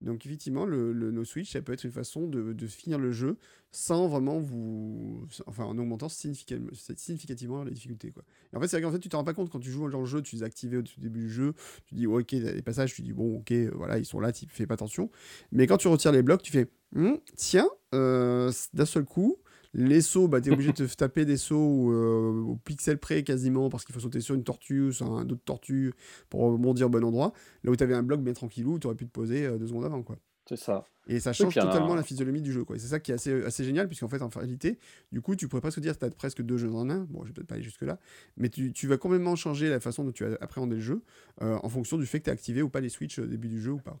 [0.00, 3.36] Donc effectivement, le, no switch, ça peut être une façon de, finir le jeu
[3.72, 6.56] sans vraiment vous, enfin en augmentant significa-
[6.96, 8.22] significativement la difficulté quoi.
[8.52, 10.00] Et en fait, c'est qu'en fait, tu te rends pas compte quand tu joues dans
[10.00, 11.52] le jeu, tu les as activés au début du jeu,
[11.84, 14.30] tu dis ouais, ok, t'as des passages, tu dis bon, ok, voilà, ils sont là,
[14.30, 15.10] tu fais pas attention.
[15.50, 19.36] Mais quand tu retires les blocs, tu fais Hum, tiens, d'un seul coup,
[19.74, 23.22] Les sauts, bah, tu es obligé de te taper des sauts euh, au pixel près
[23.22, 25.92] quasiment parce qu'il faut sauter sur une tortue ou sur un autre tortue
[26.30, 27.32] pour rebondir au bon endroit.
[27.64, 29.66] Là où tu avais un bloc bien tranquillou, tu aurais pu te poser euh, deux
[29.66, 30.02] secondes avant.
[30.02, 30.16] quoi.
[30.48, 30.84] C'est ça.
[31.08, 32.64] Et ça change totalement la physionomie du jeu.
[32.64, 32.78] quoi.
[32.78, 34.78] C'est ça qui est assez, assez génial, puisqu'en fait, en réalité,
[35.12, 37.06] du coup, tu pourrais presque dire que tu as presque deux jeux en un.
[37.10, 37.98] Bon, je vais peut-être pas aller jusque-là.
[38.36, 41.02] Mais tu, tu, vas complètement changer la façon dont tu as appréhendé le jeu
[41.42, 43.48] euh, en fonction du fait que tu as activé ou pas les switches au début
[43.48, 43.98] du jeu ou pas.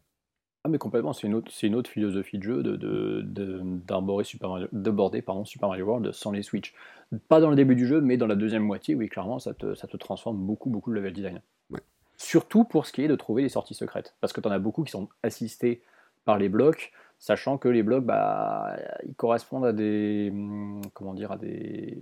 [0.68, 4.50] Ah, mais complètement, c'est une, autre, une autre philosophie de jeu de, de, de, Super
[4.50, 6.74] Mario, border pardon, Super Mario World sans les switches.
[7.28, 9.74] Pas dans le début du jeu, mais dans la deuxième moitié, oui, clairement, ça te,
[9.74, 11.40] ça te transforme beaucoup, beaucoup le level design.
[12.18, 14.14] Surtout pour ce qui est de trouver les sorties secrètes.
[14.20, 15.80] Parce que tu en as beaucoup qui sont assistés
[16.26, 18.76] par les blocs, sachant que les blocs, bah,
[19.06, 21.96] ils correspondent à des, hum, comment dire, à des,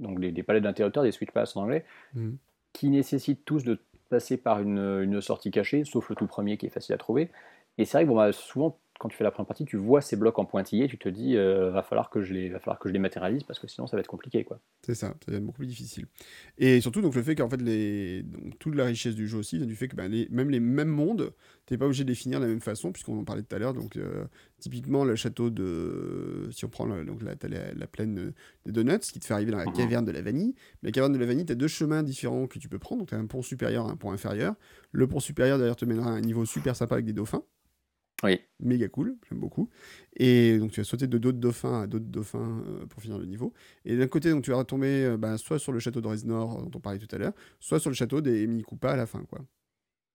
[0.00, 2.30] donc des, palais d'interrupteurs, des switch pass en anglais, mmh.
[2.74, 3.78] qui nécessitent tous de
[4.10, 7.30] passer par une, une, sortie cachée, sauf le tout premier qui est facile à trouver.
[7.78, 10.00] Et c'est vrai que bon, bah, souvent, quand tu fais la première partie, tu vois
[10.00, 12.78] ces blocs en pointillé, tu te dis, euh, va falloir que je les, va falloir
[12.78, 14.60] que je les matérialise parce que sinon ça va être compliqué, quoi.
[14.86, 16.06] C'est ça, ça va être beaucoup plus difficile.
[16.56, 18.24] Et surtout donc le fait qu'en fait les,
[18.60, 21.32] toute la richesse du jeu aussi vient du fait que les, même les mêmes mondes,
[21.66, 23.58] t'es pas obligé de les finir de la même façon puisqu'on en parlait tout à
[23.58, 23.74] l'heure.
[23.74, 24.24] Donc euh,
[24.60, 27.34] typiquement le château de, si on prend donc la,
[27.74, 28.32] la, plaine
[28.66, 30.54] des donuts, qui te fait arriver dans la caverne de la vanille.
[30.84, 33.00] la caverne de la vanille, t'as deux chemins différents que tu peux prendre.
[33.00, 34.54] Donc t'as un pont supérieur, un pont inférieur.
[34.92, 37.42] Le pont supérieur d'ailleurs te mènera à un niveau super sympa avec des dauphins.
[38.22, 38.40] Oui.
[38.60, 39.68] Méga cool, j'aime beaucoup.
[40.16, 43.26] Et donc tu vas sauter de d'autres dauphins à d'autres dauphins euh, pour finir le
[43.26, 43.52] niveau.
[43.84, 46.62] Et d'un côté, donc tu vas retomber euh, bah, soit sur le château de Reznor
[46.62, 49.24] dont on parlait tout à l'heure, soit sur le château des Mini à la fin,
[49.24, 49.40] quoi.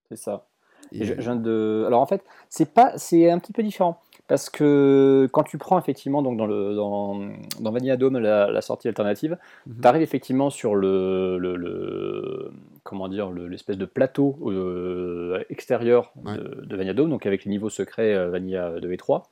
[0.10, 0.48] C'est ça.
[0.94, 1.84] de...
[1.86, 4.00] Alors en fait, c'est pas, c'est un petit peu différent.
[4.28, 7.30] Parce que quand tu prends effectivement donc dans, le, dans,
[7.62, 9.82] dans Vanilla Dome la, sortie alternative, mhm.
[9.82, 12.52] tu arrives effectivement sur le, le,
[12.88, 17.70] comment dire l'espèce de plateau euh, extérieur de, de, Vanilla Dome, donc avec les niveaux
[17.70, 19.30] secrets euh, Vanilla 2 et 3.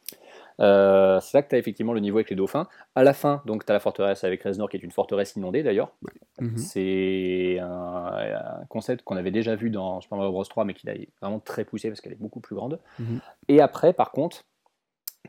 [0.60, 2.68] Euh, c'est là que tu as effectivement le niveau avec les dauphins.
[2.96, 5.64] À la fin, donc tu as la forteresse avec Reznor qui est une forteresse inondée
[5.64, 5.94] d'ailleurs.
[6.42, 6.58] Mhm.
[6.58, 11.08] C'est un, concept qu'on avait déjà vu dans Super Mario Bros 3 mais qui est
[11.22, 12.80] vraiment très poussé parce qu'elle est beaucoup plus grande.
[13.00, 13.20] Mhm.
[13.48, 14.44] Et après, par contre,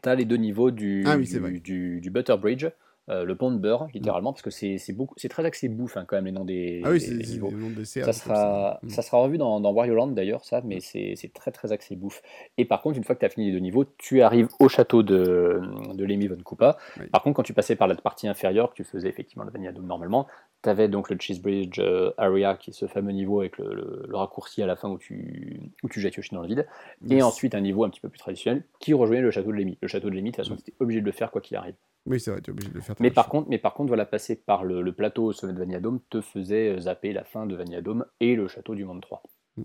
[0.03, 2.67] tu as les deux niveaux du, ah du, du, Butter Bridge.
[3.09, 6.05] Euh, le pont de beurre, littéralement, parce que c'est beaucoup, c'est très axé bouffe hein,
[6.09, 7.53] quand même les noms des, ah oui, des, niveaux.
[7.85, 9.03] ça sera, ça.
[9.03, 12.21] sera revu dans, dans Wario Land d'ailleurs, ça, mais c'est très très axé bouffe.
[12.59, 14.69] Et par contre, une fois que tu as fini les deux niveaux, tu arrives au
[14.69, 15.61] château de,
[15.95, 16.79] de Lemmy Von Koopa.
[17.13, 19.71] Par contre, quand tu passais par la partie inférieure, que tu faisais effectivement le Vanilla
[19.71, 20.27] Dome normalement,
[20.65, 24.05] tu avais donc le Cheese Bridge euh, Area, qui est ce fameux niveau avec le,
[24.09, 26.67] le, raccourci à la fin où tu, où tu jettes Yoshi dans le vide.
[27.09, 29.79] Et ensuite un niveau un petit peu plus traditionnel qui rejoignait le château de Lemmy.
[29.81, 31.57] Le château de Lemmy, de toute façon, tu étais obligé de le faire quoi qu'il
[31.57, 31.75] arrive.
[32.07, 32.95] Oui, c'est vrai, tu es obligé de le faire.
[33.01, 36.01] Mais par, contre, mais par contre, voilà, passer par le, plateau au sommet de Vaniadome
[36.09, 39.23] te faisait euh, zapper la fin de Vaniadome et le château du Monde 3.
[39.57, 39.63] Mm.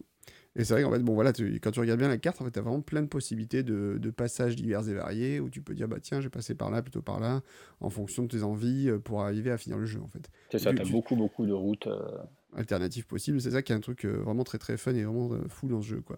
[0.56, 2.52] Et c'est vrai qu'en fait, bon voilà, quand tu regardes bien la carte, en fait,
[2.52, 5.88] tu as vraiment plein de possibilités de, passages divers et variés où tu peux dire,
[5.88, 7.42] bah tiens, je vais passer par là plutôt par là,
[7.80, 10.30] en fonction de tes envies euh, pour arriver à finir le jeu, en fait.
[10.52, 11.88] C'est ça, tu as beaucoup, beaucoup de routes.
[11.88, 12.18] Euh,
[12.58, 13.40] alternatives possibles.
[13.40, 15.88] C'est ça qui est un truc vraiment très, très fun et vraiment fou dans ce
[15.88, 16.18] jeu, quoi.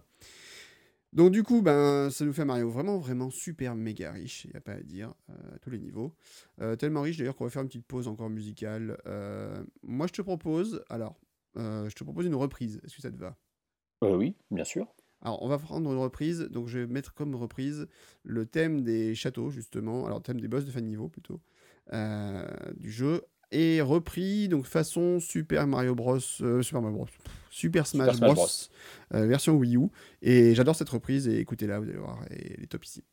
[1.14, 4.50] Donc du coup, ben, ça nous fait un Mario vraiment, vraiment super méga riche, il
[4.50, 6.12] n'y a pas à dire, euh, à tous les niveaux.
[6.60, 8.98] Euh, tellement riche d'ailleurs qu'on va faire une petite pause encore musicale.
[9.06, 11.20] Euh, moi je te propose, alors,
[11.56, 13.36] je te propose une reprise, est-ce que ça te va?
[14.02, 14.92] Oui, bien sûr.
[15.20, 17.86] Alors on va prendre une reprise, donc je vais mettre comme reprise
[18.24, 21.40] le thème des châteaux justement, alors le thème des boss de fin de niveau plutôt,
[21.92, 23.22] du jeu,
[23.54, 26.20] et repris donc façon Super Mario Bros.
[26.20, 27.06] Super Mario Bros.
[27.50, 28.46] Super Smash, Bros,
[29.14, 29.88] euh, version Wii U.
[30.22, 33.04] Et j'adore cette reprise et écoutez-la, vous allez voir, elle est top ici.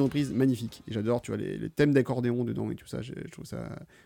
[0.00, 0.82] Une reprise magnifique.
[0.88, 3.02] Et j'adore, tu vois, les, les thèmes d'accordéon dedans et tout ça.
[3.02, 3.58] Je, je trouve ça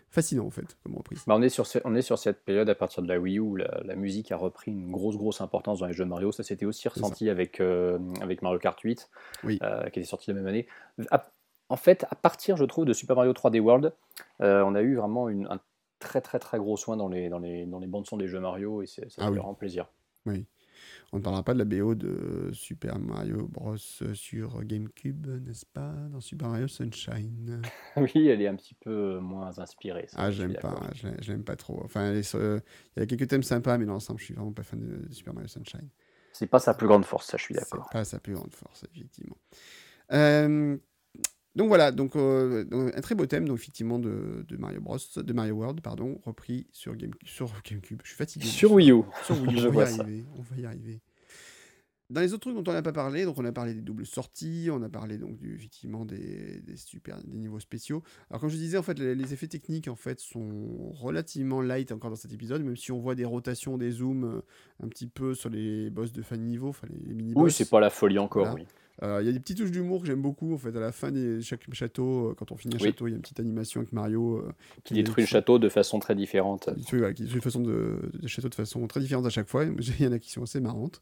[0.09, 1.23] fascinant, en fait, comme reprise.
[1.27, 3.37] Bah, on, est sur ce- on est sur cette période à partir de la Wii
[3.37, 6.31] U où la, la musique a repris une grosse, grosse importance dans les jeux Mario.
[6.31, 9.09] Ça, c'était aussi ressenti avec, euh, avec Mario Kart 8,
[9.43, 9.59] Oui.
[9.63, 10.67] euh, qui était sorti la même année.
[11.11, 11.25] À-
[11.69, 13.91] en fait, à partir, je trouve, de Super Mario 3D World,
[14.41, 15.59] euh, on a eu vraiment une, un
[15.99, 18.83] très, très, très gros soin dans les, dans les, dans les bandes-son des jeux Mario
[18.83, 19.37] et ça Ah fait oui.
[19.37, 19.87] vraiment plaisir.
[21.11, 23.77] On ne parlera pas de la BO de Super Mario Bros.
[23.77, 25.93] sur GameCube, n'est-ce pas?
[26.11, 27.61] Dans Super Mario Sunshine.
[27.97, 30.07] oui, elle est un petit peu moins inspirée.
[30.07, 30.79] ça, Ah, l'aime pas,
[31.27, 31.81] l'aime pas trop.
[31.83, 32.59] Enfin, euh,
[32.95, 35.07] il y a quelques thèmes sympas, mais dans l'ensemble, je suis vraiment pas fan de,
[35.07, 35.89] de Super Mario Sunshine.
[36.31, 37.89] C'est pas sa plus grande force, ça, je suis C'est d'accord.
[37.89, 39.37] pas sa plus grande force, effectivement.
[40.11, 40.77] Euh,
[41.55, 44.97] donc voilà, donc, euh, donc un très beau thème, donc effectivement de, de Mario Bros,
[45.15, 48.01] de Mario World, pardon, repris sur, Game, sur GameCube.
[48.03, 48.45] Je suis fatigué.
[48.45, 49.03] Sur Wii U.
[49.23, 50.01] Sur Wii U, Je on va y ça.
[50.01, 50.25] arriver.
[50.37, 51.01] On va y arriver.
[52.11, 54.05] Dans les autres trucs dont on n'a pas parlé, donc on a parlé des doubles
[54.05, 58.03] sorties, on a parlé donc du, effectivement des, des super des niveaux spéciaux.
[58.29, 61.91] Alors comme je disais en fait les, les effets techniques en fait sont relativement light
[61.91, 64.41] encore dans cet épisode, même si on voit des rotations, des zooms euh,
[64.83, 67.43] un petit peu sur les boss de fin de niveau, enfin les, mini boss.
[67.45, 68.61] Oui, c'est pas la folie encore, Voilà.
[68.61, 68.67] oui.
[69.03, 70.91] Euh, Il y a des petites touches d'humour que j'aime beaucoup en fait à la
[70.91, 72.85] fin de chaque château, euh, quand on finit un Oui.
[72.87, 74.51] château, il y a une petite animation avec Mario euh,
[74.83, 76.69] Qui détruit le château de façon très différente.
[76.73, 79.29] qui détruit, voilà, qui détruit de façon de, de château de façon très différente à
[79.29, 79.65] chaque fois.
[79.99, 81.01] Il y en a qui sont assez marrantes.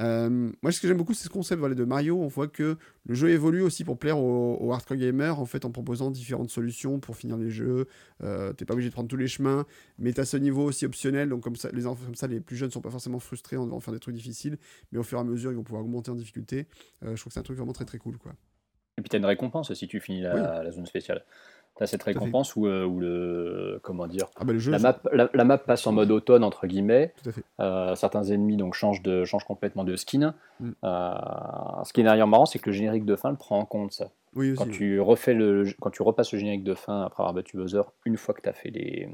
[0.00, 2.18] Euh, moi, ce que j'aime beaucoup, c'est ce concept voilà, de Mario.
[2.18, 5.64] On voit que le jeu évolue aussi pour plaire aux, aux hardcore gamers, en fait,
[5.66, 7.86] en proposant différentes solutions pour finir les jeux.
[8.56, 9.66] T'es pas obligé de prendre tous les chemins,
[9.98, 11.28] mais t'as ce niveau aussi optionnel.
[11.28, 13.66] Donc, comme ça, les enfants, comme ça, les plus jeunes sont pas forcément frustrés en
[13.66, 14.56] devant faire des trucs difficiles,
[14.92, 16.66] mais au fur et à mesure, ils vont pouvoir augmenter en difficulté.
[17.22, 18.32] Je trouve que c'est un truc vraiment très très cool, quoi.
[18.98, 21.24] Et puis tu as une récompense si tu finis la, la zone spéciale.
[21.76, 23.80] Tu as cette récompense où, euh, où le.
[23.82, 26.44] Comment dire Ah bah le jeu, la map, la, la map passe en mode automne,
[26.44, 27.14] entre guillemets.
[27.22, 27.44] tout à fait.
[27.60, 30.34] Euh, certains ennemis donc, changent, de, changent complètement de skin.
[30.60, 30.70] Mm.
[30.84, 31.14] Euh,
[31.84, 33.92] ce qui est d'ailleurs marrant, c'est que le générique de fin le prend en compte,
[33.92, 34.10] ça.
[34.34, 34.58] Oui, aussi.
[34.58, 37.82] Quand tu, refais le, quand tu repasses le générique de fin après avoir battu Bowser,
[38.04, 39.08] une fois que tu as fait les.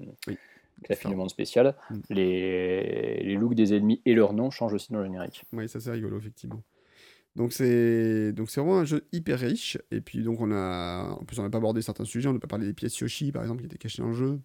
[0.85, 1.95] Que fini le monde spécial, Mm.
[2.11, 5.45] les, les looks des ennemis et leur nom changent aussi dans le générique.
[5.53, 6.63] Oui, ça c'est rigolo, effectivement.
[7.39, 9.79] Donc c'est donc c'est vraiment un jeu hyper riche.
[9.93, 12.29] Et puis donc on a en plus on n'a pas abordé certains sujets.
[12.29, 14.41] On n'a pas parlé des pièces Yoshi par exemple qui étaient cachées dans le jeu.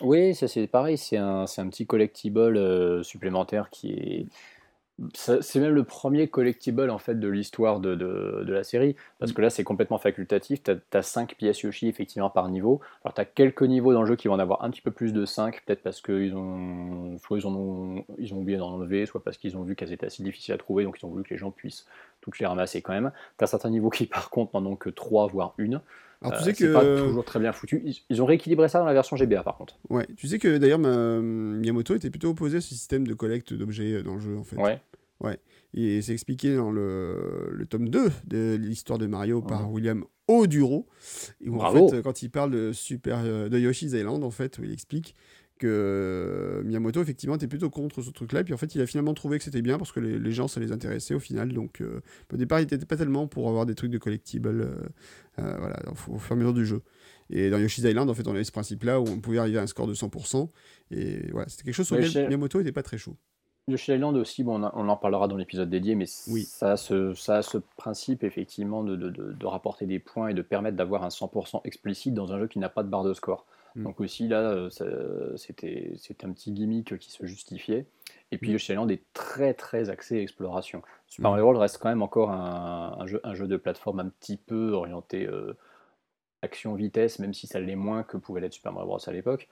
[0.00, 4.26] Oui, ça c'est pareil, c'est un, un petit collectible euh, supplémentaire qui est.
[5.14, 9.32] C'est même le premier collectible en fait de l'histoire de, de- de la série, parce
[9.32, 12.80] que là c'est complètement facultatif, tu as, 5 pièces Yoshi effectivement par niveau.
[13.02, 14.90] Alors tu as quelques niveaux dans le jeu qui vont en avoir un petit peu
[14.92, 18.70] plus de 5, peut-être parce qu'ils ont, soit ils, en ont, ils ont oublié d'en
[18.74, 21.08] enlever, soit parce qu'ils ont vu qu'elles étaient assez difficiles à trouver, donc ils ont
[21.10, 21.86] voulu que les gens puissent
[22.20, 23.12] toutes les ramasser quand même.
[23.38, 25.80] Tu as certains niveaux qui par contre n'en ont que 3 voire une.
[26.22, 27.82] Alors tu Euh, sais que pas toujours très bien foutu.
[27.84, 29.78] Ils, ils ont rééquilibré ça dans la version GBA par contre.
[29.90, 33.52] ouais, tu sais que d'ailleurs ma- Miyamoto était plutôt opposé à ce système de collecte
[33.54, 34.56] d'objets euh, dans le jeu en fait.
[34.56, 34.80] Ouais.
[35.74, 39.72] Et c'est expliqué dans le, le tome 2 de l'histoire de Mario par Mhm.
[39.72, 40.86] William Oduro.
[41.40, 44.58] Et où, en fait, quand il parle de, Super, euh, de Yoshi's Island, en fait,
[44.58, 45.14] où il explique
[45.58, 48.40] que euh, Miyamoto, effectivement, était plutôt contre ce truc-là.
[48.40, 50.32] Et puis, en fait, il a finalement trouvé que c'était bien parce que les, les
[50.32, 51.52] gens, ça les intéressait au final.
[51.52, 52.00] Donc, euh,
[52.32, 54.60] au départ, il n'était pas tellement pour avoir des trucs de collectibles
[55.38, 55.76] euh, voilà,
[56.08, 56.82] au, au fur et à mesure du jeu.
[57.30, 59.62] Et dans Yoshi's Island, en fait, on avait ce principe-là où on pouvait arriver à
[59.62, 60.48] un score de 100%.
[60.90, 63.16] Et voilà, c'était quelque chose sur lequel chez- Miyamoto n'était pas très chaud.
[63.68, 66.42] Yoshi Island aussi, bon, on, a- on en parlera dans l'épisode dédié, mais Oui.
[66.42, 70.28] ça, a ce, ça a ce principe effectivement de, de- de- de rapporter des points
[70.28, 73.04] et de permettre d'avoir un 100% explicite dans un jeu qui n'a pas de barre
[73.04, 73.46] de score.
[73.74, 73.84] Mm.
[73.84, 74.84] Donc aussi là, euh, ça-
[75.36, 77.86] c'était un petit gimmick qui se justifiait.
[78.30, 78.52] Et puis Mm.
[78.52, 80.82] Yoshi Island est très très axé exploration.
[81.06, 81.32] Super Mm.
[81.32, 84.36] Mario World reste quand même encore un, un jeu, un jeu de plateforme un petit
[84.36, 85.56] peu orienté euh,
[86.42, 89.48] action-vitesse, même si ça l'est moins que pouvait l'être Super Mario Bros à l'époque.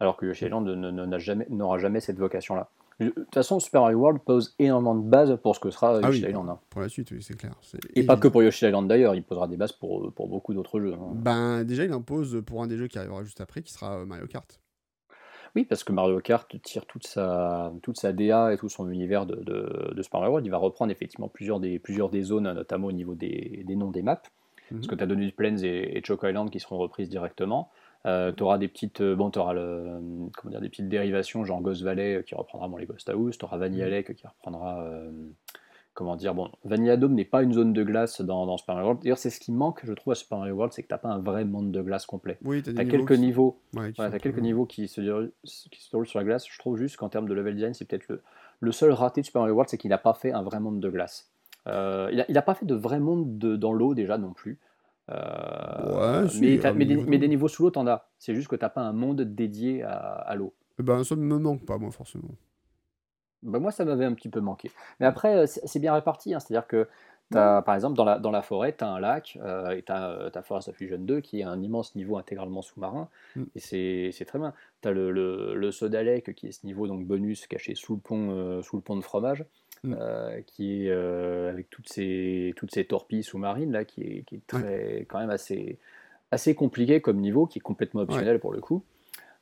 [0.00, 2.70] Alors que Yoshi Island n'a jamais- n'aura jamais cette vocation-là.
[3.00, 6.06] De toute façon, Super Mario World pose énormément de bases pour ce que sera Ah
[6.06, 6.48] Yoshi oui, Island.
[6.50, 6.58] hein.
[6.70, 7.54] pour la suite, oui, c'est clair.
[7.94, 10.78] Et pas que pour Yoshi Island d'ailleurs, il posera des bases pour, pour beaucoup d'autres
[10.80, 10.92] jeux.
[10.94, 11.12] hein.
[11.14, 14.04] Ben, déjà, il impose pour un des jeux qui arrivera juste après, qui sera euh,
[14.04, 14.60] Mario Kart.
[15.54, 19.26] Oui, parce que Mario Kart tire toute sa, toute sa DA et tout son univers
[19.26, 20.46] de, de, de Super Mario World.
[20.46, 23.90] Il va reprendre effectivement plusieurs des, plusieurs des zones, notamment au niveau des, des noms
[23.90, 24.22] des maps.
[24.70, 27.70] Parce que tu as Donut Plains et, et Choco Island qui seront reprises directement.
[28.04, 29.98] Tu auras des petites, euh, bon, t'auras le,
[30.36, 33.38] comment dire, des petites dérivations, genre Ghost Valley euh, qui reprendra bon, les Ghost House.
[33.38, 33.90] Tu auras Vanilla Mhm.
[33.90, 34.82] Lake qui reprendra.
[34.84, 35.10] euh,
[35.94, 38.86] comment dire Bon, Vanilla Dome n'est pas une zone de glace dans, dans Super Mario
[38.88, 39.02] World.
[39.02, 41.08] D'ailleurs, c'est ce qui manque, je trouve, à Super Mario World, c'est que tu pas
[41.08, 42.38] un vrai monde de glace complet.
[42.44, 45.00] Oui, Tu as des quelques qui- niveaux ouais, qui sont t'as quelques niveaux qui se,
[45.02, 46.46] déroulent, qui se déroulent sur la glace.
[46.50, 48.22] Je trouve juste qu'en termes de level design, c'est peut-être le,
[48.60, 50.80] le seul raté de Super Mario World, c'est qu'il n'a pas fait un vrai monde
[50.80, 51.30] de glace.
[51.68, 54.58] Euh, il n'a pas fait de vrai monde de- dans l'eau déjà non plus.
[55.10, 58.08] Euh, Ouais, mais, t'as- des, mais niveaux sous l'eau, t'en as.
[58.18, 60.54] C'est juste que t'as pas un monde dédié à, à l'eau.
[60.78, 62.30] Eh Ben, ça ne me manque pas, moi, forcément.
[63.42, 64.70] Bah, moi, ça m'avait un petit peu manqué.
[65.00, 66.34] Mais après, euh, c'est bien réparti.
[66.34, 66.40] hein.
[66.40, 66.86] C'est-à-dire que
[67.32, 70.30] par exemple, dans la, dans la forêt, tu as un lac euh, et tu as,
[70.34, 73.08] as, Forest of Fusion 2 qui est un immense niveau intégralement sous-marin.
[73.36, 73.42] Mm.
[73.54, 74.52] Et c'est très bien.
[74.82, 77.94] Tu as le, le, le, Soda Lake qui est ce niveau donc bonus caché sous
[77.94, 79.44] le pont, euh, sous le pont de fromage.
[79.84, 79.96] Mm.
[79.98, 84.46] Euh, qui est avec toutes ces, toutes ces torpilles sous-marines là, qui est, qui est
[84.46, 85.78] très, quand même assez,
[86.30, 88.84] assez compliqué comme niveau, qui est complètement optionnel pour le coup.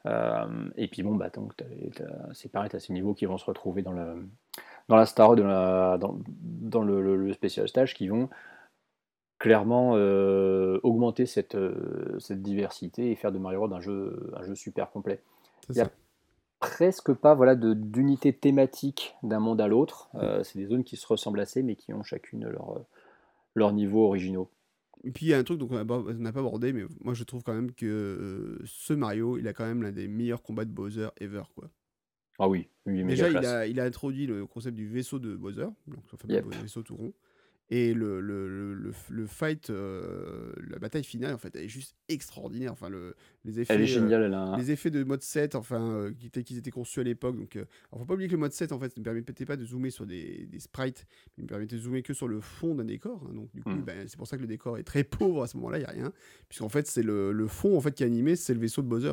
[0.07, 1.31] et puis bon, bah,
[2.33, 4.27] c'est pareil, tu as ces niveaux qui vont se retrouver dans le,
[4.89, 8.29] dans la star, dans, la, dans, dans le, le, spécial stage, qui vont
[9.39, 14.43] clairement euh, augmenter cette, euh, cette diversité et faire de Mario World un jeu, un
[14.43, 15.23] jeu super complet.
[15.69, 15.91] Il n'y a
[16.61, 20.11] presque pas voilà, d'unité thématique d'un monde à l'autre.
[20.15, 22.85] Euh, c'est des zones qui se ressemblent assez, mais qui ont chacune leur,
[23.55, 24.51] leur niveau originaux.
[25.03, 27.25] Et puis il y a un truc donc on n'a pas abordé, mais moi je
[27.25, 30.71] trouve quand même que ce Mario, il a quand même l'un des meilleurs combats de
[30.71, 31.43] Bowser ever.
[31.55, 31.71] quoi.
[32.39, 36.03] Ah oui, Déjà, il a, il a, introduit le concept du vaisseau de Bowser, donc
[36.07, 37.13] fameux vaisseau tout rond.
[37.73, 41.95] Et le, le, le, le fight, euh, la bataille finale, en fait, elle est juste
[42.09, 42.73] extraordinaire.
[42.73, 43.15] Enfin, le,
[43.45, 44.57] les effets, elle est géniale, elle a...
[44.59, 47.37] les effets de mode 7, enfin, euh, qui, étaient, qui étaient conçus à l'époque.
[47.37, 47.65] Donc, euh,
[47.97, 50.05] faut pas oublier que le mode 7, en fait, ne permettait pas de zoomer sur
[50.05, 51.07] des, des sprites,
[51.39, 53.23] il ne permettait de zoomer que sur le fond d'un décor.
[53.29, 53.35] Hein.
[53.35, 53.85] donc, du coup, hmm.
[53.85, 55.87] ben, c'est pour ça que le décor est très pauvre à ce moment-là, il n'y
[55.87, 56.13] a rien.
[56.49, 58.89] Puisqu'en fait, c'est le, le, fond en fait, qui est animé, c'est le vaisseau de
[58.89, 59.13] Bowser,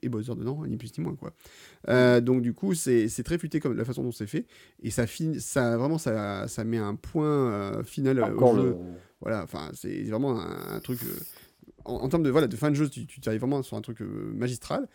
[0.00, 1.14] et Bowser dedans, ni plus ni moins.
[1.14, 1.34] Quoi.
[1.90, 4.46] Euh, donc, du coup, c'est très futé comme la façon dont c'est fait.
[4.82, 5.38] Et ça, fin...
[5.38, 8.76] ça vraiment, ça, ça met un point final au jeu.
[9.20, 11.00] Voilà, enfin, c'est vraiment un, truc.
[11.02, 11.18] Euh,
[11.84, 14.00] en, termes de, voilà, de fin de jeu, tu, tu arrives vraiment sur un truc
[14.00, 14.88] euh, magistral.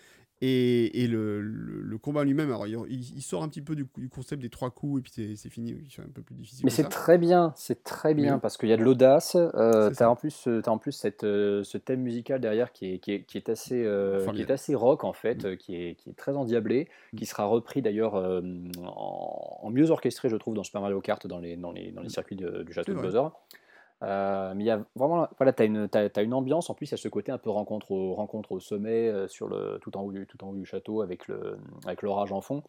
[0.46, 4.42] Et, et le, le, combat lui-même, alors il, sort un petit peu du, du, concept
[4.42, 6.66] des trois coups et puis c'est fini, c'est un peu plus difficile.
[6.66, 9.38] Mais c'est très bien, c'est très bien parce qu'il y a de l'audace.
[9.38, 13.00] Euh, tu as, en plus, as en plus cette, ce thème musical derrière qui est,
[13.00, 13.88] qui est, qui est assez,
[14.34, 15.56] qui est assez rock en fait, mm.
[15.56, 17.18] qui, est, qui est très endiablé, mm.
[17.20, 21.56] qui sera repris d'ailleurs en, mieux orchestré, je trouve, dans Super Mario Kart, dans les,
[21.56, 22.12] dans les, dans les mm.
[22.12, 23.30] circuits du château de Bowser.
[24.04, 26.88] Euh, mais il y a vraiment, voilà, tu as une, as, une ambiance, en plus,
[26.88, 29.80] il y a ce côté un peu rencontre au, rencontre au sommet, euh, sur le,
[29.82, 32.64] tout, en haut du, tout en haut du château, avec l'orage avec en fond.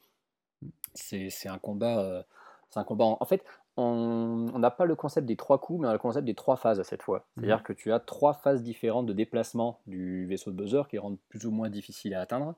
[0.95, 2.01] C'est un combat.
[2.01, 2.23] Euh,
[2.71, 3.05] c'est un combat.
[3.05, 3.45] En, fait,
[3.77, 6.57] on n'a pas le concept des trois coups, mais on a le concept des trois
[6.57, 7.25] phases à cette fois.
[7.35, 7.63] C'est-à-dire mmh.
[7.63, 11.47] que tu as trois phases différentes de déplacement du vaisseau de buzzer qui rendent plus
[11.47, 12.55] ou moins difficile à atteindre.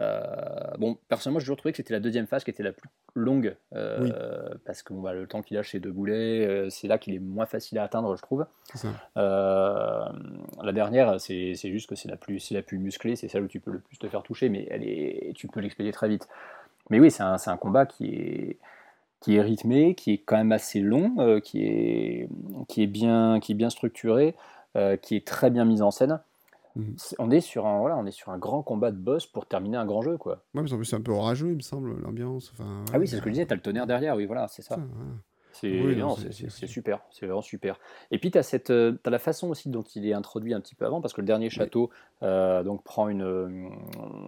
[0.00, 2.88] Euh, bon, personnellement, j'ai toujours trouvé que c'était la deuxième phase qui était la plus
[3.14, 6.88] longue, euh, parce que bon, bah, le temps qu'il a chez deux boulets, euh, c'est
[6.88, 8.46] là qu'il est moins facile à atteindre, je trouve.
[9.14, 13.60] la dernière, c'est juste que c'est la, plus, la plus musclée, c'est celle où tu
[13.60, 16.28] peux le plus te faire toucher, mais elle est, tu peux l'expédier très vite.
[16.90, 18.58] Mais oui, c'est un, un, combat qui est,
[19.20, 22.28] qui est rythmé, qui est quand même assez long, qui, est,
[22.68, 24.34] qui, est bien, qui est bien structuré,
[25.02, 26.20] qui est très bien mis en scène.
[26.76, 26.96] Mhm.
[27.18, 29.76] On est sur un voilà, on est sur un grand combat de boss pour terminer
[29.76, 30.42] un grand jeu quoi.
[30.54, 32.52] Ouais, mais en plus c'est un peu orageux, il me semble, l'ambiance.
[32.92, 34.78] ah oui, c'est ce que je disais, t'as le tonnerre derrière, oui, voilà, c'est ça.
[35.54, 37.78] C'est super, c'est vraiment super.
[38.10, 40.84] Et puis tu as, as, la façon aussi dont il est introduit un petit peu
[40.84, 41.90] avant, parce que le dernier château
[42.22, 43.68] euh, donc prend une, euh,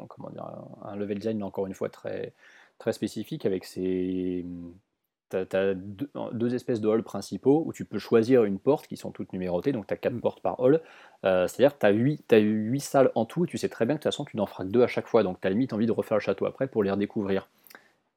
[0.09, 0.47] comment dire,
[0.85, 2.33] un level design, encore une fois, très,
[2.79, 4.45] très spécifique, avec ses,
[5.31, 9.11] tu as, deux, espèces de halls principaux où tu peux choisir une porte qui sont
[9.11, 10.21] toutes numérotées, donc tu as quatre mm.
[10.21, 10.81] portes par hall.
[11.25, 11.87] Euh, c'est-à-dire que
[12.29, 14.25] tu as, huit salles en tout et tu sais très bien que de toute façon
[14.25, 16.17] tu n'en feras que deux à chaque fois, donc tu as limite envie de refaire
[16.17, 17.49] le château après pour les redécouvrir.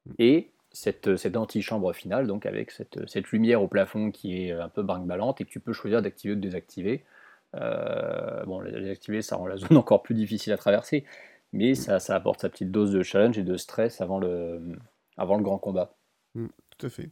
[0.06, 0.12] Mm.
[0.20, 4.70] Et cette, cette antichambre finale, donc avec cette, cette, lumière au plafond qui est un
[4.70, 7.04] peu brinque-ballante et que tu peux choisir d'activer ou de désactiver.
[7.56, 11.06] Euh, bon, la désactiver, ça rend la zone encore plus difficile à traverser,
[11.54, 14.62] mais ça, ça apporte sa petite dose de challenge et de stress avant le,
[15.18, 15.92] avant le grand combat.
[16.36, 16.46] Mm
[16.80, 17.12] tout à fait.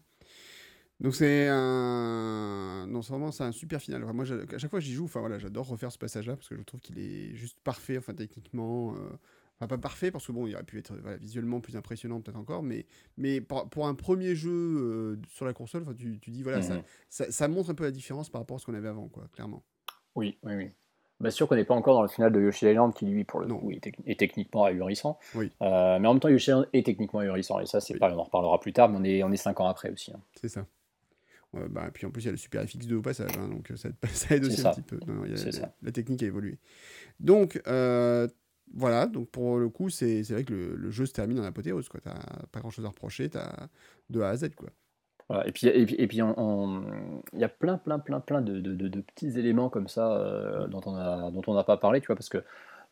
[0.99, 4.03] Donc c'est un non vraiment c'est un super final.
[4.14, 6.64] moi à chaque fois j'y joue, enfin voilà, j'adore refaire ce passage-là parce que je
[6.64, 9.10] trouve qu'il est juste parfait, enfin techniquement, euh,
[9.56, 12.64] enfin pas parfait parce que bon il aurait pu être visuellement plus impressionnant peut-être encore,
[12.64, 16.84] mais mais pour, un premier jeu euh, sur la console, tu, tu dis voilà mmh
[17.10, 19.27] ça, ça, montre un peu la différence par rapport à ce qu'on avait avant quoi,
[19.34, 19.64] clairement.
[20.15, 20.72] Oui oui oui.
[21.19, 23.39] Bah sûr qu'on n'est pas encore dans le final de Yoshi Island qui lui pour
[23.39, 25.18] le coup est, techniquement ahurissant.
[25.34, 25.52] Oui.
[25.64, 28.19] Euh, mais en même temps Yoshi Island est techniquement ahurissant et ça c'est pas on
[28.19, 30.11] en reparlera plus tard mais on est on est cinq ans après aussi.
[30.11, 30.19] Hein.
[30.39, 30.65] C'est ça.
[31.53, 33.72] bah, et puis en plus il y a le Super FX2 au passage hein, donc
[33.76, 34.99] ça, ça, aide aussi un petit peu.
[35.81, 36.60] la, technique a évolué.
[37.19, 38.27] Donc euh,
[38.76, 41.99] voilà donc pour le coup c'est vrai que le, jeu se termine en apothéose quoi.
[41.99, 42.14] T'as
[42.52, 43.69] pas grand chose à reprocher t'as
[44.11, 44.69] de A à Z quoi.
[45.45, 49.70] Et puis, et et puis il y a plein, plein, plein, plein de, petits éléments
[49.70, 52.44] comme ça euh, dont on n'a pas parlé, tu vois, parce que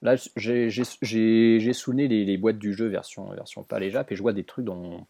[0.02, 4.34] là, j'ai souné les, boîtes du jeu version, version pas les Jap, et je vois
[4.34, 5.06] des trucs dont,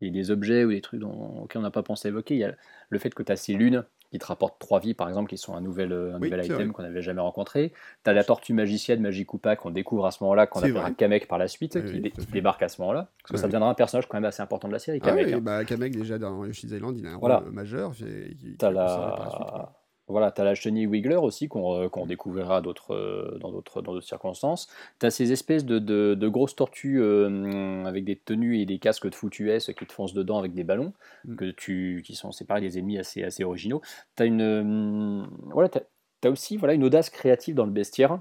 [0.00, 2.34] des objets ou des trucs dont, auxquels on n'a pas pensé évoquer.
[2.34, 2.54] Il y a
[2.88, 3.84] le fait que tu as ces lunes
[4.14, 6.84] qui te rapportent 3 vies, par exemple, qui sont un nouvel, un nouvel item qu'on
[6.84, 7.72] n'avait jamais rencontré.
[8.04, 11.36] Tu as la tortue magicienne, Magikupa, qu'on découvre à ce moment-là, qu'on appellera Kamek par
[11.36, 12.00] la suite, qui,
[12.30, 13.08] débarque à ce moment-là.
[13.22, 15.26] Parce que ça deviendra un personnage quand même assez important de la série, Kamek.
[15.32, 15.40] Ah hein.
[15.40, 17.90] bah, Kamek, déjà, dans Yoshi's Island, il a un rôle majeur.
[17.96, 19.72] Tu as la...
[20.06, 24.68] Voilà, tu as la chenille Wiggler aussi qu'on découvrira euh, dans d'autres circonstances.
[25.00, 29.14] Tu as ces espèces de, grosses tortues euh, avec des tenues et des casques de
[29.14, 30.92] foutu S qui te foncent dedans avec des ballons,
[31.24, 31.36] mm.
[31.36, 33.80] que tu, qui sont séparés des ennemis assez, assez originaux.
[34.16, 34.42] Tu as une.
[34.42, 35.70] Euh, voilà,
[36.22, 38.18] as aussi voilà, une audace créative dans le bestiaire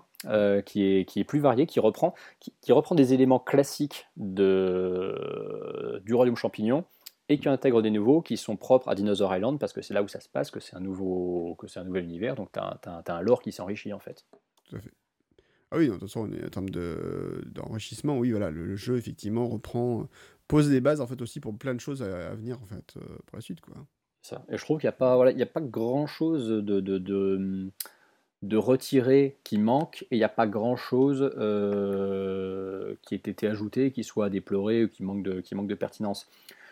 [0.65, 6.01] qui, est, qui est plus variée, qui reprend, qui, qui reprend des éléments classiques de,
[6.05, 6.85] du royaume champignon
[7.29, 10.03] et qui intègre des nouveaux qui sont propres à Dinosaur Island parce que c'est là
[10.03, 12.59] où ça se passe, que c'est un, nouveau, que c'est un nouvel univers, donc tu
[12.59, 14.25] as, as, un lore qui s'enrichit en fait.
[14.69, 14.91] Tout à fait.
[15.71, 20.07] Ah oui, de toute façon, en termes de, d'enrichissement, oui, voilà, le, jeu effectivement reprend,
[20.47, 23.17] pose des bases en fait aussi pour plein de choses à, venir en fait euh,
[23.25, 23.75] pour la suite quoi.
[24.21, 24.45] Ça.
[24.49, 26.79] Et je trouve qu'il n'y a pas, voilà, il y a pas grand chose de,
[26.79, 27.71] de, de,
[28.43, 33.47] de retirer qui manque et il n'y a pas grand chose euh, qui ait été
[33.47, 36.29] ajouté, qui soit déploré ou qui manque de, qui manque de pertinence.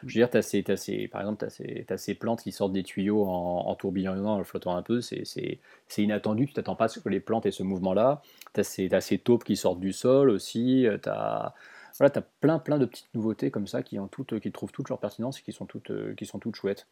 [0.08, 2.74] Je veux dire, as ces, as ces, par exemple, tu as, ces plantes qui sortent
[2.74, 5.02] des tuyaux en, en tourbillonnant, en flottant un peu.
[5.02, 5.60] C'est
[5.98, 8.22] inattendu, tu t'attends pas à ce que les plantes aient ce mouvement-là.
[8.54, 10.88] Tu as, as, ces taupes qui sortent du sol aussi.
[11.04, 11.54] Tu as,
[11.98, 14.90] voilà, as plein, plein de petites nouveautés comme ça qui, ont toutes, qui trouvent toutes
[14.90, 16.88] leur pertinence et qui sont toutes, qui sont toutes chouettes.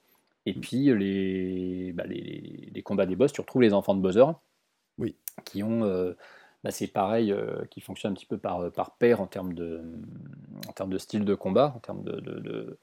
[0.46, 0.62] Et mm.
[0.62, 4.26] puis, les, bah, les, les, combats des boss, tu retrouves les enfants de Bowser.
[4.98, 5.16] Oui.
[5.46, 5.84] Qui ont.
[5.84, 6.14] Euh,
[6.64, 9.82] bah, c'est pareil, euh, qui fonctionne un petit peu par, par paire en termes, de,
[10.68, 12.78] en termes de style de combat, en termes de, de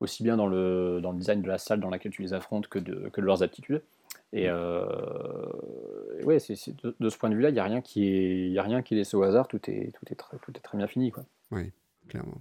[0.00, 2.68] aussi bien dans le, dans le design de la salle dans laquelle tu les affrontes
[2.68, 3.82] que de, que de leurs aptitudes.
[4.32, 4.86] Et, euh,
[6.24, 8.82] ouais, de, ce point de vue-là, il n'y a rien qui est, y a rien
[8.82, 9.48] qui est laissé au hasard.
[9.48, 11.24] Tout est, tout est très, tout est très bien fini, quoi.
[11.50, 11.70] Oui,
[12.08, 12.40] clairement.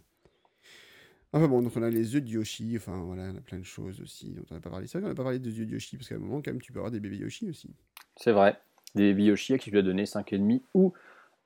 [1.32, 2.74] Enfin bon, donc on a les yeux de Yoshi.
[2.78, 4.88] Enfin voilà, on a plein de choses aussi dont on n'a pas parlé.
[4.88, 6.52] C'est vrai qu'on n'a pas parlé des yeux de Yoshi parce qu'à un moment, quand
[6.52, 7.70] même, tu peux avoir des bébés Yoshi aussi.
[8.16, 8.58] C'est vrai,
[8.96, 10.94] des bébés Yoshi à qui tu dois donner 5,5 ou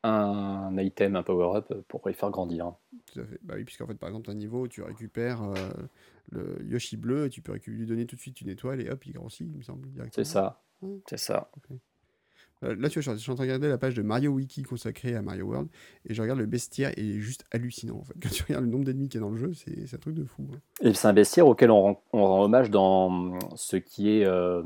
[0.03, 2.73] un item, un power-up pour les faire grandir.
[3.11, 3.39] Tout à fait.
[3.41, 5.55] Bah oui, puisqu'en fait, par exemple, un niveau, tu récupères euh,
[6.31, 9.05] le Yoshi bleu et tu peux lui donner tout de suite une étoile et hop,
[9.05, 9.89] il grandit, il me semble.
[10.11, 10.61] C'est ça.
[11.07, 11.51] C'est ça.
[12.63, 14.63] Euh, là, tu vois, je suis en train de regarder la page de Mario Wiki
[14.63, 15.69] consacrée à Mario World
[16.05, 17.97] et je regarde le bestiaire et il est juste hallucinant.
[17.97, 18.13] En fait.
[18.21, 20.15] Quand tu regardes le nombre d'ennemis qu'il y a dans le jeu, c'est un truc
[20.15, 20.47] de fou.
[20.53, 20.59] Hein.
[20.81, 24.63] Et c'est un bestiaire auquel on rend, on rend, hommage dans ce qui est euh,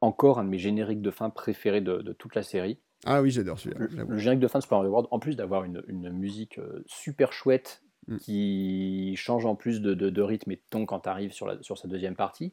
[0.00, 2.78] encore un de mes génériques de fin préférés de, de toute la série.
[3.06, 3.86] Ah oui, j'adore celui-là.
[4.08, 6.82] Le, générique de fin de Super Mario World, en plus d'avoir une, une, musique euh,
[6.86, 8.16] super chouette mm.
[8.16, 11.62] qui change en plus de, de, rythme et de ton quand tu arrives sur, la,
[11.62, 12.52] sur sa deuxième partie.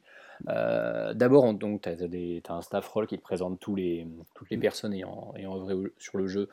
[0.50, 4.62] Euh, D'abord, tu as, un staff roll qui te présente tous les, toutes les mm.
[4.62, 6.50] personnes ayant, ayant œuvré sur le jeu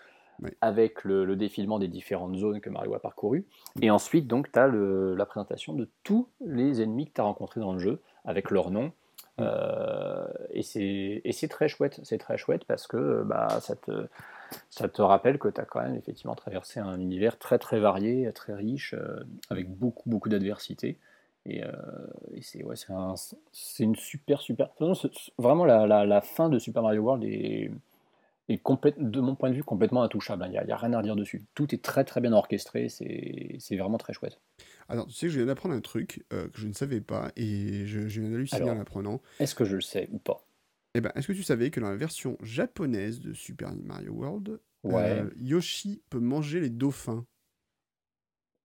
[0.62, 3.44] avec le, le, défilement des différentes zones que Mario a parcourues.
[3.76, 3.84] Mm.
[3.84, 7.74] Et ensuite, tu as la présentation de tous les ennemis que tu as rencontrés dans
[7.74, 8.92] le jeu avec leur nom
[9.40, 13.76] euh, et c'est très chouette, c'est très chouette parce que bah, ça,
[14.88, 18.54] te, rappelle que tu as quand même effectivement traversé un univers très très varié, très
[18.54, 20.98] riche, euh, avec beaucoup beaucoup d'adversité.
[21.46, 21.70] Et, euh,
[22.42, 24.70] c'est une super super.
[25.38, 27.70] Vraiment la, fin de Super Mario World est,
[28.48, 30.44] de mon point de vue complètement intouchable.
[30.46, 31.42] Il n'y a, a, rien à redire dessus.
[31.54, 34.38] Tout est très très bien orchestré, c'est vraiment très chouette.
[34.90, 37.30] Alors, tu sais que je viens d'apprendre un truc euh, que je ne savais pas
[37.36, 39.22] et je, je viens d'halluciner en l'apprenant.
[39.38, 40.44] Est-ce que je le sais ou pas?
[40.94, 44.60] Eh ben, est-ce que tu savais que dans la version japonaise de Super Mario World,
[44.86, 47.24] euh, Yoshi peut manger les dauphins?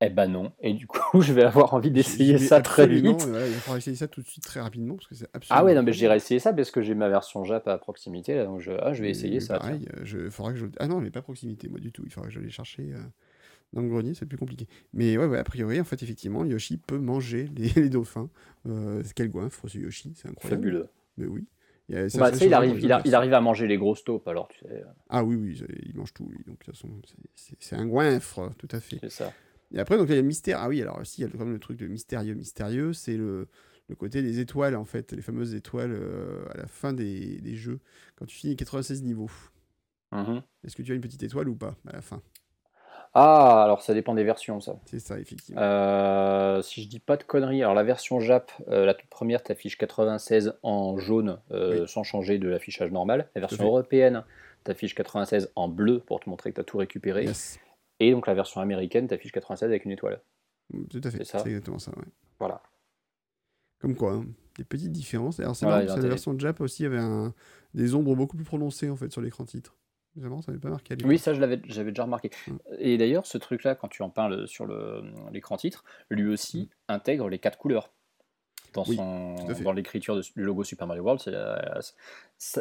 [0.02, 3.06] Eh ben non, et du coup je vais avoir envie d'essayer ça très vite.
[3.06, 5.62] il falloir essayer ça tout de suite très rapidement parce que c'est absolument.
[5.62, 8.44] Ah ouais, non, mais j'irai essayer ça parce que j'ai ma version Jap à proximité,
[8.44, 9.58] donc je, ah, je vais essayer ça.
[9.58, 10.66] Pareil, je, faudra que je.
[10.80, 12.92] Ah non, mais pas proximité, moi du tout, il faudra que je l'aille chercher.
[12.94, 13.00] Euh,
[13.76, 14.68] dans le grenier, c'est plus compliqué.
[14.94, 18.30] Mais ouais, ouais, a priori, en fait, effectivement, Yoshi peut manger les, dauphins.
[18.68, 20.64] Euh, quel goinfre, ce Yoshi, c'est incroyable.
[20.64, 20.90] Fabuleux.
[21.18, 21.46] Mais oui.
[21.88, 24.84] Il, bah, il, arrive, il, arrive à manger les grosses taupes, alors tu sais.
[25.08, 26.44] Ah oui, oui, il mange tout, lui.
[26.48, 26.90] Donc, de toute façon,
[27.60, 28.98] c'est un goinfre, tout à fait.
[29.02, 29.32] C'est ça.
[29.72, 30.58] Et après, donc, il y a le mystère.
[30.62, 32.94] Ah oui, alors aussi, il y a quand même le truc de mystérieux, mystérieux.
[32.94, 33.48] C'est le,
[33.88, 37.56] le côté des étoiles, en fait, les fameuses étoiles euh, à la fin des, des,
[37.56, 37.80] jeux,
[38.16, 39.30] quand tu finis 96 niveaux.
[40.12, 40.42] Mm-hmm.
[40.64, 42.24] Est-ce que tu as une petite étoile ou pas à la fin?
[43.18, 44.78] Ah, alors ça dépend des versions, ça.
[44.84, 45.62] C'est ça, effectivement.
[45.62, 49.42] Euh, si je dis pas de conneries, alors la version Jap, euh, la toute première
[49.42, 53.30] t'affiche 96 en jaune, euh, sans changer de l'affichage normal.
[53.34, 54.26] La version européenne
[54.66, 57.30] t'affiche 96 en bleu pour te montrer que tu as tout récupéré.
[58.02, 60.20] Et donc la version américaine t'affiche 96 avec une étoile.
[60.90, 62.04] Tout à fait, c'est exactement ça, ouais.
[62.38, 62.62] Voilà.
[63.80, 64.26] Comme quoi, hein,
[64.58, 65.40] des petites différences.
[65.40, 67.34] Alors c'est que la version Jap aussi avait un...
[67.74, 69.78] des ombres beaucoup plus prononcées en fait sur l'écran titre
[70.16, 70.96] ça pas marqué.
[71.04, 72.30] Oui, ça, je l'avais, j'avais déjà remarqué.
[72.48, 72.58] Mm.
[72.80, 74.68] Et d'ailleurs, ce truc-là, quand tu en parles sur
[75.32, 76.94] l'écran titre, lui aussi mm.
[76.94, 77.92] intègre les quatre couleurs.
[78.74, 81.22] dans, l'écriture du logo Super Mario World.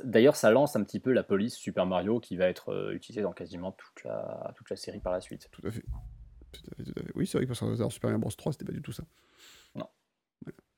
[0.05, 3.23] D'ailleurs, ça lance un petit peu la police Super Mario qui va être euh, utilisée
[3.23, 5.49] dans quasiment toute la, toute la série par la suite.
[5.51, 5.85] Tout à fait.
[6.53, 7.13] Tout à fait, tout à fait.
[7.15, 9.05] Oui, c'est vrai que dans Super Mario Bros 3, c'était pas du tout ça.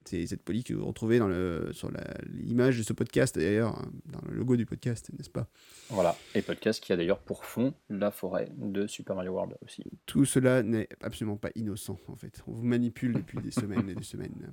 [0.06, 1.90] C'est cette police que vous retrouvez dans le, sur
[2.32, 5.48] l'image de ce podcast, d'ailleurs, dans le logo du podcast, n'est-ce pas?
[5.90, 9.82] Voilà, et podcast qui a d'ailleurs pour fond la forêt de Super Mario World aussi.
[10.06, 12.40] Tout cela n'est absolument pas innocent, en fait.
[12.46, 14.52] On vous manipule depuis des semaines et des semaines.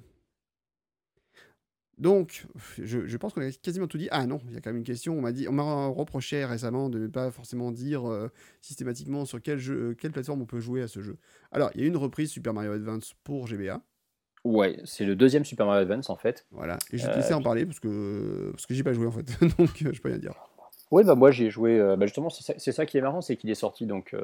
[1.99, 2.47] Donc,
[2.81, 4.07] je, pense qu'on a quasiment tout dit.
[4.11, 5.15] Ah non, il y a quand même une question.
[5.15, 8.29] On m'a dit, on m'a reproché récemment de ne pas forcément dire euh,
[8.61, 11.17] systématiquement sur quel jeu, quelle plateforme on peut jouer à ce jeu.
[11.51, 13.83] Alors, il y a une reprise Super Mario Advance pour GBA.
[14.43, 16.45] Ouais, c'est le deuxième Super Mario Advance en fait.
[16.51, 18.93] Voilà, et je vais te laisser euh, en parler parce que, parce que j'ai pas
[18.93, 19.25] joué en fait,
[19.57, 20.33] donc euh, je peux rien dire.
[20.91, 23.49] Oui, bah moi j'ai joué, bah justement, c'est ça, ça, qui est marrant, c'est qu'il
[23.49, 24.15] est sorti donc.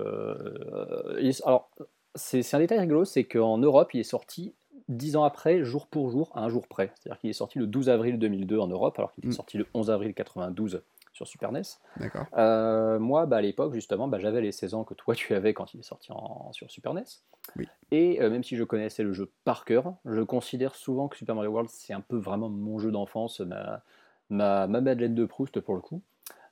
[1.46, 1.70] alors,
[2.16, 4.54] c'est un détail rigolo, c'est qu'en Europe, il est sorti
[4.90, 6.92] dix ans après, jour pour jour, à un jour près.
[6.96, 9.34] C'est-à-dire qu'il est sorti le 12 avril 2002 en Europe, alors qu'il est mm.
[9.34, 10.82] sorti le 11 avril 92
[11.20, 11.62] sur Super NES.
[11.98, 12.26] D'accord.
[12.38, 15.54] Euh, moi, bah, à l'époque, justement, bah, j'avais les 16 ans que toi tu avais
[15.54, 17.04] quand il est sorti en, sur Super NES.
[17.58, 17.68] Oui.
[17.92, 21.36] Et euh, même si je connaissais le jeu par cœur, je considère souvent que Super
[21.36, 23.82] Mario World, c'est un peu vraiment mon jeu d'enfance, ma,
[24.30, 26.02] ma, ma Madeleine de Proust pour le coup.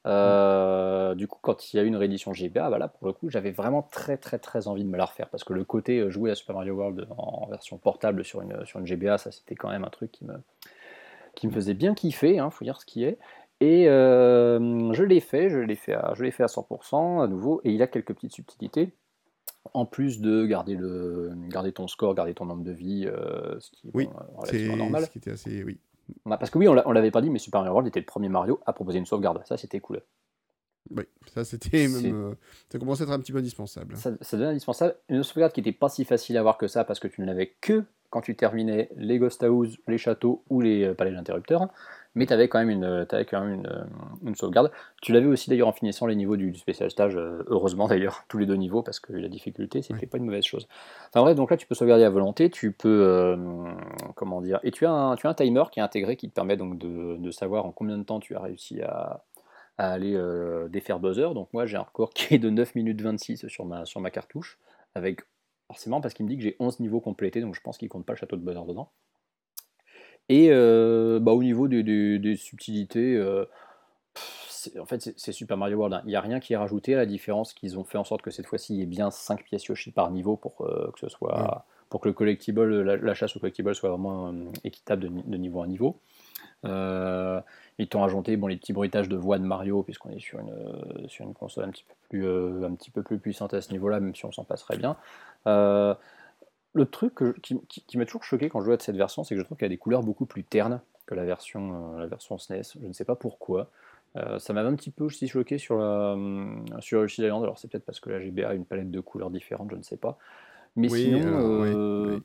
[0.06, 3.14] Euh, du coup, quand il y a eu une réédition GBA, bah là, pour le
[3.14, 6.10] coup, j'avais vraiment très très très envie de me la refaire parce que le côté
[6.10, 9.56] jouer à Super Mario World en version portable sur une, sur une GBA, ça c'était
[9.56, 10.36] quand même un truc qui me,
[11.38, 13.20] qui me faisait bien kiffer, hein, faut dire ce qui est.
[13.60, 17.28] Et euh, je l'ai fait, je l'ai fait, à, je l'ai fait à 100% à
[17.28, 18.94] nouveau, et il a quelques petites subtilités.
[19.74, 23.06] En plus de garder, le, garder ton score, garder ton nombre de vie,
[23.60, 25.06] ce qui est oui, relativement normal.
[25.06, 25.78] Ce qui était assez, oui.
[26.26, 28.30] Bah, parce que oui, on l'avait pas dit, mais Super Mario World était le premier
[28.30, 29.42] Mario à proposer une sauvegarde.
[29.46, 30.02] Ça, c'était cool.
[30.96, 31.04] Oui,
[31.34, 32.16] ça c'était même.
[32.16, 32.36] Euh,
[32.70, 33.98] ça commençait à être un petit peu indispensable.
[33.98, 34.96] Ça, ça devenait indispensable.
[35.10, 37.26] Une sauvegarde qui n'était pas si facile à avoir que ça parce que tu ne
[37.26, 41.68] l'avais que quand tu terminais les Ghost House, les châteaux ou les euh, palais d'interrupteurs
[42.18, 43.88] mais tu avais quand même, une, avais quand même une,
[44.26, 44.72] une, sauvegarde.
[45.02, 48.38] Tu l'avais aussi d'ailleurs en finissant les niveaux du, spécial stage, euh, heureusement d'ailleurs, tous
[48.38, 50.68] les deux niveaux, parce que la difficulté, c'était pas une mauvaise chose.
[51.10, 53.38] Enfin bref, donc là tu peux sauvegarder à volonté, tu peux, euh,
[54.16, 56.34] comment dire, et tu as, un, tu as un timer qui est intégré qui te
[56.34, 59.24] permet donc de, de savoir en combien de temps tu as réussi à,
[59.78, 61.34] à aller euh, défaire buzzer.
[61.34, 64.12] Donc moi j'ai un record qui est de 9 minutes 26 sur ma, sur ma
[64.12, 64.60] cartouche,
[64.96, 65.22] avec
[65.68, 68.06] forcément parce qu'il me dit que j'ai 11 niveaux complétés, donc je pense qu'il compte
[68.06, 68.90] pas le château de buzzer dedans.
[70.30, 73.46] Et euh, bah, au niveau des, subtilités, euh,
[74.80, 75.96] en fait, c'est Super Mario World.
[75.96, 76.02] Hein.
[76.06, 78.22] Il n'y a rien qui est rajouté à la différence qu'ils ont fait en sorte
[78.22, 81.00] que cette fois-ci, il y ait bien 5 pièces Yoshi par niveau pour euh, que
[81.00, 81.66] ce soit.
[81.90, 84.34] Pour que le collectible, la, chasse au collectible soit vraiment
[84.66, 86.02] équitable de, niveau à niveau.
[86.66, 91.08] ils t'ont rajouté bon, les petits bruitages de voix de Mario, puisqu'on est sur une,
[91.08, 94.02] sur une console un petit, peu plus, un petit peu plus puissante à ce niveau-là,
[94.02, 94.98] même si on s'en passerait bien
[96.74, 99.46] le truc qui, m'a toujours choqué quand je joue à cette version, c'est que je
[99.46, 102.62] trouve qu'elle a des couleurs beaucoup plus ternes que la version, euh, la version SNES.
[102.80, 103.70] Je ne sais pas pourquoi.
[104.16, 106.46] Euh, ça m'avait un petit peu aussi choqué sur, la, euh,
[106.80, 107.44] sur Yoshi Island.
[107.44, 109.84] Alors c'est peut-être parce que la GBA a une palette de couleurs différentes, je ne
[109.84, 110.18] sais pas.
[110.76, 112.22] Mais sinon,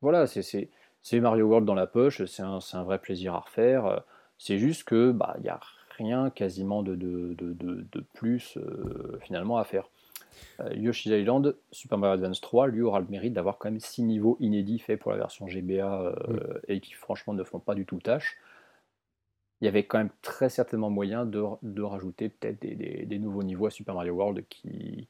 [0.00, 4.02] voilà, c'est Mario World dans la poche, c'est un, un, vrai plaisir à refaire.
[4.38, 5.60] C'est juste que bah il n'y a
[5.98, 7.54] rien quasiment de, de, de,
[7.90, 8.56] de plus
[9.20, 9.88] finalement à faire.
[10.60, 14.02] Euh, Yoshi's Island, Super Mario Advance 3, lui aura le mérite d'avoir quand même 6
[14.02, 17.86] niveaux inédits faits pour la version GBA euh, et qui franchement ne font pas du
[17.86, 18.38] tout tâche.
[19.60, 23.70] Il y avait quand même très certainement moyen de, rajouter peut-être des, nouveaux niveaux à
[23.70, 25.08] Super Mario World qui.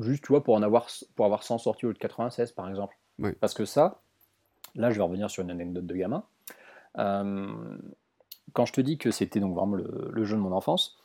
[0.00, 2.70] Juste, tu vois, pour en avoir, pour avoir 100 sorties au lieu de 96 par
[2.70, 2.96] exemple.
[3.40, 4.00] Parce que ça,
[4.74, 6.24] là je vais revenir sur une anecdote de gamin.
[6.96, 7.52] Euh,
[8.54, 10.96] quand je te dis que c'était donc vraiment le jeu de mon enfance,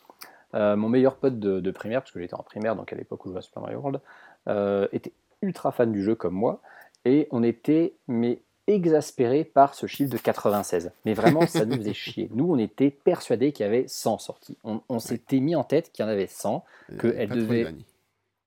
[0.55, 3.29] euh, mon meilleur pote de, primaire, parce que j'étais en primaire, donc à l'époque où
[3.29, 4.01] je jouais à Super Mario World,
[4.47, 6.61] euh, était ultra fan du jeu comme moi,
[7.05, 10.91] et on était mais exaspérés par ce chiffre de 96.
[11.05, 12.29] Mais vraiment, ça nous faisait chier.
[12.33, 14.57] Nous, on était persuadés qu'il y avait 100 sorties.
[14.63, 17.73] On, s'était mis en tête qu'il y en avait 100, euh, qu'elles devaient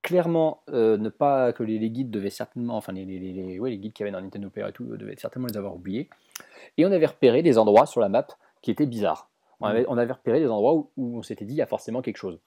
[0.03, 4.05] clairement ne pas que les, guides devaient certainement, enfin les, les, les, les guides qu'il
[4.05, 6.09] y avait dans Nintendo Power et tout, devaient certainement les avoir oubliés.
[6.77, 8.27] Et on avait repéré des endroits sur la map
[8.63, 9.29] qui étaient bizarres.
[9.63, 12.41] On avait, repéré des endroits où, on s'était dit il y a forcément quelque chose.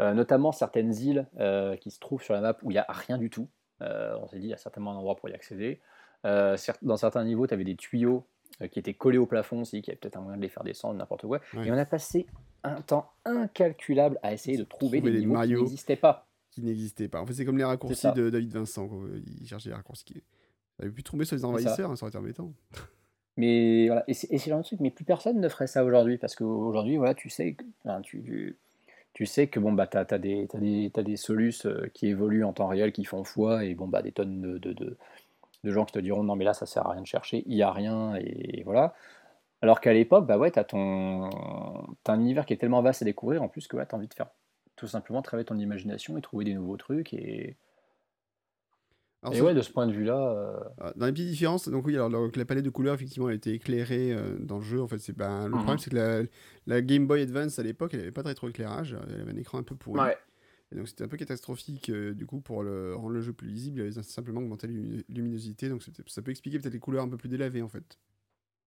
[0.00, 2.86] Euh, notamment certaines îles euh, qui se trouvent sur la map où il n'y a
[2.88, 3.48] rien du tout.
[3.80, 5.80] Euh, on s'est dit il y a certainement un endroit pour y accéder.
[6.24, 8.26] dans certains niveaux, tu avais des tuyaux
[8.70, 10.94] qui étaient collés au plafond aussi, qui avait peut-être un moyen de les faire descendre,
[10.94, 11.40] n'importe quoi.
[11.64, 12.26] Et on a passé
[12.62, 16.28] un temps incalculable à essayer de trouver, des, niveaux qui n'existaient pas.
[16.50, 17.20] Qui n'existaient pas.
[17.20, 18.88] En fait, c'est comme les raccourcis de David Vincent.
[19.40, 20.22] Il cherchait les raccourcis.
[20.78, 22.52] Il avait pu tomber sur les envahisseurs, hein, ça aurait été embêtant.
[23.36, 27.30] Mais voilà, et c'est mais plus personne ne ferait ça aujourd'hui, parce qu'aujourd'hui, voilà, tu
[27.30, 27.56] sais,
[28.02, 28.56] tu,
[29.12, 30.46] tu, sais que bon, bah, tu as, des,
[30.94, 34.02] as, des, solus euh, qui évoluent en temps réel, qui font foi, et bon, bah,
[34.02, 34.96] des tonnes de, de,
[35.64, 37.56] de gens qui te diront non mais là ça sert à rien de chercher, il
[37.56, 38.94] y a rien et voilà.
[39.62, 43.04] Alors qu'à l'époque, bah ouais, t'as ton, as un univers qui est tellement vaste à
[43.06, 44.28] découvrir en plus que ouais, t'as envie de faire
[44.76, 47.56] tout simplement travailler ton imagination et trouver des nouveaux trucs et
[49.32, 50.16] et ouais, de ce point de vue-là.
[50.16, 53.36] Euh, ah, dans les petites différences, donc oui, alors la palette de couleurs, effectivement, elle
[53.36, 54.80] était éclairée euh, dans le jeu.
[54.80, 55.78] En fait, c'est ben, le problème, mhm.
[55.78, 56.28] c'est que
[56.66, 58.96] la, Game Boy Advance à l'époque, elle n'avait pas de rétroéclairage.
[59.08, 60.00] Elle avait un écran un peu pourri.
[60.00, 60.16] Ouais.
[60.72, 63.48] Et donc c'était un peu catastrophique euh, du coup pour le, rendre le jeu plus
[63.48, 63.80] lisible.
[63.80, 64.74] Il avait simplement augmenté la
[65.08, 67.98] luminosité, donc ça peut expliquer peut-être les couleurs un peu plus délavées en fait.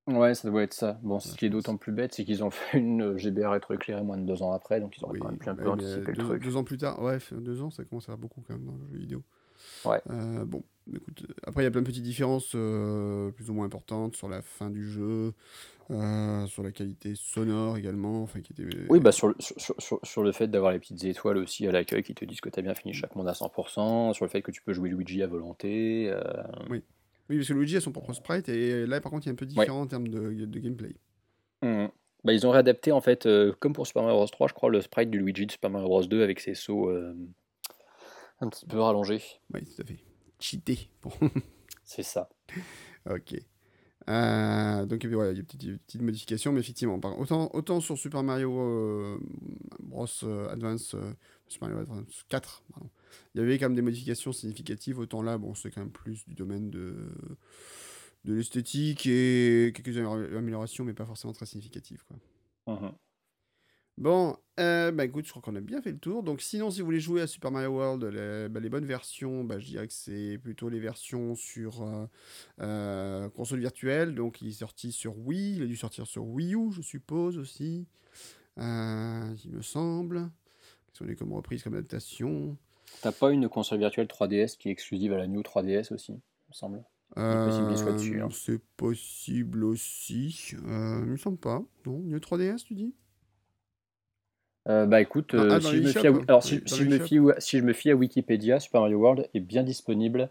[0.08, 1.00] Ouais, ça doit être ça.
[1.04, 4.18] Bon, ce qui est d'autant plus bête, c'est qu'ils ont fait une GBR rétroéclairée moins
[4.18, 6.44] de deux ans après, donc ils auraient quand même pu un peu anticiper le truc.
[6.44, 8.78] Deux ans plus tard, ouais, deux ans, ça commence à faire beaucoup quand même dans
[8.78, 9.24] le jeu vidéo.
[9.86, 10.02] Ouais.
[10.10, 10.64] Euh, bon,
[10.94, 14.30] écoute, après il y a plein de petites différences euh, plus ou moins importantes sur
[14.30, 15.34] la fin du jeu,
[15.92, 18.24] euh, sur la qualité sonore également.
[18.24, 18.66] Enfin, qui était...
[18.90, 21.72] Oui, bah sur, le, sur, sur, sur le fait d'avoir les petites étoiles aussi à
[21.72, 24.30] l'accueil qui te disent que tu as bien fini chaque monde à 100%, sur le
[24.30, 26.14] fait que tu peux jouer Luigi à volonté.
[26.70, 26.82] Oui.
[27.30, 29.34] oui, parce que Luigi a son propre sprite et là par contre il y a
[29.34, 30.96] un peu différent en termes de, de gameplay.
[31.62, 31.88] Mmh.
[32.24, 33.28] Bah, ils ont réadapté en fait,
[33.60, 35.88] comme pour Super Mario Bros 3, je crois, le sprite du Luigi de Super Mario
[35.88, 36.92] Bros 2 avec ses sauts
[38.40, 39.22] un petit peu rallongé.
[39.54, 40.00] Oui, tout à fait.
[40.40, 40.90] Cheaté.
[41.84, 42.30] C'est ça.
[43.10, 43.36] ok.
[44.10, 48.58] Euh, donc il y a des petites, modifications, mais effectivement, autant, autant sur Super Mario
[48.58, 49.20] euh,
[49.82, 50.96] Bros euh, Advance,
[51.48, 52.64] Super Mario Advance 4,
[53.36, 56.26] il y avait quand même des modifications significatives, autant là, bon, c'est quand même plus
[56.26, 56.96] du domaine de,
[58.24, 62.04] de l'esthétique et quelques améliorations, mais pas forcément très significatives.
[62.08, 62.18] Quoi.
[62.76, 62.94] Uh-huh.
[63.98, 66.22] Bon, euh, bah écoute, je crois qu'on a bien fait le tour.
[66.22, 69.58] Donc sinon, si vous voulez jouer à Super Mario World, les, bah, bonnes versions, bah,
[69.58, 72.06] je dirais que c'est plutôt les versions sur euh,
[72.62, 74.14] euh, console virtuelle.
[74.14, 77.40] Donc il est sorti sur Wii, il a dû sortir sur Wii U, je suppose
[77.40, 77.88] aussi.
[78.58, 80.30] il me semble.
[80.86, 82.56] Qu'est-ce qu'on est comme reprise, comme adaptation?
[83.02, 86.50] T'as pas une console virtuelle 3DS qui est exclusive à la New 3DS aussi, il
[86.50, 86.84] me semble?
[88.22, 88.30] Hein.
[88.32, 90.52] C'est possible aussi.
[90.52, 91.64] il me semble pas.
[91.88, 92.94] Non, New 3DS, tu dis?
[94.68, 97.20] Euh, bah écoute, ah, euh, si, je me fie à, alors, si, je me fie,
[97.38, 100.30] si je me fie à Wikipédia, Super Mario World est bien disponible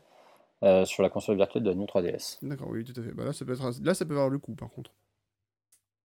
[0.62, 2.38] euh, sur la console virtuelle de la New 3DS.
[2.42, 3.12] D'accord, oui, tout à fait.
[3.12, 4.90] Bah là, ça peut être, là, ça peut avoir le coup, par contre.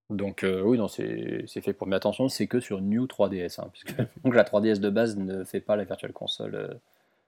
[0.10, 1.88] Donc oui, non, c'est fait pour.
[1.88, 5.44] Mais attention, c'est que sur New 3DS, hein, puisque donc la 3DS de base ne
[5.44, 6.80] fait pas la Virtual Console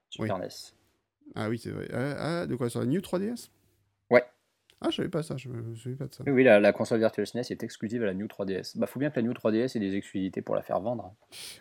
[0.10, 0.48] Super NES.
[1.36, 1.88] Ah oui, c'est vrai.
[1.94, 3.63] Ah, ah, de quoi sur la New 3DS Ouais.
[4.84, 6.24] Ah, je savais pas ça, je souviens pas de ça.
[6.28, 8.78] Oui, la, console Virtual SNES est exclusive à la New 3DS.
[8.78, 11.16] Bah, faut bien que la New 3DS ait des exclusivités pour la faire vendre.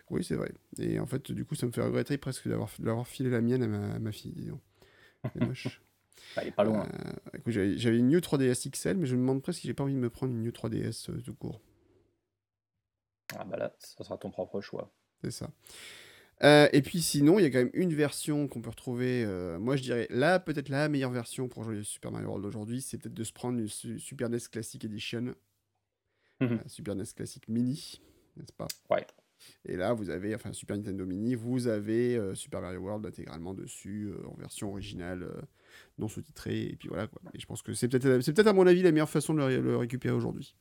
[0.09, 0.51] Oui, c'est vrai.
[0.77, 3.99] Et en fait, du coup, ça me fait regretter presque d'avoir filé la mienne à
[3.99, 4.59] ma, fille, disons.
[5.23, 5.81] C'est moche.
[6.35, 6.85] bah, elle est pas loin.
[6.93, 9.93] Euh, j'avais une New 3DS XL, mais je me demande presque si j'ai pas envie
[9.93, 11.61] de me prendre une New 3DS euh, tout court.
[13.37, 14.91] Ah bah là, ça sera ton propre choix.
[15.23, 15.49] C'est ça.
[16.43, 19.23] Euh, et puis sinon, il y a quand même une version qu'on peut retrouver.
[19.25, 22.81] Euh, moi, je dirais là, peut-être la meilleure version pour jouer Super Mario World aujourd'hui,
[22.81, 25.35] c'est peut-être de se prendre une Super NES Classic Edition,
[26.41, 26.53] mhm.
[26.53, 28.01] euh, Super NES Classic Mini,
[28.35, 28.67] n'est-ce pas?
[28.89, 29.05] Ouais.
[29.65, 34.13] Et là, vous avez, enfin, Super Nintendo Mini, vous avez Super Mario World intégralement dessus,
[34.25, 35.27] en version originale,
[35.97, 37.21] non sous-titrée, et puis voilà quoi.
[37.33, 39.75] Et je pense que c'est peut-être, peut-être à mon avis la meilleure façon de le,
[39.75, 40.55] récupérer aujourd'hui.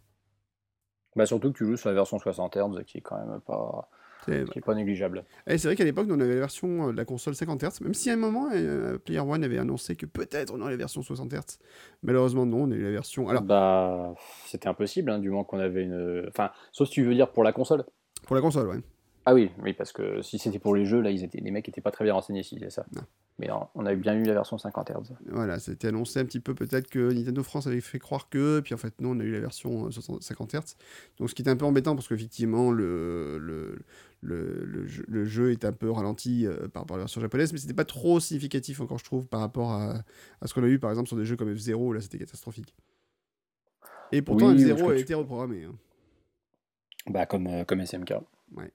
[1.14, 3.88] Bah surtout que tu joues sur la version 60 Hz, qui est quand même pas
[4.26, 5.24] c'est pas négligeable.
[5.46, 7.80] Et c'est vrai qu'à l'époque, on avait la version euh, de la console 50 Hz,
[7.82, 10.76] même si à un moment, euh, Player One avait annoncé que peut-être on aurait la
[10.76, 11.58] version 60 Hz.
[12.02, 13.28] Malheureusement, non, on a eu la version.
[13.28, 14.14] Alors, bah,
[14.46, 16.24] c'était impossible, hein, du moment qu'on avait une.
[16.28, 17.84] Enfin, sauf si tu veux dire pour la console.
[18.26, 18.80] Pour la console, ouais.
[19.24, 21.68] Ah oui, oui, parce que si c'était pour les jeux, là, ils étaient, les mecs
[21.68, 22.84] étaient pas très bien renseignés si c'est ça.
[23.38, 25.14] Mais non, on avait bien eu la version 50 Hz.
[25.26, 28.74] Voilà, c'était annoncé un petit peu peut-être que Nintendo France avait fait croire que, puis
[28.74, 30.76] en fait non, on a eu la version 50 euh, Hz.
[31.18, 33.78] Donc ce qui était un peu embêtant parce qu'effectivement le, le,
[34.22, 37.58] le, le, jeu, est un peu ralenti euh, par rapport à la version japonaise, mais
[37.58, 40.04] c'était pas trop significatif encore je trouve par rapport à,
[40.40, 42.74] à ce qu'on a eu par exemple sur des jeux comme F0, là c'était catastrophique.
[44.12, 45.64] Et pourtant F0 a été reprogrammé.
[45.64, 45.74] Hein.
[47.06, 48.14] Bah comme, euh, comme SMK.
[48.54, 48.72] Ouais.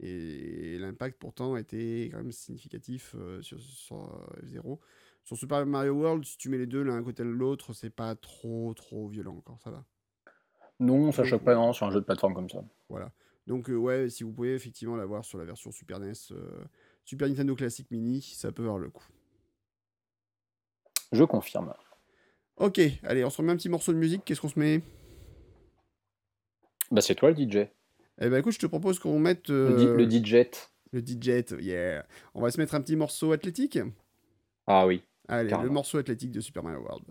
[0.00, 4.72] Et l'impact pourtant était quand même significatif euh, sur, F0.
[4.72, 4.76] Euh,
[5.24, 7.90] sur Super Mario World, si tu mets les deux l'un à côté de l'autre, c'est
[7.90, 9.84] pas trop trop violent encore, ça va.
[10.80, 12.62] Non, ça choque pas non, sur un jeu de plateforme comme ça.
[12.88, 13.10] Voilà.
[13.48, 16.12] Donc euh, ouais, si vous pouvez effectivement l'avoir sur la version Super NES,
[17.04, 19.06] Super Nintendo Classic Mini, ça peut avoir le coup.
[21.12, 21.72] Je confirme.
[22.58, 24.82] Ok, allez, on se remet un petit morceau de musique, qu'est-ce qu'on se met?
[26.90, 27.68] Bah c'est toi le DJ.
[28.20, 29.48] Eh ben écoute, je te propose qu'on mette.
[29.48, 30.46] Le, le DJ.
[30.92, 32.06] Le DJ, yeah.
[32.34, 33.78] On va se mettre un petit morceau athlétique?
[34.66, 35.02] Ah oui.
[35.26, 37.04] Allez, le morceau athlétique de Super Mario World.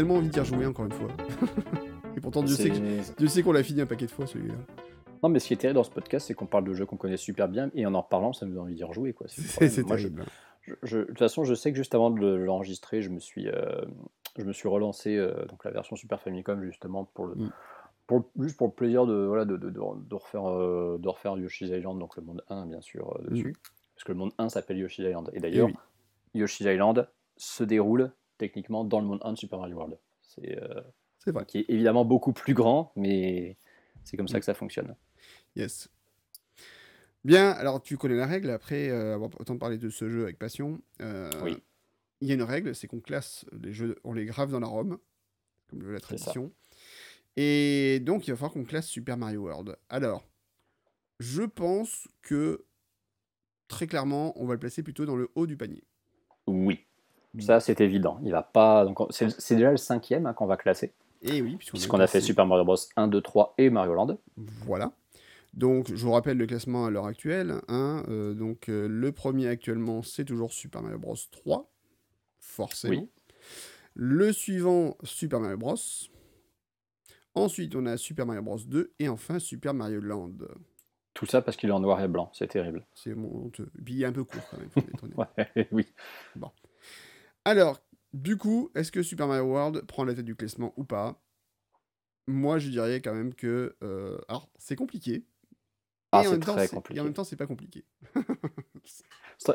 [0.00, 1.08] Tellement envie d'y rejouer encore une fois.
[2.16, 4.54] Et pourtant, Dieu sait, que- Dieu sait qu'on l'a fini un paquet de fois celui-là.
[5.22, 6.96] Non, mais ce qui est terrible dans ce podcast, c'est qu'on parle de jeux qu'on
[6.96, 9.12] connaît super bien et en en reparlant, ça nous donne envie d'y rejouer.
[9.12, 9.26] Quoi.
[9.28, 10.24] C'est terrible.
[10.62, 13.20] je- je- de toute façon, je sais que juste avant de le- l'enregistrer, je me
[13.20, 13.82] suis, euh,
[14.38, 17.50] je me suis relancé euh, donc la version Super Famicom justement pour le, Mm.
[18.06, 21.68] pour, juste pour le plaisir de, voilà, de, de, de- refaire, euh, de refaire Yoshi's
[21.70, 23.54] Island, donc le monde 1 bien sûr euh, dessus,
[23.94, 25.28] parce que le monde 1 s'appelle Yoshi's Island.
[25.32, 25.74] Et Et d'ailleurs, oui.
[26.34, 28.10] Yoshi's Island se déroule
[28.40, 29.98] techniquement dans le monde 1 de Super Mario World.
[30.22, 30.80] C'est euh,
[31.18, 31.44] C'est vrai.
[31.46, 33.56] qui est évidemment beaucoup plus grand, mais
[34.04, 34.96] c'est comme ça que ça fonctionne.
[35.56, 35.88] Yes.
[37.22, 40.38] Bien, alors tu connais la règle, après euh, avoir autant parlé de ce jeu avec
[40.38, 40.80] passion.
[41.02, 41.58] euh, Oui.
[42.22, 44.66] Il y a une règle, c'est qu'on classe les jeux, on les grave dans la
[44.66, 44.98] ROM,
[45.68, 46.52] comme le veut la tradition.
[47.36, 49.76] Et donc il va falloir qu'on classe Super Mario World.
[49.88, 50.26] Alors,
[51.18, 52.64] je pense que
[53.68, 55.84] très clairement, on va le placer plutôt dans le haut du panier.
[56.46, 56.86] Oui,
[57.38, 58.18] ça c'est évident.
[58.24, 58.84] Il va pas.
[58.84, 60.92] Donc c'est déjà le cinquième hein, qu'on va classer,
[61.22, 64.18] Et oui, puisqu'on a fait Super Mario Bros 1, 2, 3 et Mario Land.
[64.64, 64.92] Voilà.
[65.52, 67.60] Donc, je vous rappelle le classement à l'heure actuelle.
[67.66, 71.68] hein, euh, donc, euh, le premier actuellement, c'est toujours Super Mario Bros 3.
[72.38, 72.94] Forcément.
[73.02, 73.08] Oui.
[73.94, 75.74] Le suivant, Super Mario Bros.
[77.34, 78.92] Ensuite, on a Super Mario Bros 2.
[79.00, 80.34] Et enfin, Super Mario Land.
[81.14, 82.86] Tout ça parce qu'il est en noir et blanc, c'est terrible.
[82.94, 83.68] C'est honteux.
[83.78, 84.70] Et Puis, il est un peu court quand même.
[84.70, 84.80] faut.
[85.16, 85.86] Ouais, oui.
[87.44, 87.80] Alors,
[88.12, 91.22] du coup, est-ce que Super Mario World prend la tête du classement ou pas?
[92.26, 93.76] Moi, je dirais quand même que.
[93.82, 95.24] euh, alors, c'est compliqué.
[96.12, 96.98] Ah, et en temps, compliqué.
[96.98, 97.84] Et en même temps, c'est pas compliqué.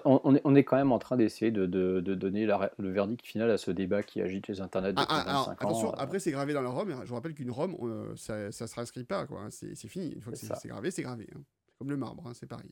[0.06, 2.72] On, on est, on est quand même en train d'essayer de, de- de donner la-
[2.78, 5.52] le verdict final à ce débat qui agite les internets depuis Ah, ah, alors, 25
[5.52, 5.70] ans.
[5.70, 6.90] attention, euh, après c'est gravé dans la ROM.
[7.04, 9.42] Je vous rappelle qu'une ROM, euh, ça, ça se réinscrit pas, quoi.
[9.42, 10.12] hein, C'est c'est fini.
[10.14, 11.28] Une fois que C'est gravé, c'est gravé.
[11.36, 11.42] hein.
[11.68, 12.72] C'est comme le marbre, hein, c'est pareil.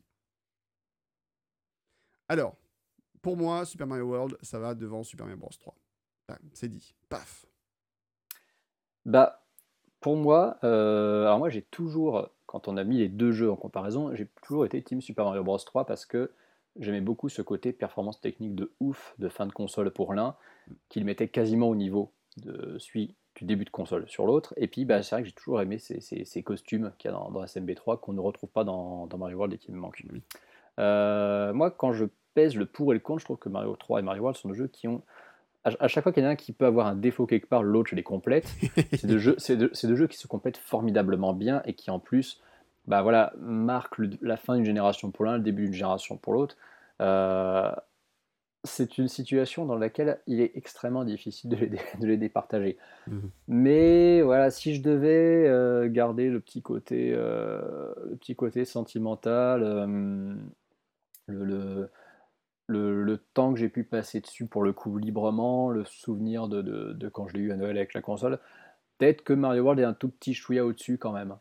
[2.30, 2.58] Alors,
[3.24, 5.74] pour moi, Super Mario World, ça va devant Super Mario Bros 3.
[6.28, 6.94] Bam, c'est dit.
[7.10, 7.48] Paf.
[9.06, 9.42] Bah,
[10.00, 13.56] pour moi, euh, alors moi j'ai toujours, quand on a mis les deux jeux en
[13.56, 16.32] comparaison, j'ai toujours été Team Super Mario Bros 3 parce que
[16.80, 20.36] j'aimais beaucoup ce côté performance technique de ouf de fin de console pour l'un,
[20.90, 24.54] qu'il mettait quasiment au niveau de celui du début de console sur l'autre.
[24.58, 27.14] Et puis bah, c'est vrai que j'ai toujours aimé ces, ces- ces costumes qu'il y
[27.14, 29.78] a dans, dans SMB3 qu'on ne retrouve pas dans, dans Mario World et qui me
[29.80, 30.04] manquent.
[30.12, 30.22] Oui.
[30.80, 34.00] Euh, moi, quand je pèse le pour et le contre, je trouve que Mario 3
[34.00, 35.02] et Mario World sont des jeux qui ont
[35.66, 37.64] à chaque fois qu'il y en a un qui peut avoir un défaut quelque part,
[37.64, 38.46] l'autre je les complète.
[38.92, 42.00] C'est deux, jeux, c'est deux- deux jeux qui se complètent formidablement bien et qui en
[42.00, 42.42] plus
[42.86, 46.34] bah voilà, marquent le- la fin d'une génération pour l'un, le début d'une génération pour
[46.34, 46.58] l'autre.
[47.00, 47.72] Euh,
[48.66, 52.78] c'est une situation dans laquelle il est extrêmement difficile de les, dé- de les départager.
[53.08, 53.30] Mhm.
[53.48, 59.64] Mais voilà, si je devais euh, garder le petit côté, euh, le petit côté sentimental,
[59.64, 60.34] euh,
[61.28, 61.90] le, le,
[62.68, 66.62] le- le temps que j'ai pu passer dessus pour le coup librement, le souvenir de,
[66.62, 68.40] de- de quand je l'ai eu à Noël avec la console,
[68.98, 71.36] peut-être que Mario World est un tout petit chouïa au-dessus quand même.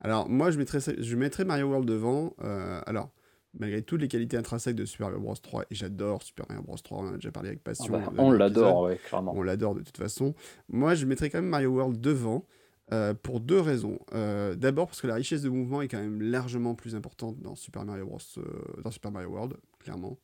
[0.00, 2.34] Alors, moi, je mettrais, je mettrais Mario World devant.
[2.42, 3.10] euh, alors,
[3.58, 6.76] malgré toutes les qualités intrinsèques de Super Mario Bros 3, et j'adore Super Mario Bros
[6.76, 7.92] 3, on en a déjà parlé avec Ah passion.
[7.94, 9.32] bah, euh, on l'adore, ouais, clairement.
[9.34, 10.34] On l'adore de toute façon.
[10.68, 12.44] Moi, je mettrais quand même Mario World devant
[12.92, 13.98] euh, pour deux raisons.
[14.12, 17.54] Euh, D'abord, parce que la richesse de mouvement est quand même largement plus importante dans
[17.56, 18.18] Super Mario Bros.
[18.36, 18.42] euh,
[18.84, 20.18] dans Super Mario World, clairement.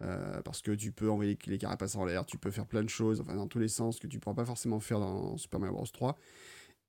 [0.00, 2.88] Euh, parce que tu peux envoyer les carapaces en l'air, tu peux faire plein de
[2.88, 5.74] choses, enfin dans tous les sens que tu pourras pas forcément faire dans Super Mario
[5.74, 6.16] Bros 3.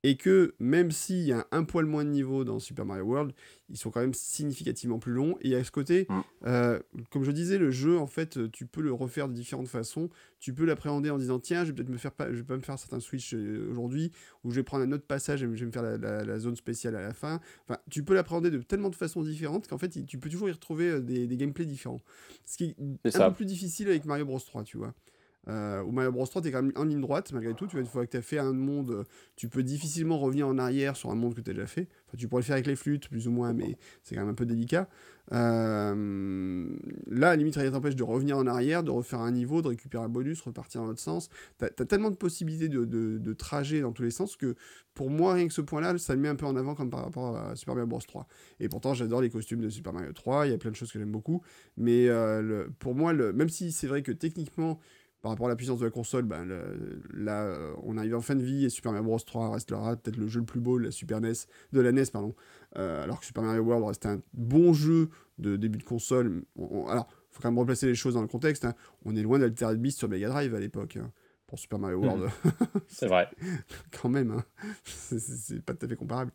[0.03, 3.33] Et que même s'il y a un poil moins de niveau dans Super Mario World,
[3.69, 5.37] ils sont quand même significativement plus longs.
[5.41, 6.19] Et à ce côté, Mm.
[6.45, 10.09] euh, comme je disais, le jeu, en fait, tu peux le refaire de différentes façons
[10.41, 12.55] tu peux l'appréhender en disant tiens je vais peut-être me faire pas je vais pas
[12.55, 14.13] me faire certains switch euh, aujourd'hui
[14.45, 16.39] ou je vais prendre un autre passage et je vais me faire la, la- la
[16.39, 19.77] zone spéciale à la fin enfin tu peux l'appréhender de tellement de façons différentes qu'en
[19.77, 21.99] fait tu peux toujours y retrouver euh, des, des gameplays différents
[22.45, 22.73] ce qui
[23.03, 23.29] est un ça.
[23.31, 24.93] peu plus difficile avec Mario Bros 3 tu vois
[25.49, 27.81] euh, ou Mario Bros 3 t'es quand même en ligne droite malgré tout tu vois
[27.81, 29.05] une fois que t'as fait un monde
[29.35, 32.27] tu peux difficilement revenir en arrière sur un monde que t'as déjà fait enfin tu
[32.27, 34.45] pourrais le faire avec les flûtes plus ou moins mais c'est quand même un peu
[34.45, 34.87] délicat
[35.31, 36.67] euh,
[37.07, 39.67] là, à la limite, rien t'empêche de revenir en arrière, de refaire un niveau, de
[39.67, 41.29] récupérer un bonus, repartir dans l'autre sens.
[41.57, 44.55] T'as as tellement de possibilités de, de, de trajet dans tous les sens que
[44.95, 47.03] pour moi, rien que ce point-là, ça le met un peu en avant comme par
[47.03, 48.27] rapport à Super Mario Bros 3.
[48.59, 50.91] Et pourtant, j'adore les costumes de Super Mario 3, il y a plein de choses
[50.91, 51.41] que j'aime beaucoup.
[51.77, 54.79] Mais euh, le- pour moi, le, même si c'est vrai que techniquement,
[55.21, 58.21] par rapport à la puissance de la console, ben, le- là, euh, on arrive en
[58.21, 60.79] fin de vie et Super Mario Bros 3 restera peut-être le jeu le plus beau
[60.79, 61.33] de la Super NES,
[61.73, 62.33] de la NES, pardon.
[62.77, 66.43] Euh, alors que Super Mario World reste un bon jeu de début de console.
[66.55, 68.63] On- on- alors, faut quand même replacer les choses dans le contexte.
[68.65, 68.73] hein.
[69.05, 70.97] On est loin d'Altered Beast sur Mega Drive à l'époque.
[70.97, 71.11] hein,
[71.47, 72.29] pour Super Mario World,
[72.87, 73.27] C'est vrai.
[74.01, 74.31] quand même.
[74.31, 74.43] hein.
[74.83, 76.31] C'est- C'est c'est pas tout à fait comparable.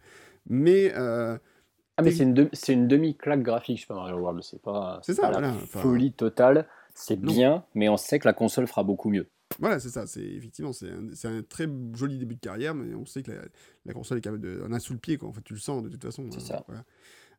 [0.47, 1.39] Mais euh,
[1.97, 5.15] Ah, mais c'est une, de- c'est une demi-claque graphique Super Mario World, c'est pas, C'est
[5.15, 6.67] ça, pas la voilà, folie totale.
[6.95, 9.29] C'est bien, mais on sait que la console fera beaucoup mieux.
[9.59, 10.07] Voilà, c'est ça.
[10.07, 13.33] C'est effectivement, c'est un, un, très joli début de carrière, mais on sait que
[13.85, 15.29] la, console est capable de, un sous le pied, quoi.
[15.29, 16.29] En fait, tu le sens de toute façon.
[16.31, 16.65] C'est ça.
[16.67, 16.85] Voilà.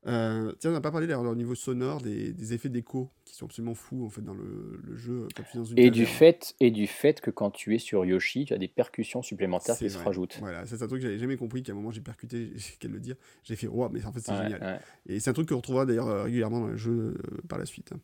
[0.08, 3.46] Euh, tiens, on n'a pas parlé d'ailleurs au niveau sonore des, effets d'écho qui sont
[3.46, 6.70] absolument fous en fait dans le, jeu quand tu dans une et du fait et
[6.70, 9.98] du fait que quand tu es sur Yoshi, tu as des percussions supplémentaires qui se
[9.98, 10.38] rajoutent.
[10.40, 13.00] Voilà, c'est un truc que j'avais jamais compris qu'à un moment j'ai percuté, qu'elle le
[13.00, 14.80] dire, j'ai fait wow, mais en fait c'est génial.
[15.08, 17.66] Et c'est un truc que retrouvera d'ailleurs euh, régulièrement dans le jeu euh, par la
[17.66, 17.92] suite.
[17.92, 18.00] Hein.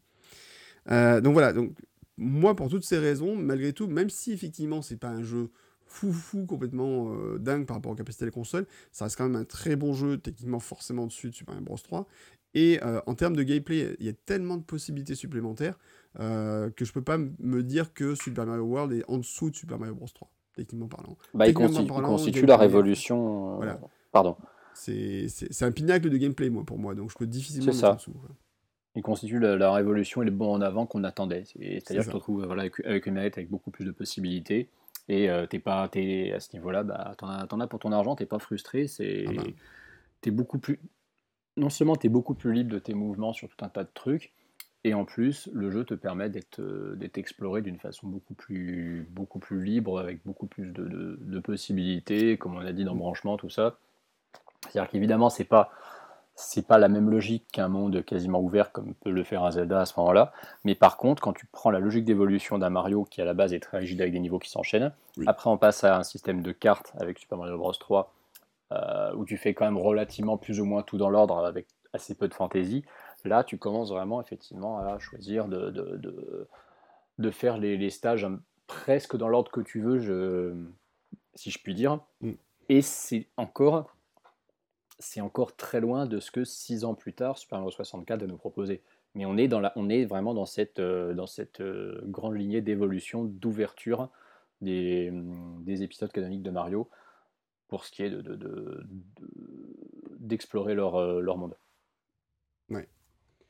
[0.88, 1.74] Donc voilà, donc
[2.18, 5.50] moi pour toutes ces raisons, malgré tout, même si effectivement c'est pas un jeu
[5.92, 8.66] fou fou complètement euh, dingue par rapport aux capacités de la console.
[8.92, 11.78] Ça reste quand même un très bon jeu, techniquement forcément dessus de Super Mario Bros
[11.78, 12.08] 3.
[12.54, 15.78] Et euh, en termes de gameplay, il y a tellement de possibilités supplémentaires
[16.20, 19.56] euh, que je peux pas me dire que Super Mario World est en dessous de
[19.56, 21.18] Super Mario Bros 3, techniquement parlant.
[21.34, 23.58] Bah, il, constitue, la révolution.
[23.58, 23.80] Voilà.
[24.12, 24.38] Pardon.
[24.74, 25.28] C'est
[25.62, 28.16] un pinacle de gameplay, moi, pour moi, donc je peux difficilement mettre en dessous.
[28.96, 31.46] Il constitue la, révolution et le bon en avant qu'on attendait.
[31.46, 34.68] C'est-à-dire que tu te retrouves voilà, avec, avec, une manette avec beaucoup plus de possibilités.
[35.08, 38.16] Et euh, t'es pas, es, à ce niveau-là, bah, t'en as, as, pour ton argent,
[38.16, 40.32] t'es pas frustré, c'est, ah bah.
[40.32, 40.80] beaucoup plus,
[41.58, 43.90] non seulement tu es beaucoup plus libre de tes mouvements sur tout un tas de
[43.94, 44.32] trucs,
[44.84, 49.08] et en plus, le jeu te permet d'être, euh, d'être exploré d'une façon beaucoup plus,
[49.12, 53.38] beaucoup plus libre, avec beaucoup plus de, de possibilités, comme on a dit dans branchement,
[53.38, 53.78] tout ça.
[54.70, 55.72] C'est-à-dire qu'évidemment, c'est pas
[56.36, 59.82] c'est pas la même logique qu'un monde quasiment ouvert comme peut le faire un Zelda
[59.82, 60.32] à ce moment-là.
[60.64, 63.54] Mais par contre, quand tu prends la logique d'évolution d'un Mario qui à la base
[63.54, 64.92] est très rigide avec des niveaux qui s'enchaînent,
[65.28, 68.14] après on passe à un système de cartes avec Super Mario Bros 3
[68.72, 72.16] euh, où tu fais quand même relativement plus ou moins tout dans l'ordre avec assez
[72.16, 72.86] peu de fantaisie.
[73.26, 76.48] Là, tu commences vraiment effectivement à choisir de, de,
[77.20, 78.26] de, faire les, les, stages
[78.66, 80.56] presque dans l'ordre que tu veux, je,
[81.36, 82.00] si je puis dire.
[82.22, 82.32] Mm.
[82.70, 83.94] Et c'est encore
[85.02, 88.28] c'est encore très loin de ce que six ans plus tard Super Mario 64 va
[88.28, 88.82] nous proposer.
[89.16, 92.36] Mais on est, dans la, on est vraiment dans cette, euh, dans cette euh, grande
[92.38, 94.10] lignée d'évolution, d'ouverture
[94.62, 96.90] des, mm, des, épisodes canoniques de Mario
[97.68, 98.86] pour ce qui est d'explorer de,
[100.20, 101.58] d'explorer leur, euh, leur monde.
[102.70, 102.88] Ouais.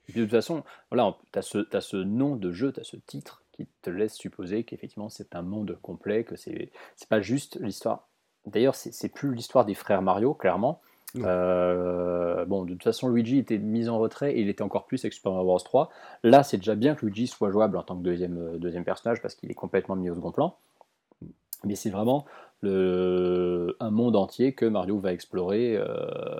[0.10, 2.98] de toute façon, voilà, tu as, ce, as ce nom de jeu, tu as ce
[2.98, 6.72] titre qui te laisse supposer qu'effectivement c'est un monde complet, que c'est
[7.10, 8.08] pas juste l'histoire.
[8.48, 10.82] D'ailleurs, c'est plus l'histoire des frères Mario, clairement,
[11.18, 15.04] euh, bon, de toute façon, Luigi était mis en retrait et il était encore plus
[15.04, 15.90] avec Super Mario Bros 3.
[16.24, 19.22] Là, c'est déjà bien que Luigi soit jouable en tant que deuxième, euh, deuxième personnage
[19.22, 20.58] parce qu'il est complètement mis au second plan.
[21.64, 22.26] Mais c'est vraiment
[22.62, 25.76] le, un monde entier que Mario va explorer.
[25.78, 26.40] Euh,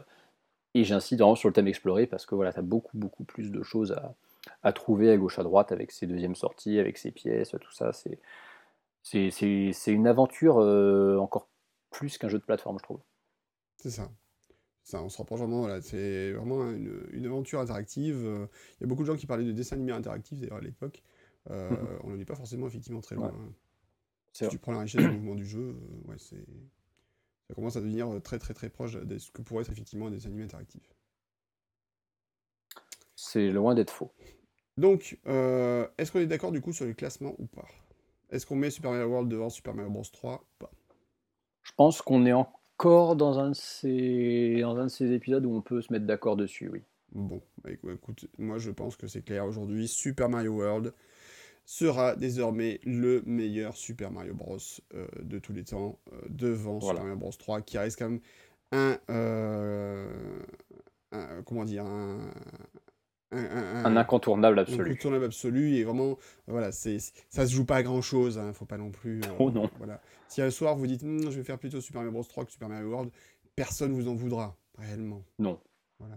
[0.74, 3.52] et j'insiste vraiment sur le thème explorer parce que voilà, tu as beaucoup, beaucoup plus
[3.52, 4.14] de choses à,
[4.64, 7.92] à, trouver à gauche à droite avec ses deuxièmes sorties, avec ses pièces, tout ça.
[9.04, 10.56] C'est une aventure
[11.22, 11.50] encore
[11.92, 13.00] plus qu'un jeu de plateforme, je trouve.
[13.76, 14.10] C'est ça
[14.94, 18.18] on se rapproche vraiment, voilà, c'est vraiment une, aventure interactive.
[18.80, 21.04] Il y a beaucoup de gens qui parlaient de dessin animé interactif d'ailleurs à l'époque.
[21.50, 22.00] Euh, mhm.
[22.04, 23.34] On n'en est pas forcément effectivement très loin.
[23.36, 23.54] Hein.
[24.34, 26.46] Si tu prends la richesse du mouvement du jeu, euh, ouais, c'est
[27.48, 30.12] ça commence à devenir très très très proche de ce que pourrait être effectivement un
[30.12, 30.94] dessin animé interactif.
[33.16, 34.14] C'est loin d'être faux.
[34.78, 37.68] Donc, euh, est-ce qu'on est, d'accord du coup sur les classements ou pas?
[38.30, 40.72] Est-ce qu'on met Super Mario World devant Super Mario Bros 3 ou pas?
[41.62, 42.52] Je pense qu'on est en
[42.82, 46.08] encore dans un, de ces, dans un de ces épisodes où on peut se mettre
[46.08, 46.82] d'accord dessus, oui.
[47.12, 49.88] Bon, bah, écoute, moi je pense que c'est clair aujourd'hui.
[49.88, 50.92] Super Mario World
[51.64, 54.58] sera désormais le meilleur Super Mario Bros
[54.96, 58.22] euh, de tous les temps, euh, devant Super Mario Bros 3, qui reste quand même
[58.72, 60.40] un, euh,
[61.12, 62.32] un comment dire, un,
[63.32, 64.82] un, incontournable absolu.
[64.82, 66.18] Un incontournable absolu et vraiment,
[66.48, 66.98] voilà, c'est,
[67.30, 69.22] ça se joue pas à grand chose, hein, faut pas non plus.
[69.22, 69.70] Euh, oh non.
[69.78, 70.02] Voilà.
[70.28, 72.52] Si un soir vous dites, hm, je vais faire plutôt Super Mario Bros 3 que
[72.52, 73.12] Super Mario World,
[73.56, 75.24] personne vous en voudra, réellement.
[75.40, 75.60] Non,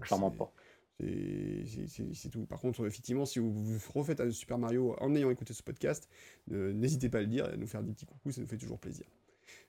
[0.00, 0.52] clairement pas.
[1.00, 2.46] C'est tout.
[2.46, 6.08] Par contre, effectivement, si vous, refaites un Super Mario en ayant écouté ce podcast,
[6.48, 8.58] n'hésitez pas à le dire et à nous faire des petits coucou, ça nous fait
[8.58, 9.06] toujours plaisir.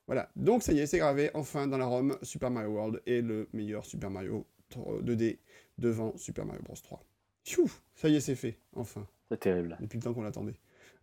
[0.07, 3.21] Voilà, donc ça y est, c'est gravé, enfin dans la ROM, Super Mario World est
[3.21, 5.39] le meilleur Super Mario 2D
[5.79, 7.03] devant Super Mario Bros 3
[7.95, 9.05] ça y est, c'est fait, enfin.
[9.29, 9.77] C'est terrible.
[9.79, 10.55] Depuis le temps qu'on l'attendait.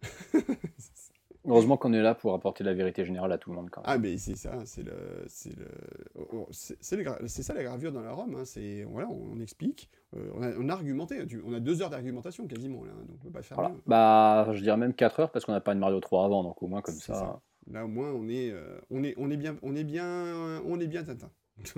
[1.44, 3.68] Heureusement qu'on est là pour apporter la vérité générale à tout le monde.
[3.70, 3.90] Quand même.
[3.90, 5.66] Ah, mais c'est ça, c'est le, c'est le,
[6.14, 8.36] oh, oh, c'est, ça la gravure dans la Rome.
[8.36, 11.90] Hein, c'est voilà, on, explique, euh, on, a, on, a, argumenté, on a deux heures
[11.90, 13.56] d'argumentation quasiment là, donc on peut pas faire.
[13.56, 13.74] Voilà.
[13.86, 16.62] Bah, je dirais même quatre heures parce qu'on n'a pas une Mario 3 avant, donc
[16.62, 17.40] au moins comme ça...
[17.70, 20.80] Là au moins on est, euh, on est, on est bien, on est bien, on
[20.80, 21.30] est bien Tintin.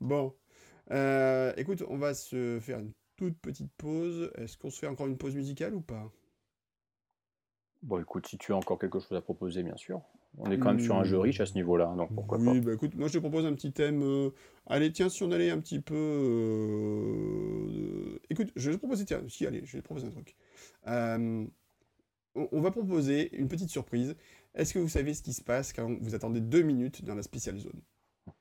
[0.00, 0.32] Bon,
[0.90, 4.30] euh, écoute, on va se faire une toute petite pause.
[4.36, 6.10] Est-ce qu'on se fait encore une pause musicale ou pas?
[7.82, 10.00] Bon, écoute, si tu as encore quelque chose à proposer, bien sûr.
[10.36, 12.74] On est quand même sur un jeu riche à ce niveau-là, donc pourquoi oui, bah
[12.74, 14.02] écoute, moi je te propose un petit thème.
[14.02, 14.30] Euh,
[14.66, 15.94] allez, tiens, si on allait un petit peu.
[17.74, 20.36] Euh, écoute, je vais te proposer, tiens, si, allez, je vais te proposer un truc.
[20.86, 21.48] on,
[22.34, 24.16] on va proposer une petite surprise.
[24.54, 27.22] Est-ce que vous savez ce qui se passe quand vous attendez deux minutes dans la
[27.22, 27.80] spéciale zone?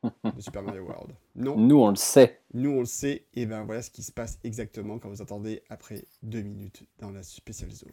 [0.03, 2.41] De Super Mario World Non Nous, on le sait.
[2.53, 5.63] Nous, on le sait, et ben voilà ce qui se passe exactement quand vous attendez
[5.69, 7.91] après deux minutes dans la spéciale zone.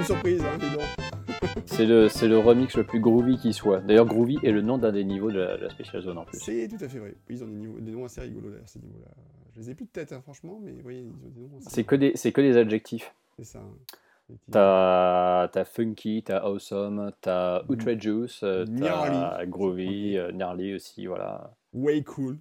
[0.00, 0.82] Une surprise, hein, dis donc.
[1.66, 3.80] C'est le, c'est le remix le plus groovy qui soit.
[3.80, 6.24] D'ailleurs, groovy est le nom d'un des niveaux de la, de la Special Zone en
[6.24, 6.38] plus.
[6.38, 7.14] C'est tout à fait vrai.
[7.28, 9.10] Oui, ils ont des, niveaux- des noms assez rigolos d'ailleurs, ces niveaux-là.
[9.54, 11.70] Je les ai plus de tête, hein, franchement, mais oui, ils ont des noms assez.
[11.70, 13.14] C'est que des, c'est que des adjectifs.
[13.38, 13.60] C'est ça.
[13.60, 14.34] hein.
[14.50, 21.54] T'as t'as funky, t'as awesome, t'as outrageous, euh, t'as groovy, euh, gnarly aussi, voilà.
[21.72, 22.38] Way cool.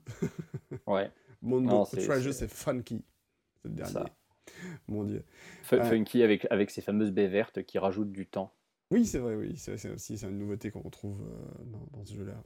[0.86, 1.12] Ouais,
[1.42, 3.04] Mon Non, c'est- Treasure, c'est- c'est funky.
[3.62, 3.92] C'est le dernier.
[3.94, 4.06] Ça.
[4.88, 5.24] Mon dieu.
[5.78, 8.54] Funky avec, avec ces fameuses baies vertes qui rajoutent du temps.
[8.92, 9.54] Oui, c'est vrai, oui.
[9.58, 12.42] C'est c'est aussi c'est une nouveauté qu'on retrouve euh, dans, dans ce jeu-là.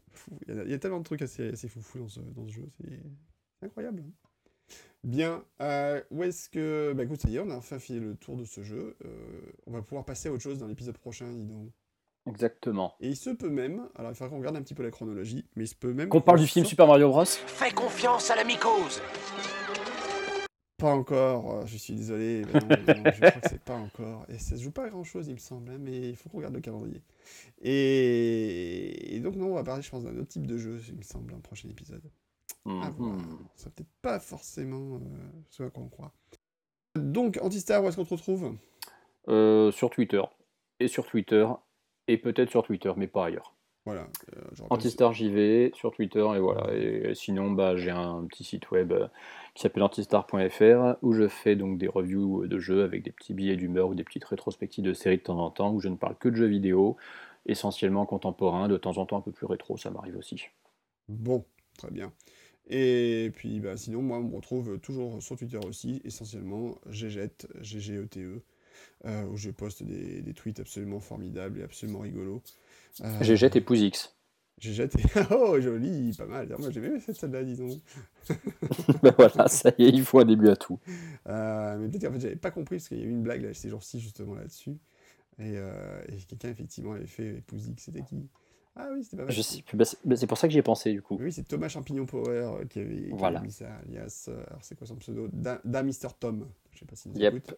[0.47, 2.45] Il y, a- il y a tellement de trucs assez, assez foufou dans ce, dans
[2.47, 2.69] ce jeu.
[2.81, 2.99] C'est
[3.65, 4.03] incroyable.
[4.05, 4.11] hein.
[5.05, 5.43] Bien.
[5.61, 6.93] euh, où est-ce que.
[6.95, 8.97] Bah écoute, ça y est, on a enfin fait le tour de ce jeu.
[9.05, 11.69] Euh, on va pouvoir passer à autre chose dans l'épisode prochain, dis donc.
[12.25, 12.95] Exactement.
[13.01, 13.87] Et il se peut même.
[13.95, 16.07] Alors il faudra qu'on regarde un petit peu la chronologie, mais il se peut même.
[16.09, 19.01] Qu'on parle du film Super Mario Bros Fais confiance à la mycose
[20.83, 22.43] Pas encore, euh, je suis désolé.
[22.53, 24.25] mais non, non, je crois que c'est pas encore.
[24.27, 26.27] Et ça se joue pas à grand chose, il me semble, hein, mais il faut
[26.27, 27.01] qu'on regarde le calendrier.
[27.61, 29.15] Et...
[29.15, 31.01] et donc, non, on va parler, je pense, d'un autre type de jeu, il me
[31.01, 32.01] semble, dans le prochain épisode.
[32.65, 33.13] À voir.
[33.13, 33.37] Mhm.
[33.55, 34.99] Ça peut-être pas forcément euh,
[35.51, 36.11] ce à quoi on croit.
[36.95, 38.53] Donc, Antistar, où est-ce qu'on te retrouve?
[39.29, 40.23] Euh, Sur Twitter.
[40.81, 41.47] Et sur Twitter.
[42.09, 43.55] Et peut-être sur Twitter, mais pas ailleurs.
[43.85, 44.07] Voilà.
[44.37, 46.73] euh, Antistar JV sur Twitter et voilà.
[46.73, 49.07] Et sinon, bah, j'ai un petit site web euh,
[49.55, 53.57] qui s'appelle antistar.fr où je fais donc des reviews de jeux avec des petits billets
[53.57, 56.15] d'humeur ou des petites rétrospectives de séries de temps en temps où je ne parle
[56.17, 56.95] que de jeux vidéo,
[57.45, 60.43] essentiellement contemporains, de temps en temps un peu plus rétro, ça m'arrive aussi.
[61.09, 61.45] Bon,
[61.77, 62.13] très bien.
[62.69, 68.41] Et puis, bah, sinon, moi, on me retrouve toujours sur Twitter aussi, essentiellement GGET, G-G-E-T-E,
[69.05, 72.41] euh, où je poste des, des tweets absolument formidables et absolument rigolos.
[73.21, 74.15] GG Pouzix.
[74.59, 75.01] GGET et...
[75.31, 76.47] Oh, joli, pas mal.
[76.57, 77.81] Moi, j'ai aimé cette celle-là, disons.
[79.03, 80.79] ben voilà, ça y est, il faut un début à tout.
[81.27, 83.41] Euh, mais peut-être qu'en fait, j'avais pas compris, parce qu'il y a eu une blague
[83.41, 84.77] là, ces jours-ci, justement, là-dessus.
[85.39, 88.29] Et, euh, et quelqu'un, effectivement, avait fait Pouzik, c'était qui?
[88.75, 89.31] Ah oui, c'était pas mal.
[89.31, 91.17] Je sais plus, bah, c'est bah, c'est pour ça que j'y ai pensé du coup.
[91.19, 94.75] Oui, c'est Thomas Champignon Power euh, qui avait, qui avait mis ça, alias, alors c'est
[94.75, 95.27] quoi son pseudo?
[95.31, 97.35] Da, Da Mister Tom, je sais pas s'il nous Yep.
[97.35, 97.57] écoute.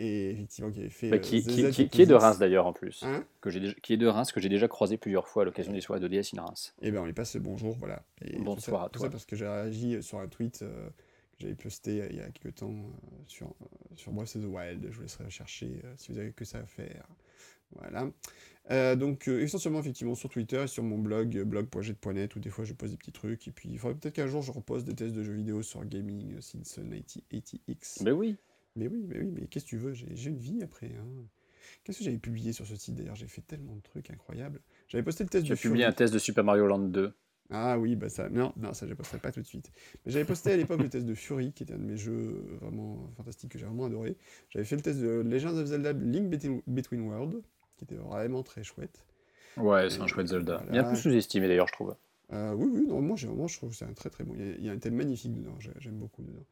[0.00, 1.10] Et effectivement, qui avait fait.
[1.10, 2.14] Bah, euh, qui, qui- ZZ qui- et qui est de.
[2.14, 3.02] Reims d'ailleurs en plus.
[3.02, 5.72] Hein que j'ai qui est de Reims, que j'ai déjà croisé plusieurs fois à l'occasion
[5.72, 6.74] des soirées de DS in Reims.
[6.82, 8.04] Et ben on lui passe le bonjour, voilà.
[8.24, 9.02] Et Bonsoir ça, à toi.
[9.06, 12.20] ça parce que j'ai réagi euh, sur un tweet euh, que j'avais posté il y
[12.20, 13.52] a quelques temps euh, sur,
[13.96, 14.86] sur Breath of the Wild.
[14.88, 17.04] Je vous laisserai chercher euh, si vous avez que ça à faire.
[17.72, 18.06] Voilà.
[18.96, 22.90] Donc essentiellement effectivement sur Twitter et sur mon blog blog.jet.net où des fois je pose
[22.92, 25.22] des petits trucs et puis il faudrait peut-être qu'un jour je repose des tests de
[25.22, 28.04] jeux vidéo sur Gaming since 1980x.
[28.04, 28.36] Ben oui.
[28.76, 29.92] Mais oui, mais oui, mais qu'est-ce que tu veux?
[29.94, 30.86] J'ai j'ai une vie après.
[30.98, 31.06] hein.
[31.84, 33.14] Qu'est-ce que j'avais publié sur ce site d'ailleurs?
[33.16, 34.60] J'ai fait tellement de trucs incroyables.
[34.88, 37.12] J'avais posté le test Tu de as publié un test de Super Mario Land 2.
[37.50, 38.28] Ah oui, bah ça.
[38.28, 39.70] Non, non, ça je ne posterai pas tout de suite.
[40.04, 42.12] Mais j'avais posté à l'époque le test de Fury, qui était un de mes jeux
[42.52, 44.16] euh, vraiment fantastiques que j'ai vraiment adoré.
[44.50, 47.40] J'avais fait le test de Legends of Zelda Link Between- Worlds,
[47.78, 49.04] qui était vraiment très chouette.
[49.56, 50.58] Ouais, c'est un Et chouette Zelda.
[50.58, 50.72] voilà.
[50.72, 51.96] Bien plus sous-estimé d'ailleurs, je trouve.
[52.32, 54.34] Euh, oui, oui, non, moi, vraiment, je trouve que c'est un très très bon.
[54.36, 56.44] Il y a, un thème magnifique dedans, j'ai- j'aime beaucoup dedans.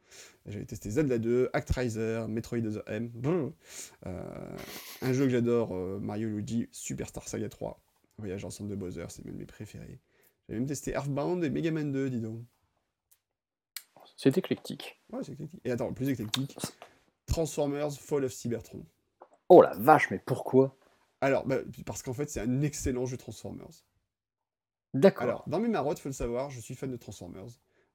[0.47, 3.11] J'avais testé Zelda 2, Actraiser, Metroid Other M.
[4.05, 4.57] Euh,
[5.01, 7.79] un jeu que j'adore, euh, Mario Luigi, Superstar Saga 3,
[8.17, 9.99] Voyage en centre de Bowser, c'est même mes préférés.
[10.47, 12.41] J'avais même testé Earthbound et Mega Man 2, dis donc.
[14.15, 14.99] C'est éclectique.
[15.11, 15.61] Ouais, c'est éclectique.
[15.63, 16.57] Et attends, plus éclectique,
[17.27, 18.83] Transformers Fall of Cybertron.
[19.49, 20.75] Oh la vache, mais pourquoi?
[21.21, 23.83] Alors, bah, parce qu'en fait, c'est un excellent jeu Transformers.
[24.93, 25.23] D'accord.
[25.23, 27.45] Alors, dans mes marottes, faut le savoir, je suis fan de Transformers.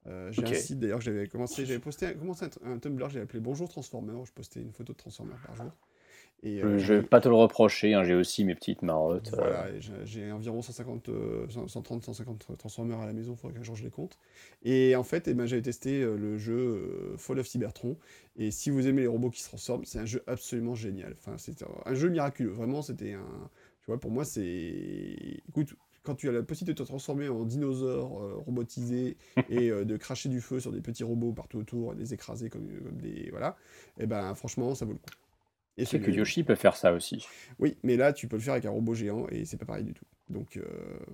[0.07, 3.23] Euh, j'ai un site d'ailleurs que j'avais commencé, j'avais posté commencé un, un Tumblr, j'avais
[3.25, 5.71] appelé Bonjour Transformer, où je postais une photo de Transformer par jour.
[6.43, 9.33] Et, euh, Euh, Je vais pas te le reprocher, hein, j'ai aussi mes petites marottes.
[9.33, 13.39] euh, Voilà, et j'ai- j'ai environ 150, euh, 130, 150 Transformers à la maison, il
[13.39, 14.19] faudrait qu'un jour je les compte.
[14.65, 17.97] Et en fait, eh ben, j'avais testé euh, le jeu euh, Fall of Cybertron,
[18.37, 21.15] et si vous aimez les robots qui se transforment, c'est un jeu absolument génial.
[21.17, 23.51] Enfin, c'est un jeu miraculeux, vraiment, c'était un...
[23.81, 25.43] Tu vois, pour moi, c'est...
[25.49, 29.17] Écoute, quand tu as la possibilité de te transformer en dinosaure euh, robotisé
[29.49, 32.51] et euh, de cracher du feu sur des petits robots partout autour, et les écraser
[32.51, 33.29] comme, comme des...
[33.31, 33.57] Voilà,
[33.99, 35.11] et ben franchement, ça vaut le coup.
[35.79, 37.27] Et sais que Yoshi peut faire ça aussi.
[37.59, 39.85] oui, mais là, tu peux le faire avec un robot géant et c'est pas pareil
[39.85, 40.05] du tout.
[40.29, 40.63] Donc, euh,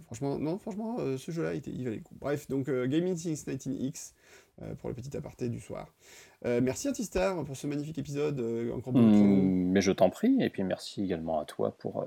[0.06, 2.14] franchement, non, franchement, euh, ce jeu-là, il, valait le coup.
[2.20, 4.12] Bref, donc euh, Gaming Things 19X
[4.62, 5.92] euh, pour le petit aparté du soir.
[6.44, 9.42] Euh, merci Antistar pour ce magnifique épisode, euh, encore beaucoup trop long.
[9.42, 12.06] Hmm, mais je t'en prie, et puis merci également à toi pour, euh,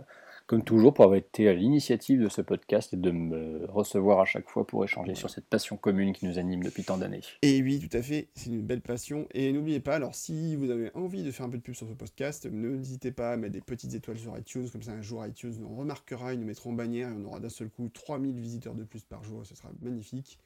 [0.52, 4.26] comme toujours, pour avoir été à l'initiative de ce podcast et de me recevoir à
[4.26, 7.22] chaque fois pour échanger sur cette passion commune qui nous anime depuis tant d'années.
[7.42, 9.30] Et oui, tout à fait, c'est une belle passion.
[9.34, 11.88] Et n'oubliez pas, alors si vous avez envie de faire un peu de pub sur
[11.88, 15.26] ce podcast, n'hésitez pas à mettre des petites étoiles sur iTunes, comme ça un jour
[15.26, 18.38] iTunes nous remarquera, ils nous mettront en bannière et on aura d'un seul coup 3000
[18.38, 20.38] visiteurs de plus par jour, ce sera magnifique.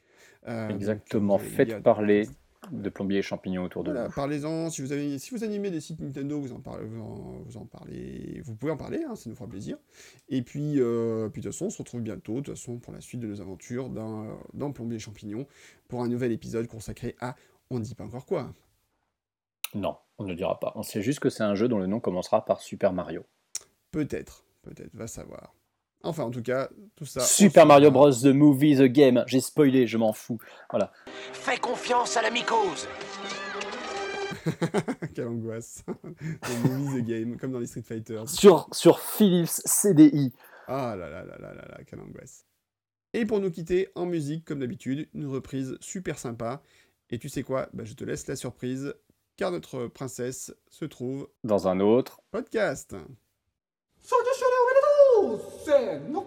[0.47, 2.27] Euh, Exactement, faites parler
[2.71, 4.13] de plombiers et champignons autour de Voilà, vous.
[4.13, 4.69] parlez-en.
[4.69, 7.57] Si vous, avez, si vous animez des sites Nintendo, vous en parlez, vous en, vous
[7.57, 9.77] en parlez, vous pouvez en parler, hein, ça nous fera plaisir.
[10.29, 12.93] Et puis, euh, puis de toute façon, on se retrouve bientôt, de toute façon, pour
[12.93, 15.47] la suite de nos aventures dans, dans Plombier et Champignons,
[15.87, 17.35] pour un nouvel épisode consacré à
[17.69, 18.53] on ne dit pas encore quoi.
[19.73, 20.71] Non, on ne le dira pas.
[20.75, 23.25] On sait juste que c'est un jeu dont le nom commencera par Super Mario.
[23.91, 25.53] Peut-être, peut-être, va savoir.
[26.05, 27.19] Enfin, en tout cas, tout ça.
[27.21, 27.91] Super Mario.
[27.91, 28.11] Bros.
[28.11, 29.23] The Movie, The Game.
[29.27, 30.37] J'ai spoilé, je m'en fous.
[30.69, 30.91] Voilà.
[31.33, 32.87] Fais confiance à la mycose.
[35.15, 35.83] Quelle angoisse.
[36.41, 38.21] The movie, the game, comme dans les Street Fighter.
[38.27, 40.31] Sur, sur Philips CDI.
[40.67, 42.45] Ah là là là là là là, quelle angoisse.
[43.13, 46.61] Et pour nous quitter, en musique, comme d'habitude, une reprise super sympa.
[47.09, 47.69] Et tu sais quoi?
[47.73, 48.93] Bah, Je te laisse la surprise,
[49.37, 52.21] car notre princesse se trouve Dans un autre.
[52.31, 52.95] podcast.
[55.24, 56.24] それでそれを入れろせーの